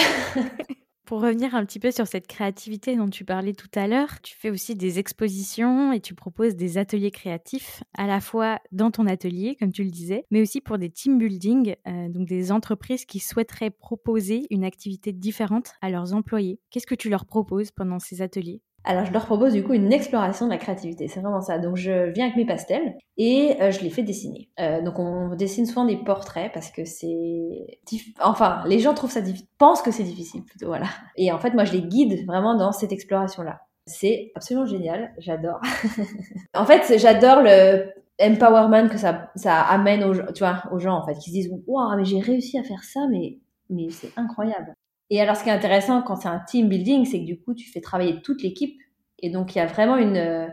Pour 1.06 1.22
revenir 1.22 1.56
un 1.56 1.66
petit 1.66 1.80
peu 1.80 1.92
sur 1.92 2.08
cette 2.08 2.26
créativité 2.26 2.96
dont 2.96 3.10
tu 3.10 3.26
parlais 3.26 3.52
tout 3.52 3.68
à 3.76 3.86
l'heure, 3.86 4.22
tu 4.22 4.34
fais 4.34 4.50
aussi 4.50 4.76
des 4.76 4.98
expositions 4.98 5.92
et 5.92 6.00
tu 6.00 6.16
proposes 6.16 6.56
des 6.56 6.78
ateliers 6.78 7.12
créatifs, 7.12 7.84
à 7.98 8.08
la 8.08 8.22
fois 8.22 8.60
dans 8.72 8.92
ton 8.92 9.08
atelier, 9.08 9.58
comme 9.60 9.74
tu 9.74 9.84
le 9.84 9.90
disais, 9.90 10.26
mais 10.32 10.42
aussi 10.42 10.62
pour 10.62 10.78
des 10.78 10.90
team 10.90 11.18
building, 11.18 11.76
euh, 11.86 12.08
donc 12.08 12.30
des 12.30 12.54
entreprises 12.54 13.04
qui 13.04 13.20
souhaiteraient 13.20 13.72
proposer 13.72 14.48
une 14.52 14.64
activité 14.64 15.12
différente 15.12 15.74
à 15.82 15.90
leurs 15.90 16.14
employés. 16.14 16.62
Qu'est-ce 16.70 16.88
que 16.88 16.96
tu 16.96 17.10
leur 17.10 17.26
proposes 17.26 17.72
pendant 17.72 18.00
ces 18.00 18.22
ateliers? 18.22 18.62
Alors, 18.84 19.06
je 19.06 19.14
leur 19.14 19.26
propose 19.26 19.54
du 19.54 19.64
coup 19.64 19.74
une 19.74 19.94
exploration 19.94 20.46
de 20.46 20.52
la 20.52 20.58
créativité. 20.58 21.08
C'est 21.08 21.20
vraiment 21.20 21.42
ça. 21.42 21.60
Donc, 21.60 21.76
je 21.76 22.10
viens 22.12 22.26
avec 22.26 22.38
mes 22.38 22.46
pastels 22.46 22.96
et 23.18 23.56
euh, 23.62 23.72
je 23.72 23.82
les 23.82 23.90
fais 23.92 24.02
dessiner. 24.02 24.50
Euh, 24.60 24.82
donc, 24.82 24.98
on 24.98 25.36
dessine 25.36 25.66
souvent 25.66 25.86
des 25.86 25.98
portraits 25.98 26.52
parce 26.52 26.72
que 26.72 26.84
c'est... 26.86 27.80
Enfin, 28.20 28.64
les 28.66 28.80
gens 28.80 28.94
trouvent 28.94 29.12
ça 29.12 29.22
difficile, 29.22 29.48
pensent 29.58 29.82
que 29.82 29.92
c'est 29.92 30.04
difficile 30.04 30.44
plutôt, 30.44 30.68
voilà. 30.68 30.88
Et 31.16 31.32
en 31.32 31.38
fait, 31.38 31.54
moi, 31.54 31.64
je 31.64 31.74
les 31.74 31.84
guide 31.84 32.26
vraiment 32.26 32.56
dans 32.56 32.72
cette 32.72 32.92
exploration-là. 32.92 33.62
C'est 33.86 34.32
absolument 34.36 34.66
génial. 34.66 35.14
J'adore. 35.20 35.60
en 36.56 36.66
fait, 36.66 36.98
j'adore 36.98 37.42
le 37.42 37.92
empowerment 38.20 38.90
que 38.90 38.98
ça, 38.98 39.32
ça 39.36 39.62
amène 39.62 40.04
aux, 40.04 40.14
tu 40.34 40.40
vois, 40.40 40.64
aux 40.72 40.80
gens, 40.80 40.96
en 40.96 41.06
fait, 41.06 41.16
qui 41.16 41.30
se 41.30 41.36
disent, 41.36 41.52
waouh, 41.68 41.96
mais 41.98 42.06
j'ai 42.06 42.20
réussi 42.20 42.58
à 42.58 42.64
faire 42.64 42.84
ça, 42.84 43.02
mais, 43.10 43.40
mais 43.70 43.90
c'est 43.90 44.12
incroyable. 44.18 44.76
Et 45.12 45.20
alors, 45.20 45.36
ce 45.36 45.44
qui 45.44 45.50
est 45.50 45.54
intéressant 45.54 46.02
quand 46.02 46.16
c'est 46.16 46.30
un 46.30 46.40
team 46.40 46.70
building, 46.70 47.04
c'est 47.04 47.20
que 47.20 47.26
du 47.26 47.38
coup, 47.38 47.54
tu 47.54 47.70
fais 47.70 47.82
travailler 47.82 48.22
toute 48.22 48.42
l'équipe. 48.42 48.82
Et 49.20 49.30
donc, 49.30 49.54
il 49.54 49.58
y 49.58 49.62
a 49.62 49.68
vraiment 49.68 49.98
une, 49.98 50.16
euh, 50.16 50.48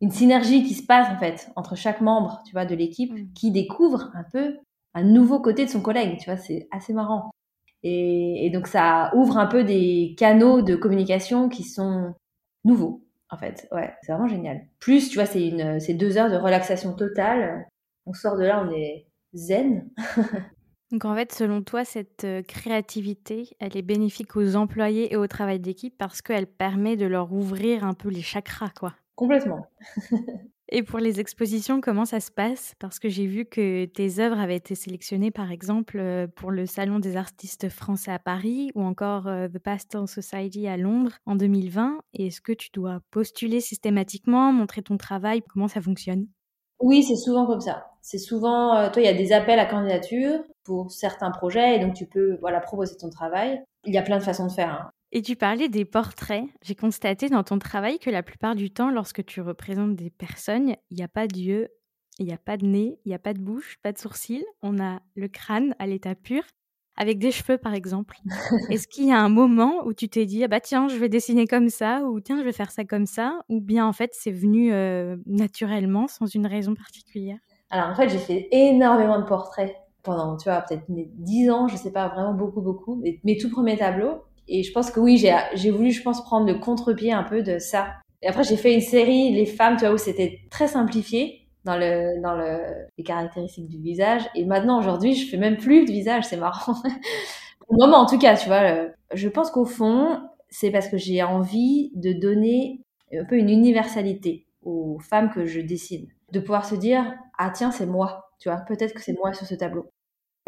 une 0.00 0.12
synergie 0.12 0.62
qui 0.62 0.74
se 0.74 0.86
passe, 0.86 1.08
en 1.10 1.18
fait, 1.18 1.50
entre 1.56 1.74
chaque 1.74 2.00
membre, 2.00 2.40
tu 2.46 2.52
vois, 2.52 2.64
de 2.64 2.76
l'équipe, 2.76 3.12
mm. 3.12 3.32
qui 3.34 3.50
découvre 3.50 4.12
un 4.14 4.22
peu 4.32 4.56
un 4.94 5.02
nouveau 5.02 5.40
côté 5.40 5.64
de 5.64 5.70
son 5.70 5.82
collègue, 5.82 6.16
tu 6.20 6.30
vois, 6.30 6.36
c'est 6.36 6.68
assez 6.70 6.92
marrant. 6.92 7.32
Et, 7.82 8.46
et, 8.46 8.50
donc, 8.50 8.68
ça 8.68 9.10
ouvre 9.16 9.36
un 9.36 9.46
peu 9.46 9.64
des 9.64 10.14
canaux 10.16 10.62
de 10.62 10.76
communication 10.76 11.48
qui 11.48 11.64
sont 11.64 12.14
nouveaux, 12.64 13.04
en 13.30 13.36
fait. 13.36 13.66
Ouais, 13.72 13.92
c'est 14.02 14.12
vraiment 14.12 14.28
génial. 14.28 14.60
Plus, 14.78 15.08
tu 15.08 15.16
vois, 15.16 15.26
c'est 15.26 15.44
une, 15.44 15.80
c'est 15.80 15.94
deux 15.94 16.18
heures 16.18 16.30
de 16.30 16.36
relaxation 16.36 16.94
totale. 16.94 17.66
On 18.06 18.12
sort 18.12 18.36
de 18.36 18.44
là, 18.44 18.64
on 18.64 18.70
est 18.70 19.08
zen. 19.34 19.90
Donc 20.94 21.06
en 21.06 21.16
fait, 21.16 21.32
selon 21.32 21.60
toi, 21.60 21.84
cette 21.84 22.22
euh, 22.22 22.42
créativité, 22.42 23.56
elle 23.58 23.76
est 23.76 23.82
bénéfique 23.82 24.36
aux 24.36 24.54
employés 24.54 25.12
et 25.12 25.16
au 25.16 25.26
travail 25.26 25.58
d'équipe 25.58 25.92
parce 25.98 26.22
qu'elle 26.22 26.46
permet 26.46 26.96
de 26.96 27.04
leur 27.04 27.32
ouvrir 27.32 27.82
un 27.82 27.94
peu 27.94 28.08
les 28.08 28.22
chakras, 28.22 28.70
quoi. 28.78 28.94
Complètement. 29.16 29.66
et 30.68 30.84
pour 30.84 31.00
les 31.00 31.18
expositions, 31.18 31.80
comment 31.80 32.04
ça 32.04 32.20
se 32.20 32.30
passe? 32.30 32.76
Parce 32.78 33.00
que 33.00 33.08
j'ai 33.08 33.26
vu 33.26 33.44
que 33.44 33.86
tes 33.86 34.20
œuvres 34.20 34.38
avaient 34.38 34.54
été 34.54 34.76
sélectionnées, 34.76 35.32
par 35.32 35.50
exemple, 35.50 35.98
euh, 35.98 36.28
pour 36.28 36.52
le 36.52 36.64
Salon 36.64 37.00
des 37.00 37.16
artistes 37.16 37.68
français 37.70 38.12
à 38.12 38.20
Paris 38.20 38.70
ou 38.76 38.84
encore 38.84 39.26
euh, 39.26 39.48
The 39.48 39.58
Pastel 39.58 40.06
Society 40.06 40.68
à 40.68 40.76
Londres 40.76 41.18
en 41.26 41.34
2020. 41.34 41.98
Est-ce 42.12 42.40
que 42.40 42.52
tu 42.52 42.68
dois 42.72 43.00
postuler 43.10 43.60
systématiquement, 43.60 44.52
montrer 44.52 44.82
ton 44.82 44.96
travail? 44.96 45.42
Comment 45.48 45.66
ça 45.66 45.82
fonctionne? 45.82 46.28
Oui, 46.80 47.02
c'est 47.02 47.16
souvent 47.16 47.46
comme 47.46 47.60
ça. 47.60 47.86
C'est 48.00 48.18
souvent, 48.18 48.90
toi, 48.90 49.02
il 49.02 49.06
y 49.06 49.08
a 49.08 49.14
des 49.14 49.32
appels 49.32 49.58
à 49.58 49.66
candidature 49.66 50.40
pour 50.64 50.90
certains 50.90 51.30
projets 51.30 51.76
et 51.76 51.78
donc 51.78 51.94
tu 51.94 52.06
peux 52.06 52.36
voilà 52.40 52.60
proposer 52.60 52.96
ton 52.96 53.10
travail. 53.10 53.62
Il 53.84 53.94
y 53.94 53.98
a 53.98 54.02
plein 54.02 54.18
de 54.18 54.22
façons 54.22 54.46
de 54.46 54.52
faire. 54.52 54.70
Hein. 54.70 54.90
Et 55.12 55.22
tu 55.22 55.36
parlais 55.36 55.68
des 55.68 55.84
portraits. 55.84 56.44
J'ai 56.62 56.74
constaté 56.74 57.28
dans 57.28 57.44
ton 57.44 57.58
travail 57.58 57.98
que 57.98 58.10
la 58.10 58.22
plupart 58.22 58.56
du 58.56 58.70
temps, 58.70 58.90
lorsque 58.90 59.24
tu 59.24 59.40
représentes 59.40 59.94
des 59.94 60.10
personnes, 60.10 60.74
il 60.90 60.96
n'y 60.96 61.04
a 61.04 61.08
pas 61.08 61.28
d'yeux, 61.28 61.68
il 62.18 62.26
n'y 62.26 62.32
a 62.32 62.38
pas 62.38 62.56
de 62.56 62.66
nez, 62.66 62.98
il 63.04 63.08
n'y 63.08 63.14
a 63.14 63.20
pas 63.20 63.32
de 63.32 63.38
bouche, 63.38 63.78
pas 63.82 63.92
de 63.92 63.98
sourcils. 63.98 64.44
On 64.62 64.80
a 64.80 65.00
le 65.14 65.28
crâne 65.28 65.74
à 65.78 65.86
l'état 65.86 66.14
pur, 66.14 66.42
avec 66.96 67.18
des 67.18 67.30
cheveux 67.30 67.58
par 67.58 67.74
exemple. 67.74 68.18
Est-ce 68.70 68.86
qu'il 68.86 69.06
y 69.06 69.12
a 69.12 69.18
un 69.18 69.28
moment 69.28 69.84
où 69.84 69.92
tu 69.92 70.08
t'es 70.08 70.26
dit, 70.26 70.44
ah 70.44 70.48
bah 70.48 70.60
tiens, 70.60 70.88
je 70.88 70.96
vais 70.96 71.08
dessiner 71.08 71.46
comme 71.46 71.68
ça, 71.68 72.02
ou 72.04 72.20
tiens, 72.20 72.38
je 72.38 72.44
vais 72.44 72.52
faire 72.52 72.70
ça 72.70 72.84
comme 72.84 73.06
ça, 73.06 73.40
ou 73.48 73.60
bien 73.60 73.86
en 73.86 73.92
fait 73.92 74.10
c'est 74.12 74.32
venu 74.32 74.72
euh, 74.72 75.16
naturellement, 75.26 76.08
sans 76.08 76.26
une 76.26 76.46
raison 76.46 76.74
particulière? 76.74 77.38
Alors 77.70 77.88
en 77.88 77.94
fait, 77.94 78.08
j'ai 78.08 78.18
fait 78.18 78.48
énormément 78.52 79.18
de 79.18 79.24
portraits 79.24 79.74
pendant, 80.02 80.36
tu 80.36 80.48
vois, 80.48 80.60
peut-être 80.60 80.88
mes 80.88 81.10
10 81.14 81.50
ans, 81.50 81.66
je 81.66 81.76
sais 81.76 81.90
pas, 81.90 82.08
vraiment 82.08 82.34
beaucoup, 82.34 82.60
beaucoup, 82.60 82.96
mes, 82.96 83.20
mes 83.24 83.36
tout 83.36 83.50
premiers 83.50 83.76
tableaux. 83.76 84.22
Et 84.46 84.62
je 84.62 84.72
pense 84.72 84.90
que 84.90 85.00
oui, 85.00 85.16
j'ai 85.54 85.70
voulu, 85.70 85.90
je 85.90 86.02
pense, 86.02 86.22
prendre 86.22 86.46
le 86.46 86.54
contre-pied 86.58 87.12
un 87.12 87.24
peu 87.24 87.42
de 87.42 87.58
ça. 87.58 87.88
Et 88.22 88.28
après, 88.28 88.44
j'ai 88.44 88.56
fait 88.56 88.74
une 88.74 88.80
série, 88.80 89.32
Les 89.32 89.46
femmes, 89.46 89.76
tu 89.76 89.84
vois, 89.86 89.94
où 89.94 89.98
c'était 89.98 90.40
très 90.50 90.68
simplifié 90.68 91.43
dans 91.64 91.76
le 91.76 92.20
dans 92.22 92.34
le 92.34 92.58
les 92.98 93.04
caractéristiques 93.04 93.68
du 93.68 93.78
visage. 93.80 94.22
Et 94.34 94.44
maintenant, 94.44 94.78
aujourd'hui, 94.78 95.14
je 95.14 95.28
fais 95.28 95.36
même 95.36 95.56
plus 95.56 95.84
de 95.84 95.90
visage, 95.90 96.24
c'est 96.24 96.36
marrant. 96.36 96.74
Pour 97.66 97.76
le 97.76 97.86
moment, 97.86 97.98
en 97.98 98.06
tout 98.06 98.18
cas, 98.18 98.36
tu 98.36 98.46
vois, 98.46 98.88
je 99.12 99.28
pense 99.28 99.50
qu'au 99.50 99.64
fond, 99.64 100.20
c'est 100.50 100.70
parce 100.70 100.88
que 100.88 100.98
j'ai 100.98 101.22
envie 101.22 101.90
de 101.94 102.12
donner 102.12 102.80
un 103.12 103.24
peu 103.24 103.36
une 103.36 103.48
universalité 103.48 104.46
aux 104.62 104.98
femmes 104.98 105.30
que 105.30 105.46
je 105.46 105.60
dessine, 105.60 106.08
de 106.32 106.40
pouvoir 106.40 106.64
se 106.66 106.74
dire 106.74 107.14
ah 107.38 107.50
tiens, 107.50 107.70
c'est 107.70 107.86
moi, 107.86 108.30
tu 108.38 108.48
vois, 108.48 108.58
peut-être 108.68 108.94
que 108.94 109.02
c'est 109.02 109.14
moi 109.14 109.32
sur 109.32 109.46
ce 109.46 109.54
tableau 109.54 109.90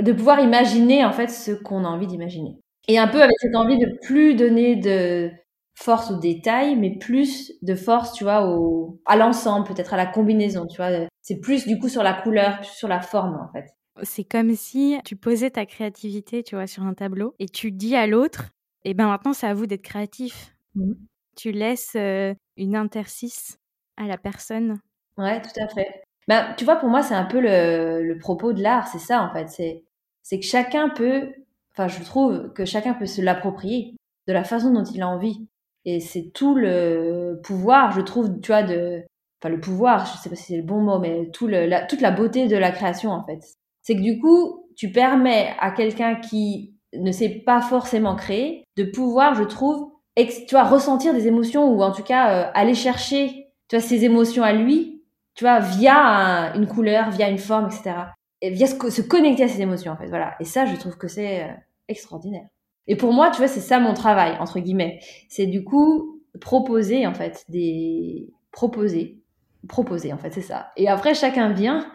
de 0.02 0.12
pouvoir 0.12 0.40
imaginer 0.40 1.04
en 1.04 1.12
fait 1.12 1.28
ce 1.28 1.52
qu'on 1.52 1.84
a 1.84 1.88
envie 1.88 2.06
d'imaginer. 2.06 2.58
Et 2.88 2.98
un 2.98 3.08
peu 3.08 3.22
avec 3.22 3.36
cette 3.40 3.56
envie 3.56 3.78
de 3.78 3.98
plus 4.02 4.34
donner 4.34 4.76
de 4.76 5.30
force 5.76 6.10
aux 6.10 6.18
détails, 6.18 6.74
mais 6.74 6.96
plus 6.98 7.52
de 7.62 7.74
force, 7.74 8.12
tu 8.12 8.24
vois, 8.24 8.48
au, 8.48 8.98
à 9.04 9.16
l'ensemble, 9.16 9.68
peut-être 9.68 9.94
à 9.94 9.96
la 9.96 10.06
combinaison, 10.06 10.66
tu 10.66 10.78
vois. 10.78 11.06
C'est 11.22 11.38
plus 11.38 11.66
du 11.66 11.78
coup 11.78 11.88
sur 11.88 12.02
la 12.02 12.14
couleur, 12.14 12.58
plus 12.58 12.70
sur 12.70 12.88
la 12.88 13.00
forme 13.00 13.36
en 13.36 13.52
fait. 13.52 13.68
C'est 14.02 14.24
comme 14.24 14.54
si 14.54 14.98
tu 15.04 15.16
posais 15.16 15.50
ta 15.50 15.66
créativité, 15.66 16.42
tu 16.42 16.54
vois, 16.54 16.66
sur 16.66 16.82
un 16.82 16.94
tableau 16.94 17.34
et 17.38 17.46
tu 17.46 17.72
dis 17.72 17.94
à 17.94 18.06
l'autre, 18.06 18.50
eh 18.84 18.94
ben 18.94 19.06
maintenant 19.06 19.32
c'est 19.32 19.46
à 19.46 19.54
vous 19.54 19.66
d'être 19.66 19.82
créatif. 19.82 20.54
Mmh. 20.74 20.92
Tu 21.36 21.52
laisses 21.52 21.94
euh, 21.96 22.34
une 22.56 22.76
interstice 22.76 23.58
à 23.96 24.06
la 24.06 24.16
personne. 24.16 24.80
Ouais, 25.18 25.40
tout 25.40 25.60
à 25.60 25.68
fait. 25.68 26.02
Ben, 26.28 26.54
tu 26.56 26.64
vois, 26.64 26.76
pour 26.76 26.88
moi, 26.88 27.02
c'est 27.02 27.14
un 27.14 27.24
peu 27.24 27.40
le, 27.40 28.02
le 28.02 28.18
propos 28.18 28.52
de 28.52 28.62
l'art, 28.62 28.88
c'est 28.88 28.98
ça 28.98 29.22
en 29.22 29.32
fait. 29.32 29.48
C'est 29.48 29.84
c'est 30.22 30.40
que 30.40 30.46
chacun 30.46 30.88
peut, 30.88 31.32
enfin 31.72 31.86
je 31.86 32.02
trouve 32.02 32.52
que 32.52 32.64
chacun 32.64 32.94
peut 32.94 33.06
se 33.06 33.20
l'approprier 33.22 33.94
de 34.26 34.32
la 34.32 34.42
façon 34.42 34.72
dont 34.72 34.84
il 34.84 35.02
a 35.02 35.08
envie. 35.08 35.46
Et 35.86 36.00
c'est 36.00 36.30
tout 36.34 36.54
le 36.54 37.40
pouvoir, 37.42 37.92
je 37.92 38.02
trouve, 38.02 38.40
tu 38.40 38.48
vois, 38.48 38.62
de, 38.62 39.02
enfin 39.40 39.54
le 39.54 39.60
pouvoir, 39.60 40.04
je 40.04 40.18
sais 40.18 40.28
pas 40.28 40.36
si 40.36 40.42
c'est 40.42 40.56
le 40.58 40.62
bon 40.62 40.80
mot, 40.80 40.98
mais 40.98 41.30
tout 41.32 41.46
le, 41.46 41.64
la, 41.64 41.86
toute 41.86 42.02
la 42.02 42.10
beauté 42.10 42.48
de 42.48 42.56
la 42.56 42.70
création 42.70 43.12
en 43.12 43.24
fait. 43.24 43.40
C'est 43.82 43.96
que 43.96 44.02
du 44.02 44.18
coup, 44.18 44.68
tu 44.76 44.92
permets 44.92 45.54
à 45.58 45.70
quelqu'un 45.70 46.16
qui 46.16 46.74
ne 46.92 47.12
sait 47.12 47.42
pas 47.46 47.62
forcément 47.62 48.16
créer 48.16 48.64
de 48.76 48.84
pouvoir, 48.84 49.34
je 49.34 49.44
trouve, 49.44 49.92
tu 50.16 50.50
vois, 50.50 50.64
ressentir 50.64 51.14
des 51.14 51.26
émotions 51.26 51.72
ou 51.72 51.82
en 51.82 51.92
tout 51.92 52.02
cas 52.02 52.48
euh, 52.48 52.50
aller 52.52 52.74
chercher, 52.74 53.48
tu 53.68 53.76
vois, 53.76 53.80
ses 53.80 54.04
émotions 54.04 54.42
à 54.42 54.52
lui, 54.52 55.04
tu 55.34 55.44
vois, 55.44 55.60
via 55.60 56.52
une 56.54 56.66
couleur, 56.66 57.10
via 57.10 57.30
une 57.30 57.38
forme, 57.38 57.66
etc 57.66 57.94
et 58.42 58.50
via 58.50 58.66
se, 58.66 59.02
connecter 59.02 59.44
à 59.44 59.48
ses 59.48 59.60
émotions 59.60 59.92
en 59.92 59.96
fait 59.96 60.08
voilà. 60.08 60.34
Et 60.40 60.44
ça 60.44 60.66
je 60.66 60.76
trouve 60.76 60.96
que 60.96 61.08
c'est 61.08 61.44
euh, 61.44 61.52
extraordinaire 61.88 62.46
et 62.88 62.96
pour 62.96 63.12
moi 63.12 63.30
tu 63.30 63.38
vois 63.38 63.48
c'est 63.48 63.60
ça 63.60 63.78
mon 63.78 63.94
travail 63.94 64.36
entre 64.40 64.60
guillemets. 64.60 65.00
C'est 65.28 65.46
du 65.46 65.64
coup 65.64 66.22
proposer 66.40 67.06
en 67.06 67.14
fait 67.14 67.44
des 67.48 68.32
proposer 68.52 69.22
proposer 69.68 70.12
en 70.12 70.18
fait 70.18 70.30
c'est 70.30 70.42
ça. 70.42 70.70
Et 70.76 70.88
après 70.88 71.14
chacun 71.14 71.52
vient 71.52 71.90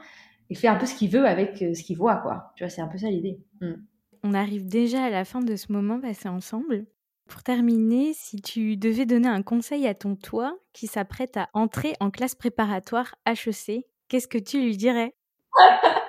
et 0.49 0.55
fait 0.55 0.67
un 0.67 0.75
peu 0.75 0.85
ce 0.85 0.95
qu'il 0.95 1.09
veut 1.09 1.25
avec 1.25 1.61
euh, 1.61 1.73
ce 1.73 1.83
qu'il 1.83 1.97
voit 1.97 2.17
quoi. 2.17 2.51
Tu 2.55 2.63
vois 2.63 2.69
c'est 2.69 2.81
un 2.81 2.87
peu 2.87 2.97
ça 2.97 3.09
l'idée. 3.09 3.39
Hmm. 3.61 3.75
on 4.23 4.33
arrive 4.33 4.67
déjà 4.67 5.03
à 5.03 5.09
la 5.09 5.25
fin 5.25 5.41
de 5.41 5.55
ce 5.55 5.71
moment 5.71 5.99
passé 5.99 6.29
ensemble. 6.29 6.85
Pour 7.27 7.43
terminer, 7.43 8.11
si 8.13 8.41
tu 8.41 8.75
devais 8.75 9.05
donner 9.05 9.29
un 9.29 9.41
conseil 9.41 9.87
à 9.87 9.93
ton 9.93 10.17
toi 10.17 10.57
qui 10.73 10.87
s'apprête 10.87 11.37
à 11.37 11.47
entrer 11.53 11.93
en 12.01 12.09
classe 12.09 12.35
préparatoire 12.35 13.15
HEC, 13.25 13.85
qu'est-ce 14.09 14.27
que 14.27 14.37
tu 14.37 14.61
lui 14.61 14.75
dirais? 14.75 15.15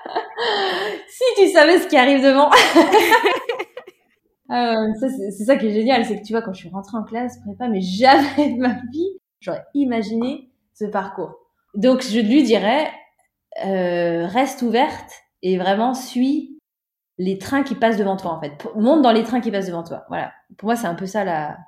Si 1.09 1.25
tu 1.37 1.49
savais 1.53 1.79
ce 1.79 1.87
qui 1.87 1.97
arrive 1.97 2.23
devant. 2.23 2.51
euh, 4.53 4.93
c'est 5.01 5.45
ça 5.45 5.57
qui 5.57 5.67
est 5.67 5.73
génial, 5.73 6.05
c'est 6.05 6.21
que 6.21 6.25
tu 6.25 6.33
vois, 6.33 6.43
quand 6.43 6.53
je 6.53 6.61
suis 6.61 6.69
rentrée 6.69 6.97
en 6.99 7.05
classe 7.05 7.38
prépa, 7.41 7.69
mais 7.69 7.81
jamais 7.81 8.55
de 8.55 8.61
ma 8.61 8.75
vie, 8.93 9.19
j'aurais 9.41 9.65
imaginé 9.75 10.51
ce 10.75 10.85
parcours. 10.85 11.38
Donc, 11.75 12.03
je 12.03 12.21
lui 12.21 12.43
dirais, 12.43 12.91
euh, 13.65 14.27
reste 14.27 14.62
ouverte 14.62 15.11
et 15.43 15.59
vraiment 15.59 15.95
suis 15.95 16.59
les 17.19 17.38
trains 17.38 17.62
qui 17.62 17.75
passent 17.75 17.99
devant 17.99 18.17
toi, 18.17 18.33
en 18.33 18.41
fait. 18.41 18.53
Monte 18.77 19.03
dans 19.03 19.12
les 19.12 19.23
trains 19.23 19.41
qui 19.41 19.51
passent 19.51 19.67
devant 19.67 19.85
toi. 19.85 20.05
Voilà. 20.09 20.33
Pour 20.59 20.67
moi, 20.67 20.77
c'est 20.77 20.87
un 20.87 20.95
peu 20.95 21.07
ça 21.07 21.25
la, 21.25 21.59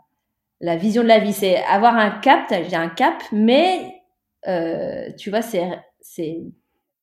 la 0.60 0.76
vision 0.76 1.02
de 1.02 1.08
la 1.08 1.18
vie. 1.18 1.32
C'est 1.32 1.62
avoir 1.64 1.96
un 1.96 2.10
cap, 2.10 2.46
j'ai 2.50 2.76
un 2.76 2.88
cap, 2.88 3.22
mais 3.32 4.02
euh, 4.48 5.10
tu 5.18 5.30
vois, 5.30 5.42
c'est, 5.42 5.70
c'est 6.00 6.42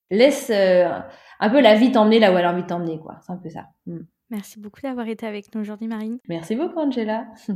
laisse 0.10 0.50
euh, 0.52 0.90
un 1.40 1.50
peu 1.50 1.62
la 1.62 1.76
vie 1.76 1.92
t'emmener 1.92 2.20
là 2.20 2.34
où 2.34 2.38
elle 2.38 2.46
a 2.46 2.52
envie 2.52 2.64
de 2.64 2.68
t'emmener, 2.68 3.00
quoi. 3.00 3.20
C'est 3.26 3.32
un 3.32 3.38
peu 3.38 3.50
ça. 3.50 3.66
Mm. 3.86 4.02
Merci 4.32 4.60
beaucoup 4.60 4.82
d'avoir 4.82 5.08
été 5.08 5.28
avec 5.28 5.54
nous 5.54 5.62
aujourd'hui, 5.62 5.88
Marine. 5.88 6.18
Merci 6.28 6.56
beaucoup, 6.56 6.80
Angela. 6.80 7.28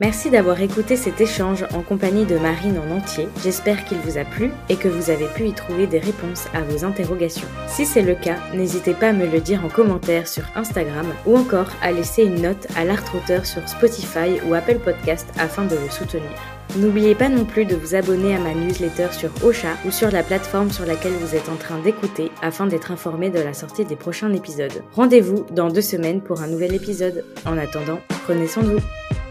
Merci 0.00 0.28
d'avoir 0.28 0.60
écouté 0.60 0.96
cet 0.96 1.20
échange 1.20 1.64
en 1.72 1.80
compagnie 1.80 2.26
de 2.26 2.36
Marine 2.36 2.78
en 2.78 2.96
entier. 2.96 3.28
J'espère 3.42 3.84
qu'il 3.84 3.96
vous 3.98 4.18
a 4.18 4.24
plu 4.24 4.50
et 4.68 4.76
que 4.76 4.88
vous 4.88 5.08
avez 5.08 5.28
pu 5.28 5.46
y 5.46 5.52
trouver 5.52 5.86
des 5.86 6.00
réponses 6.00 6.46
à 6.52 6.62
vos 6.62 6.84
interrogations. 6.84 7.48
Si 7.68 7.86
c'est 7.86 8.02
le 8.02 8.14
cas, 8.14 8.36
n'hésitez 8.54 8.92
pas 8.92 9.10
à 9.10 9.12
me 9.12 9.26
le 9.26 9.40
dire 9.40 9.64
en 9.64 9.68
commentaire 9.68 10.26
sur 10.26 10.44
Instagram 10.56 11.06
ou 11.26 11.36
encore 11.36 11.70
à 11.80 11.92
laisser 11.92 12.24
une 12.24 12.42
note 12.42 12.66
à 12.76 12.84
l'art 12.84 13.04
sur 13.44 13.68
Spotify 13.68 14.40
ou 14.46 14.54
Apple 14.54 14.80
Podcast 14.80 15.32
afin 15.38 15.64
de 15.64 15.76
le 15.76 15.88
soutenir. 15.88 16.53
N'oubliez 16.76 17.14
pas 17.14 17.28
non 17.28 17.44
plus 17.44 17.64
de 17.64 17.76
vous 17.76 17.94
abonner 17.94 18.34
à 18.34 18.38
ma 18.38 18.52
newsletter 18.52 19.08
sur 19.12 19.30
Ocha 19.44 19.76
ou 19.86 19.90
sur 19.90 20.10
la 20.10 20.22
plateforme 20.22 20.70
sur 20.70 20.84
laquelle 20.86 21.12
vous 21.12 21.36
êtes 21.36 21.48
en 21.48 21.56
train 21.56 21.78
d'écouter 21.78 22.30
afin 22.42 22.66
d'être 22.66 22.90
informé 22.90 23.30
de 23.30 23.38
la 23.38 23.54
sortie 23.54 23.84
des 23.84 23.96
prochains 23.96 24.32
épisodes. 24.32 24.82
Rendez-vous 24.92 25.46
dans 25.50 25.68
deux 25.68 25.82
semaines 25.82 26.20
pour 26.20 26.42
un 26.42 26.48
nouvel 26.48 26.74
épisode. 26.74 27.24
En 27.46 27.56
attendant, 27.58 28.00
prenez 28.24 28.48
soin 28.48 28.64
de 28.64 28.72
vous. 28.72 29.23